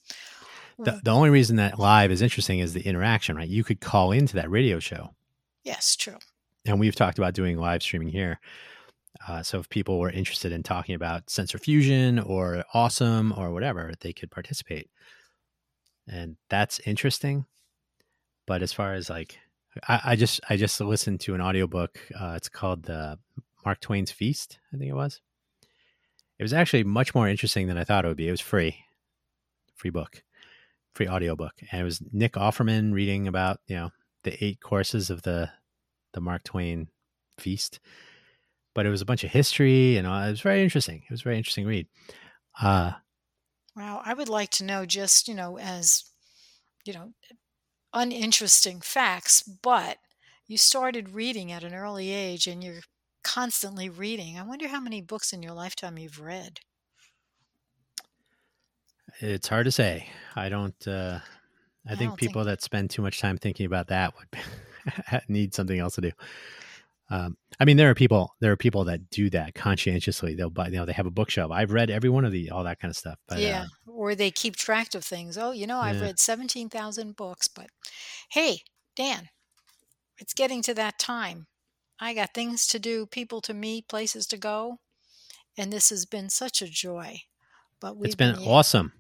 The, 0.79 1.01
the 1.05 1.11
only 1.11 1.31
reason 1.31 1.57
that 1.57 1.79
live 1.79 2.11
is 2.11 2.23
interesting 2.23 2.59
is 2.59 2.73
the 2.73 2.81
interaction, 2.81 3.37
right? 3.37 3.49
You 3.49 3.65
could 3.65 3.81
call 3.81 4.13
into 4.13 4.37
that 4.37 4.51
radio 4.51 4.81
show. 4.81 5.11
Yes, 5.63 5.95
true. 5.95 6.17
And 6.67 6.79
we've 6.79 6.95
talked 6.95 7.19
about 7.19 7.35
doing 7.35 7.57
live 7.57 7.83
streaming 7.83 8.09
here. 8.09 8.39
Uh, 9.27 9.43
so 9.43 9.59
if 9.59 9.69
people 9.69 9.99
were 9.99 10.11
interested 10.11 10.53
in 10.53 10.63
talking 10.63 10.95
about 10.95 11.31
sensor 11.31 11.59
fusion 11.59 12.19
or 12.19 12.65
awesome 12.75 13.35
or 13.37 13.51
whatever, 13.53 13.93
they 14.01 14.13
could 14.13 14.31
participate. 14.31 14.91
And 16.07 16.37
that's 16.49 16.81
interesting. 16.81 17.47
But 18.47 18.63
as 18.63 18.73
far 18.73 18.95
as 18.95 19.11
like, 19.11 19.39
I, 19.89 20.01
I 20.05 20.17
just 20.17 20.41
I 20.49 20.57
just 20.57 20.81
listened 20.81 21.21
to 21.21 21.35
an 21.35 21.41
audiobook. 21.41 21.99
Uh, 22.19 22.35
it's 22.37 22.49
called 22.49 22.85
the 22.85 23.19
Mark 23.65 23.81
Twain's 23.81 24.11
Feast, 24.11 24.59
I 24.73 24.77
think 24.77 24.91
it 24.91 24.95
was. 24.95 25.21
It 26.39 26.43
was 26.43 26.53
actually 26.53 26.85
much 26.85 27.15
more 27.15 27.29
interesting 27.29 27.67
than 27.67 27.77
I 27.77 27.85
thought 27.85 28.05
it 28.05 28.09
would 28.09 28.17
be. 28.17 28.29
It 28.29 28.33
was 28.33 28.41
free, 28.41 28.77
free 29.75 29.91
book, 29.91 30.23
free 30.95 31.07
audiobook. 31.07 31.53
And 31.71 31.83
it 31.83 31.85
was 31.85 32.03
Nick 32.13 32.33
Offerman 32.33 32.95
reading 32.95 33.29
about, 33.29 33.61
you 33.67 33.77
know, 33.77 33.91
the 34.25 34.43
eight 34.43 34.61
courses 34.61 35.11
of 35.11 35.23
the 35.23 35.51
the 36.13 36.21
Mark 36.21 36.45
Twain 36.45 36.89
feast. 37.39 37.81
But 38.75 38.87
it 38.87 38.91
was 38.91 39.03
a 39.03 39.07
bunch 39.07 39.25
of 39.25 39.31
history 39.33 39.97
and 39.97 40.07
all, 40.07 40.23
it 40.23 40.31
was 40.31 40.41
very 40.43 40.63
interesting. 40.63 41.03
It 41.05 41.11
was 41.11 41.21
a 41.23 41.25
very 41.25 41.39
interesting 41.39 41.67
read. 41.67 41.89
Uh 42.61 42.95
Wow, 43.75 44.01
I 44.05 44.15
would 44.15 44.29
like 44.29 44.51
to 44.53 44.65
know 44.65 44.87
just, 44.87 45.27
you 45.29 45.35
know, 45.35 45.59
as, 45.59 46.05
you 46.85 46.93
know, 46.93 47.15
uninteresting 47.95 48.81
facts, 48.83 49.43
but 49.43 49.99
you 50.47 50.59
started 50.59 51.11
reading 51.11 51.53
at 51.53 51.65
an 51.65 51.75
early 51.75 52.11
age 52.11 52.47
and 52.47 52.65
you're 52.65 52.83
constantly 53.25 53.89
reading. 53.91 54.39
I 54.39 54.45
wonder 54.45 54.69
how 54.69 54.81
many 54.81 55.03
books 55.03 55.33
in 55.33 55.43
your 55.43 55.55
lifetime 55.55 55.99
you've 55.99 56.21
read. 56.21 56.61
it's 59.21 59.49
hard 59.49 59.65
to 59.67 59.73
say. 59.73 60.09
I 60.37 60.49
don't 60.49 60.87
uh 60.87 61.21
I 61.89 61.95
I 61.95 61.97
think 61.97 62.03
don't 62.03 62.21
think 62.23 62.37
people 62.37 62.45
that 62.45 62.63
spend 62.63 62.91
too 62.91 63.03
much 63.03 63.21
time 63.21 63.39
thinking 63.39 63.67
about 63.67 63.89
that 63.89 64.15
would 64.17 64.29
need 65.29 65.55
something 65.55 65.79
else 65.79 65.95
to 65.97 66.01
do. 66.03 66.13
Um, 67.11 67.37
I 67.59 67.65
mean, 67.65 67.77
there 67.77 67.91
are 67.91 67.95
people 67.95 68.35
there 68.41 68.53
are 68.53 68.57
people 68.57 68.85
that 68.85 69.11
do 69.11 69.31
that 69.31 69.55
conscientiously. 69.55 70.35
They'll 70.35 70.51
buy, 70.51 70.69
you 70.69 70.77
know, 70.77 70.85
they 70.87 70.93
have 70.93 71.07
a 71.07 71.11
bookshelf. 71.11 71.51
I've 71.51 71.73
read 71.73 71.91
every 71.91 72.11
one 72.11 72.25
of 72.25 72.33
the 72.33 72.51
all 72.51 72.65
that 72.65 72.79
kind 72.79 72.91
of 72.91 72.97
stuff. 72.97 73.19
But 73.27 73.43
Yeah, 73.43 73.65
uh, 73.65 73.67
or 73.87 74.15
they 74.15 74.31
keep 74.31 74.57
track 74.57 74.95
of 74.95 75.05
things. 75.05 75.39
Oh, 75.39 75.53
you 75.53 75.67
know, 75.67 75.79
I've 75.81 76.01
yeah, 76.01 76.03
read 76.03 76.19
17,000 76.19 77.17
books, 77.17 77.49
but 77.49 77.71
hey, 78.31 78.61
Dan, 78.97 79.31
it's 80.19 80.35
getting 80.35 80.63
to 80.65 80.75
that 80.75 80.99
time. 80.99 81.47
I 82.01 82.15
got 82.15 82.35
things 82.35 82.67
to 82.69 82.79
do, 82.81 83.07
people 83.07 83.41
to 83.43 83.55
meet, 83.55 83.89
places 83.89 84.27
to 84.29 84.39
go, 84.39 84.81
and 85.59 85.73
this 85.73 85.91
has 85.91 86.07
been 86.07 86.31
such 86.31 86.63
a 86.63 86.69
joy. 86.69 87.21
But 87.81 87.97
it's 88.03 88.15
we've 88.15 88.15
been 88.15 88.35
been, 88.35 88.39
awesome. 88.45 88.93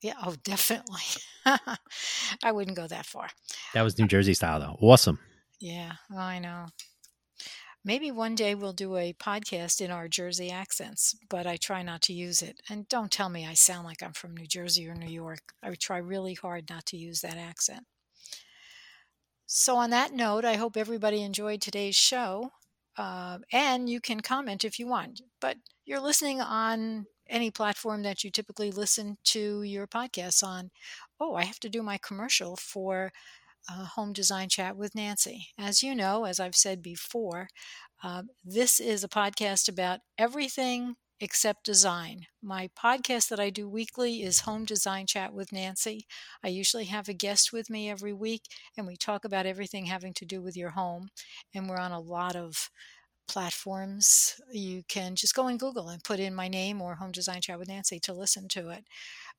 Yeah, 0.00 0.14
oh, 0.24 0.34
definitely. 0.44 1.00
I 1.46 2.52
wouldn't 2.52 2.76
go 2.76 2.86
that 2.86 3.06
far. 3.06 3.28
That 3.74 3.82
was 3.82 3.98
New 3.98 4.06
Jersey 4.06 4.34
style 4.34 4.60
though. 4.60 4.76
Awesome. 4.80 5.18
Yeah, 5.60 5.92
I 6.16 6.38
know. 6.38 6.66
Maybe 7.84 8.10
one 8.10 8.34
day 8.34 8.54
we'll 8.54 8.72
do 8.72 8.96
a 8.96 9.12
podcast 9.14 9.80
in 9.80 9.90
our 9.90 10.08
Jersey 10.08 10.50
accents, 10.50 11.16
but 11.28 11.46
I 11.46 11.56
try 11.56 11.82
not 11.82 12.02
to 12.02 12.12
use 12.12 12.42
it. 12.42 12.60
And 12.68 12.88
don't 12.88 13.10
tell 13.10 13.28
me 13.28 13.46
I 13.46 13.54
sound 13.54 13.86
like 13.86 14.02
I'm 14.02 14.12
from 14.12 14.36
New 14.36 14.46
Jersey 14.46 14.86
or 14.88 14.94
New 14.94 15.10
York. 15.10 15.54
I 15.62 15.70
would 15.70 15.80
try 15.80 15.98
really 15.98 16.34
hard 16.34 16.68
not 16.68 16.86
to 16.86 16.96
use 16.96 17.20
that 17.22 17.38
accent. 17.38 17.86
So, 19.46 19.76
on 19.76 19.90
that 19.90 20.12
note, 20.12 20.44
I 20.44 20.56
hope 20.56 20.76
everybody 20.76 21.22
enjoyed 21.22 21.62
today's 21.62 21.96
show. 21.96 22.50
Uh, 22.96 23.38
and 23.52 23.88
you 23.88 24.00
can 24.00 24.20
comment 24.20 24.64
if 24.64 24.78
you 24.78 24.86
want, 24.86 25.22
but 25.40 25.56
you're 25.86 26.00
listening 26.00 26.40
on 26.40 27.06
any 27.28 27.50
platform 27.50 28.02
that 28.02 28.24
you 28.24 28.30
typically 28.30 28.70
listen 28.70 29.18
to 29.24 29.62
your 29.62 29.86
podcasts 29.86 30.42
on. 30.42 30.70
Oh, 31.20 31.34
I 31.34 31.44
have 31.44 31.60
to 31.60 31.68
do 31.68 31.82
my 31.82 31.98
commercial 31.98 32.56
for 32.56 33.10
uh, 33.70 33.84
Home 33.96 34.12
Design 34.12 34.48
Chat 34.48 34.76
with 34.76 34.94
Nancy. 34.94 35.48
As 35.58 35.82
you 35.82 35.94
know, 35.94 36.24
as 36.24 36.40
I've 36.40 36.56
said 36.56 36.82
before, 36.82 37.48
uh, 38.02 38.22
this 38.44 38.80
is 38.80 39.04
a 39.04 39.08
podcast 39.08 39.68
about 39.68 40.00
everything 40.16 40.96
except 41.20 41.64
design. 41.64 42.26
My 42.40 42.70
podcast 42.78 43.28
that 43.28 43.40
I 43.40 43.50
do 43.50 43.68
weekly 43.68 44.22
is 44.22 44.40
Home 44.40 44.64
Design 44.64 45.06
Chat 45.06 45.32
with 45.34 45.52
Nancy. 45.52 46.06
I 46.44 46.48
usually 46.48 46.84
have 46.84 47.08
a 47.08 47.14
guest 47.14 47.52
with 47.52 47.68
me 47.68 47.90
every 47.90 48.12
week, 48.12 48.42
and 48.76 48.86
we 48.86 48.96
talk 48.96 49.24
about 49.24 49.46
everything 49.46 49.86
having 49.86 50.14
to 50.14 50.24
do 50.24 50.40
with 50.40 50.56
your 50.56 50.70
home. 50.70 51.08
And 51.54 51.68
we're 51.68 51.78
on 51.78 51.92
a 51.92 52.00
lot 52.00 52.36
of 52.36 52.70
platforms. 53.28 54.40
You 54.50 54.82
can 54.88 55.14
just 55.14 55.34
go 55.34 55.48
in 55.48 55.58
Google 55.58 55.88
and 55.88 56.02
put 56.02 56.20
in 56.20 56.34
my 56.34 56.48
name 56.48 56.80
or 56.80 56.96
Home 56.96 57.12
Design 57.12 57.40
Chat 57.40 57.58
with 57.58 57.68
Nancy 57.68 58.00
to 58.00 58.12
listen 58.12 58.48
to 58.48 58.70
it. 58.70 58.84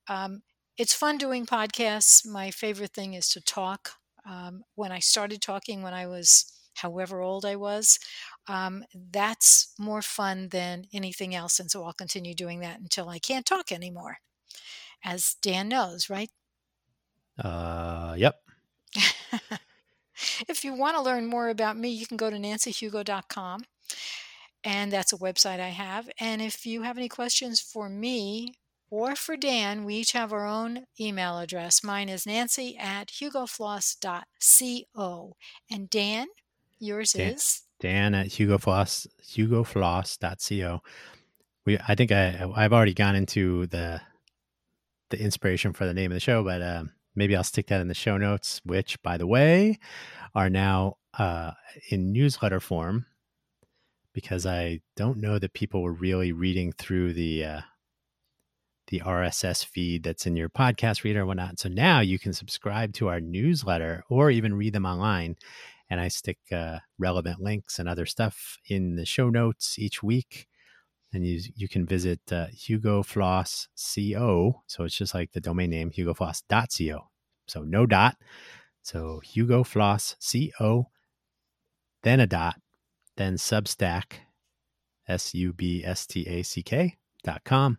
Um, 0.08 0.42
it's 0.78 0.94
fun 0.94 1.18
doing 1.18 1.46
podcasts. 1.46 2.26
My 2.26 2.50
favorite 2.50 2.92
thing 2.94 3.14
is 3.14 3.28
to 3.30 3.40
talk. 3.40 3.92
Um, 4.28 4.64
when 4.74 4.92
I 4.92 4.98
started 4.98 5.42
talking 5.42 5.82
when 5.82 5.94
I 5.94 6.06
was 6.06 6.52
however 6.74 7.20
old 7.20 7.44
I 7.44 7.56
was, 7.56 7.98
um, 8.48 8.84
that's 8.94 9.74
more 9.78 10.02
fun 10.02 10.48
than 10.48 10.86
anything 10.92 11.34
else. 11.34 11.60
And 11.60 11.70
so 11.70 11.84
I'll 11.84 11.92
continue 11.92 12.34
doing 12.34 12.60
that 12.60 12.80
until 12.80 13.08
I 13.08 13.18
can't 13.18 13.46
talk 13.46 13.70
anymore, 13.72 14.18
as 15.04 15.36
Dan 15.42 15.68
knows, 15.68 16.08
right? 16.08 16.30
Uh, 17.38 18.14
yep. 18.16 18.36
if 20.48 20.64
you 20.64 20.74
want 20.74 20.96
to 20.96 21.02
learn 21.02 21.26
more 21.26 21.48
about 21.48 21.76
me, 21.76 21.88
you 21.88 22.06
can 22.06 22.16
go 22.16 22.30
to 22.30 22.36
nancyhugo.com, 22.36 23.64
and 24.64 24.90
that's 24.92 25.12
a 25.12 25.18
website 25.18 25.60
I 25.60 25.68
have. 25.68 26.10
And 26.18 26.42
if 26.42 26.66
you 26.66 26.82
have 26.82 26.98
any 26.98 27.08
questions 27.08 27.60
for 27.60 27.88
me 27.88 28.54
or 28.90 29.14
for 29.16 29.36
Dan, 29.36 29.84
we 29.84 29.96
each 29.96 30.12
have 30.12 30.32
our 30.32 30.46
own 30.46 30.84
email 30.98 31.38
address. 31.38 31.84
Mine 31.84 32.08
is 32.08 32.24
nancy 32.26 32.78
at 32.78 33.08
hugofloss.co. 33.08 35.36
And 35.70 35.90
Dan, 35.90 36.26
yours 36.78 37.12
Dan, 37.12 37.34
is? 37.34 37.62
Dan 37.78 38.14
at 38.14 38.28
hugofloss, 38.28 39.06
hugofloss.co. 39.24 40.80
We, 41.66 41.78
I 41.86 41.94
think 41.94 42.10
I, 42.12 42.50
I've 42.54 42.72
already 42.72 42.94
gone 42.94 43.14
into 43.14 43.66
the, 43.66 44.00
the 45.10 45.20
inspiration 45.20 45.72
for 45.72 45.86
the 45.86 45.94
name 45.94 46.10
of 46.10 46.16
the 46.16 46.20
show, 46.20 46.42
but 46.42 46.60
um, 46.62 46.90
maybe 47.14 47.36
I'll 47.36 47.44
stick 47.44 47.68
that 47.68 47.80
in 47.80 47.86
the 47.88 47.94
show 47.94 48.16
notes, 48.16 48.60
which, 48.64 49.00
by 49.02 49.18
the 49.18 49.26
way, 49.26 49.78
are 50.34 50.50
now 50.50 50.96
uh, 51.18 51.52
in 51.90 52.12
newsletter 52.12 52.60
form 52.60 53.06
because 54.12 54.46
I 54.46 54.80
don't 54.96 55.18
know 55.18 55.38
that 55.38 55.52
people 55.52 55.82
were 55.82 55.92
really 55.92 56.32
reading 56.32 56.72
through 56.72 57.12
the 57.12 57.44
uh, 57.44 57.60
the 58.90 59.00
RSS 59.00 59.64
feed 59.64 60.02
that's 60.02 60.26
in 60.26 60.36
your 60.36 60.48
podcast 60.48 61.04
reader 61.04 61.20
and 61.20 61.28
whatnot. 61.28 61.58
So 61.58 61.68
now 61.68 62.00
you 62.00 62.18
can 62.18 62.32
subscribe 62.32 62.92
to 62.94 63.08
our 63.08 63.20
newsletter 63.20 64.02
or 64.10 64.30
even 64.30 64.54
read 64.54 64.72
them 64.72 64.84
online. 64.84 65.36
And 65.88 66.00
I 66.00 66.08
stick 66.08 66.38
uh, 66.52 66.78
relevant 66.98 67.40
links 67.40 67.78
and 67.78 67.88
other 67.88 68.06
stuff 68.06 68.58
in 68.68 68.96
the 68.96 69.06
show 69.06 69.30
notes 69.30 69.78
each 69.78 70.02
week. 70.02 70.46
And 71.12 71.26
you 71.26 71.40
you 71.56 71.68
can 71.68 71.86
visit 71.86 72.20
uh, 72.30 72.46
Hugo 72.46 73.02
Floss 73.02 73.68
Co. 73.76 74.62
So 74.66 74.84
it's 74.84 74.96
just 74.96 75.14
like 75.14 75.32
the 75.32 75.40
domain 75.40 75.70
name 75.70 75.90
hugofloss.co. 75.90 77.08
So 77.48 77.62
no 77.62 77.86
dot. 77.86 78.16
So 78.82 79.20
Hugo 79.24 79.64
Floss 79.64 80.16
Co. 80.58 80.90
Then 82.02 82.20
a 82.20 82.26
dot. 82.26 82.56
Then 83.20 83.36
Substack. 83.36 84.14
S 85.06 85.34
U 85.34 85.52
B 85.52 85.84
S 85.84 86.06
T 86.06 86.26
A 86.26 86.42
C 86.42 86.62
K 86.62 86.96
dot 87.22 87.42
com 87.44 87.76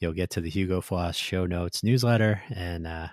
you'll 0.00 0.12
get 0.12 0.30
to 0.30 0.40
the 0.40 0.50
Hugo 0.50 0.80
Floss 0.80 1.14
show 1.14 1.46
notes 1.46 1.84
newsletter 1.84 2.42
and 2.50 2.84
uh, 2.86 3.08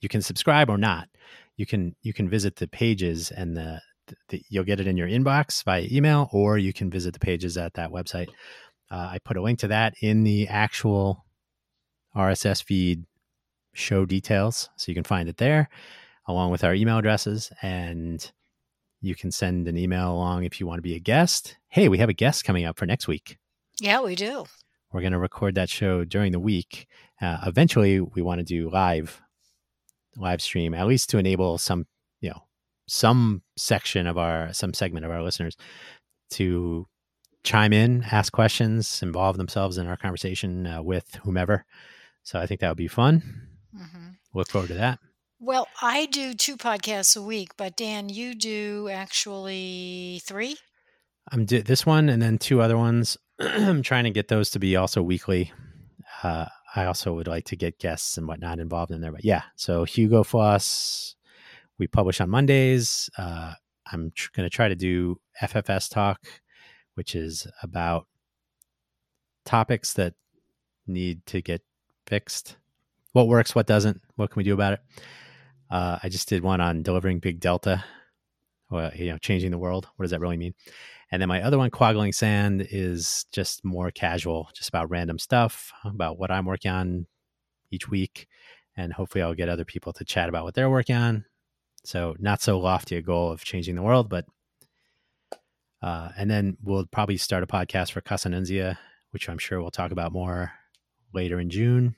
you 0.00 0.08
can 0.08 0.22
subscribe 0.22 0.70
or 0.70 0.78
not. 0.78 1.08
You 1.56 1.66
can 1.66 1.96
you 2.02 2.12
can 2.12 2.28
visit 2.28 2.56
the 2.56 2.68
pages 2.68 3.32
and 3.32 3.56
the, 3.56 3.80
the, 4.28 4.42
you'll 4.48 4.64
get 4.64 4.78
it 4.78 4.86
in 4.86 4.96
your 4.96 5.08
inbox 5.08 5.64
via 5.64 5.88
email 5.90 6.28
or 6.30 6.58
you 6.58 6.72
can 6.72 6.90
visit 6.90 7.12
the 7.12 7.18
pages 7.18 7.56
at 7.56 7.74
that 7.74 7.90
website. 7.90 8.28
Uh, 8.88 9.08
I 9.12 9.18
put 9.24 9.36
a 9.36 9.42
link 9.42 9.58
to 9.60 9.68
that 9.68 9.94
in 10.00 10.22
the 10.22 10.46
actual 10.46 11.24
RSS 12.14 12.62
feed 12.62 13.04
show 13.72 14.04
details 14.04 14.68
so 14.76 14.92
you 14.92 14.94
can 14.94 15.02
find 15.02 15.28
it 15.28 15.38
there 15.38 15.68
along 16.28 16.52
with 16.52 16.62
our 16.62 16.74
email 16.74 16.98
addresses 16.98 17.50
and 17.62 18.30
you 19.04 19.14
can 19.14 19.30
send 19.30 19.68
an 19.68 19.76
email 19.76 20.12
along 20.12 20.44
if 20.44 20.60
you 20.60 20.66
want 20.66 20.78
to 20.78 20.82
be 20.82 20.94
a 20.94 21.00
guest. 21.00 21.56
Hey, 21.68 21.88
we 21.88 21.98
have 21.98 22.08
a 22.08 22.14
guest 22.14 22.44
coming 22.44 22.64
up 22.64 22.78
for 22.78 22.86
next 22.86 23.06
week. 23.06 23.38
Yeah, 23.80 24.00
we 24.00 24.14
do. 24.14 24.46
We're 24.92 25.00
going 25.00 25.12
to 25.12 25.18
record 25.18 25.56
that 25.56 25.68
show 25.68 26.04
during 26.04 26.32
the 26.32 26.40
week. 26.40 26.86
Uh, 27.20 27.38
eventually, 27.46 28.00
we 28.00 28.22
want 28.22 28.38
to 28.38 28.44
do 28.44 28.70
live 28.70 29.20
live 30.16 30.40
stream, 30.40 30.74
at 30.74 30.86
least 30.86 31.10
to 31.10 31.18
enable 31.18 31.58
some, 31.58 31.86
you 32.20 32.30
know, 32.30 32.44
some 32.86 33.42
section 33.56 34.06
of 34.06 34.16
our, 34.16 34.52
some 34.52 34.72
segment 34.72 35.04
of 35.04 35.10
our 35.10 35.22
listeners 35.22 35.56
to 36.30 36.86
chime 37.42 37.72
in, 37.72 38.04
ask 38.10 38.32
questions, 38.32 39.02
involve 39.02 39.36
themselves 39.36 39.76
in 39.76 39.88
our 39.88 39.96
conversation 39.96 40.66
uh, 40.66 40.82
with 40.82 41.16
whomever. 41.24 41.64
So 42.22 42.38
I 42.38 42.46
think 42.46 42.60
that 42.60 42.68
would 42.68 42.76
be 42.76 42.88
fun. 42.88 43.22
Mm-hmm. 43.76 44.08
Look 44.34 44.48
forward 44.48 44.68
to 44.68 44.74
that. 44.74 44.98
Well, 45.44 45.68
I 45.82 46.06
do 46.06 46.32
two 46.32 46.56
podcasts 46.56 47.18
a 47.18 47.20
week, 47.20 47.50
but 47.58 47.76
Dan, 47.76 48.08
you 48.08 48.34
do 48.34 48.88
actually 48.90 50.22
three. 50.24 50.56
I'm 51.30 51.44
do 51.44 51.62
this 51.62 51.84
one 51.84 52.08
and 52.08 52.22
then 52.22 52.38
two 52.38 52.62
other 52.62 52.78
ones. 52.78 53.18
I'm 53.38 53.82
trying 53.82 54.04
to 54.04 54.10
get 54.10 54.28
those 54.28 54.48
to 54.52 54.58
be 54.58 54.74
also 54.74 55.02
weekly. 55.02 55.52
Uh, 56.22 56.46
I 56.74 56.86
also 56.86 57.12
would 57.12 57.26
like 57.28 57.44
to 57.46 57.56
get 57.56 57.78
guests 57.78 58.16
and 58.16 58.26
whatnot 58.26 58.58
involved 58.58 58.90
in 58.90 59.02
there. 59.02 59.12
But 59.12 59.22
yeah, 59.22 59.42
so 59.54 59.84
Hugo 59.84 60.22
Floss, 60.22 61.14
we 61.78 61.88
publish 61.88 62.22
on 62.22 62.30
Mondays. 62.30 63.10
Uh, 63.18 63.52
I'm 63.92 64.12
tr- 64.14 64.30
going 64.34 64.48
to 64.48 64.56
try 64.56 64.68
to 64.68 64.74
do 64.74 65.20
FFS 65.42 65.90
talk, 65.90 66.26
which 66.94 67.14
is 67.14 67.46
about 67.62 68.06
topics 69.44 69.92
that 69.92 70.14
need 70.86 71.26
to 71.26 71.42
get 71.42 71.60
fixed. 72.06 72.56
What 73.12 73.28
works, 73.28 73.54
what 73.54 73.66
doesn't, 73.66 74.00
what 74.16 74.30
can 74.30 74.40
we 74.40 74.44
do 74.44 74.54
about 74.54 74.72
it? 74.72 74.80
Uh, 75.70 75.98
I 76.02 76.08
just 76.08 76.28
did 76.28 76.42
one 76.42 76.60
on 76.60 76.82
delivering 76.82 77.18
big 77.18 77.40
delta, 77.40 77.84
or 78.70 78.90
you 78.94 79.06
know, 79.06 79.18
changing 79.18 79.50
the 79.50 79.58
world. 79.58 79.88
What 79.96 80.04
does 80.04 80.10
that 80.10 80.20
really 80.20 80.36
mean? 80.36 80.54
And 81.10 81.20
then 81.20 81.28
my 81.28 81.42
other 81.42 81.58
one, 81.58 81.70
Quaggling 81.70 82.12
Sand, 82.12 82.66
is 82.70 83.26
just 83.32 83.64
more 83.64 83.90
casual, 83.90 84.48
just 84.54 84.68
about 84.68 84.90
random 84.90 85.18
stuff, 85.18 85.72
about 85.84 86.18
what 86.18 86.30
I'm 86.30 86.46
working 86.46 86.70
on 86.70 87.06
each 87.70 87.88
week. 87.88 88.26
And 88.76 88.92
hopefully 88.92 89.22
I'll 89.22 89.34
get 89.34 89.48
other 89.48 89.64
people 89.64 89.92
to 89.92 90.04
chat 90.04 90.28
about 90.28 90.44
what 90.44 90.54
they're 90.54 90.70
working 90.70 90.96
on. 90.96 91.24
So 91.84 92.16
not 92.18 92.42
so 92.42 92.58
lofty 92.58 92.96
a 92.96 93.02
goal 93.02 93.30
of 93.30 93.44
changing 93.44 93.76
the 93.76 93.82
world, 93.82 94.08
but 94.08 94.24
uh, 95.82 96.08
and 96.16 96.30
then 96.30 96.56
we'll 96.62 96.86
probably 96.86 97.18
start 97.18 97.42
a 97.42 97.46
podcast 97.46 97.92
for 97.92 98.00
Casa 98.00 98.30
Nunzia, 98.30 98.78
which 99.10 99.28
I'm 99.28 99.38
sure 99.38 99.60
we'll 99.60 99.70
talk 99.70 99.92
about 99.92 100.12
more 100.12 100.52
later 101.12 101.38
in 101.38 101.50
June. 101.50 101.94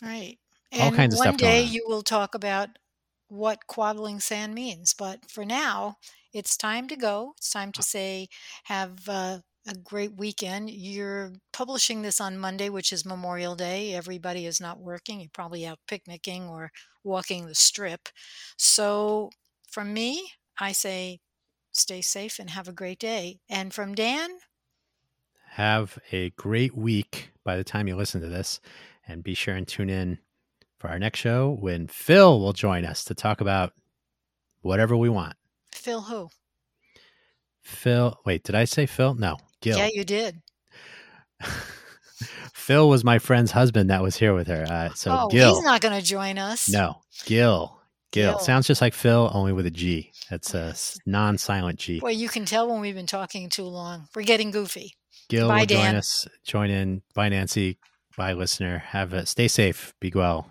Right. 0.00 0.38
And 0.70 0.82
All 0.82 0.96
kinds 0.96 1.14
of 1.14 1.18
stuff. 1.18 1.32
One 1.32 1.36
day 1.36 1.62
you 1.62 1.84
will 1.86 2.02
talk 2.02 2.34
about 2.34 2.78
what 3.28 3.66
quaggling 3.66 4.20
sand 4.20 4.54
means, 4.54 4.94
but 4.94 5.30
for 5.30 5.44
now, 5.44 5.96
it's 6.32 6.56
time 6.56 6.88
to 6.88 6.96
go. 6.96 7.34
It's 7.36 7.50
time 7.50 7.72
to 7.72 7.82
say, 7.82 8.28
have 8.64 9.08
uh, 9.08 9.40
a 9.66 9.74
great 9.76 10.14
weekend. 10.16 10.70
You're 10.70 11.32
publishing 11.52 12.02
this 12.02 12.20
on 12.20 12.38
Monday, 12.38 12.68
which 12.68 12.92
is 12.92 13.04
Memorial 13.04 13.54
Day. 13.56 13.94
Everybody 13.94 14.46
is 14.46 14.60
not 14.60 14.80
working. 14.80 15.20
You're 15.20 15.30
probably 15.32 15.66
out 15.66 15.78
picnicking 15.86 16.44
or 16.48 16.70
walking 17.04 17.46
the 17.46 17.54
strip. 17.54 18.08
So, 18.56 19.30
from 19.68 19.92
me, 19.92 20.32
I 20.58 20.72
say, 20.72 21.20
stay 21.72 22.02
safe 22.02 22.38
and 22.38 22.50
have 22.50 22.68
a 22.68 22.72
great 22.72 22.98
day. 22.98 23.40
And 23.48 23.72
from 23.72 23.94
Dan, 23.94 24.38
have 25.50 25.98
a 26.12 26.30
great 26.30 26.76
week 26.76 27.32
by 27.44 27.56
the 27.56 27.64
time 27.64 27.88
you 27.88 27.96
listen 27.96 28.20
to 28.20 28.28
this. 28.28 28.60
And 29.06 29.24
be 29.24 29.34
sure 29.34 29.54
and 29.54 29.66
tune 29.66 29.88
in 29.88 30.18
for 30.78 30.88
our 30.88 30.98
next 30.98 31.18
show 31.18 31.56
when 31.60 31.86
Phil 31.86 32.40
will 32.40 32.52
join 32.52 32.84
us 32.84 33.04
to 33.04 33.14
talk 33.14 33.40
about 33.40 33.72
whatever 34.62 34.96
we 34.96 35.08
want. 35.08 35.34
Phil 35.72 36.00
who? 36.02 36.28
Phil. 37.62 38.18
Wait, 38.24 38.44
did 38.44 38.54
I 38.54 38.64
say 38.64 38.86
Phil? 38.86 39.14
No, 39.14 39.36
Gil. 39.60 39.78
Yeah, 39.78 39.88
you 39.92 40.04
did. 40.04 40.40
Phil 42.54 42.88
was 42.88 43.04
my 43.04 43.18
friend's 43.18 43.50
husband 43.50 43.90
that 43.90 44.02
was 44.02 44.16
here 44.16 44.34
with 44.34 44.48
her. 44.48 44.66
Uh, 44.68 44.90
so 44.94 45.16
oh, 45.18 45.28
Gil. 45.28 45.54
he's 45.54 45.64
not 45.64 45.80
going 45.80 45.98
to 45.98 46.04
join 46.04 46.38
us. 46.38 46.68
No, 46.68 47.00
Gil. 47.24 47.78
Gil. 48.10 48.32
Gil. 48.32 48.38
Sounds 48.40 48.66
just 48.66 48.80
like 48.80 48.94
Phil, 48.94 49.30
only 49.32 49.52
with 49.52 49.66
a 49.66 49.70
G. 49.70 50.12
That's 50.30 50.54
a 50.54 50.74
non-silent 51.06 51.78
G. 51.78 52.00
Well, 52.02 52.12
you 52.12 52.28
can 52.28 52.44
tell 52.44 52.68
when 52.68 52.80
we've 52.80 52.94
been 52.94 53.06
talking 53.06 53.48
too 53.48 53.64
long. 53.64 54.08
We're 54.14 54.22
getting 54.22 54.50
goofy. 54.50 54.94
Gil 55.28 55.48
Bye, 55.48 55.60
will 55.60 55.66
Dan. 55.66 55.84
join 55.84 55.94
us. 55.96 56.28
Join 56.44 56.70
in. 56.70 57.02
Bye, 57.14 57.28
Nancy. 57.28 57.78
Bye, 58.16 58.32
listener. 58.32 58.78
Have 58.78 59.12
a 59.12 59.26
stay 59.26 59.48
safe. 59.48 59.94
Be 60.00 60.10
well. 60.14 60.50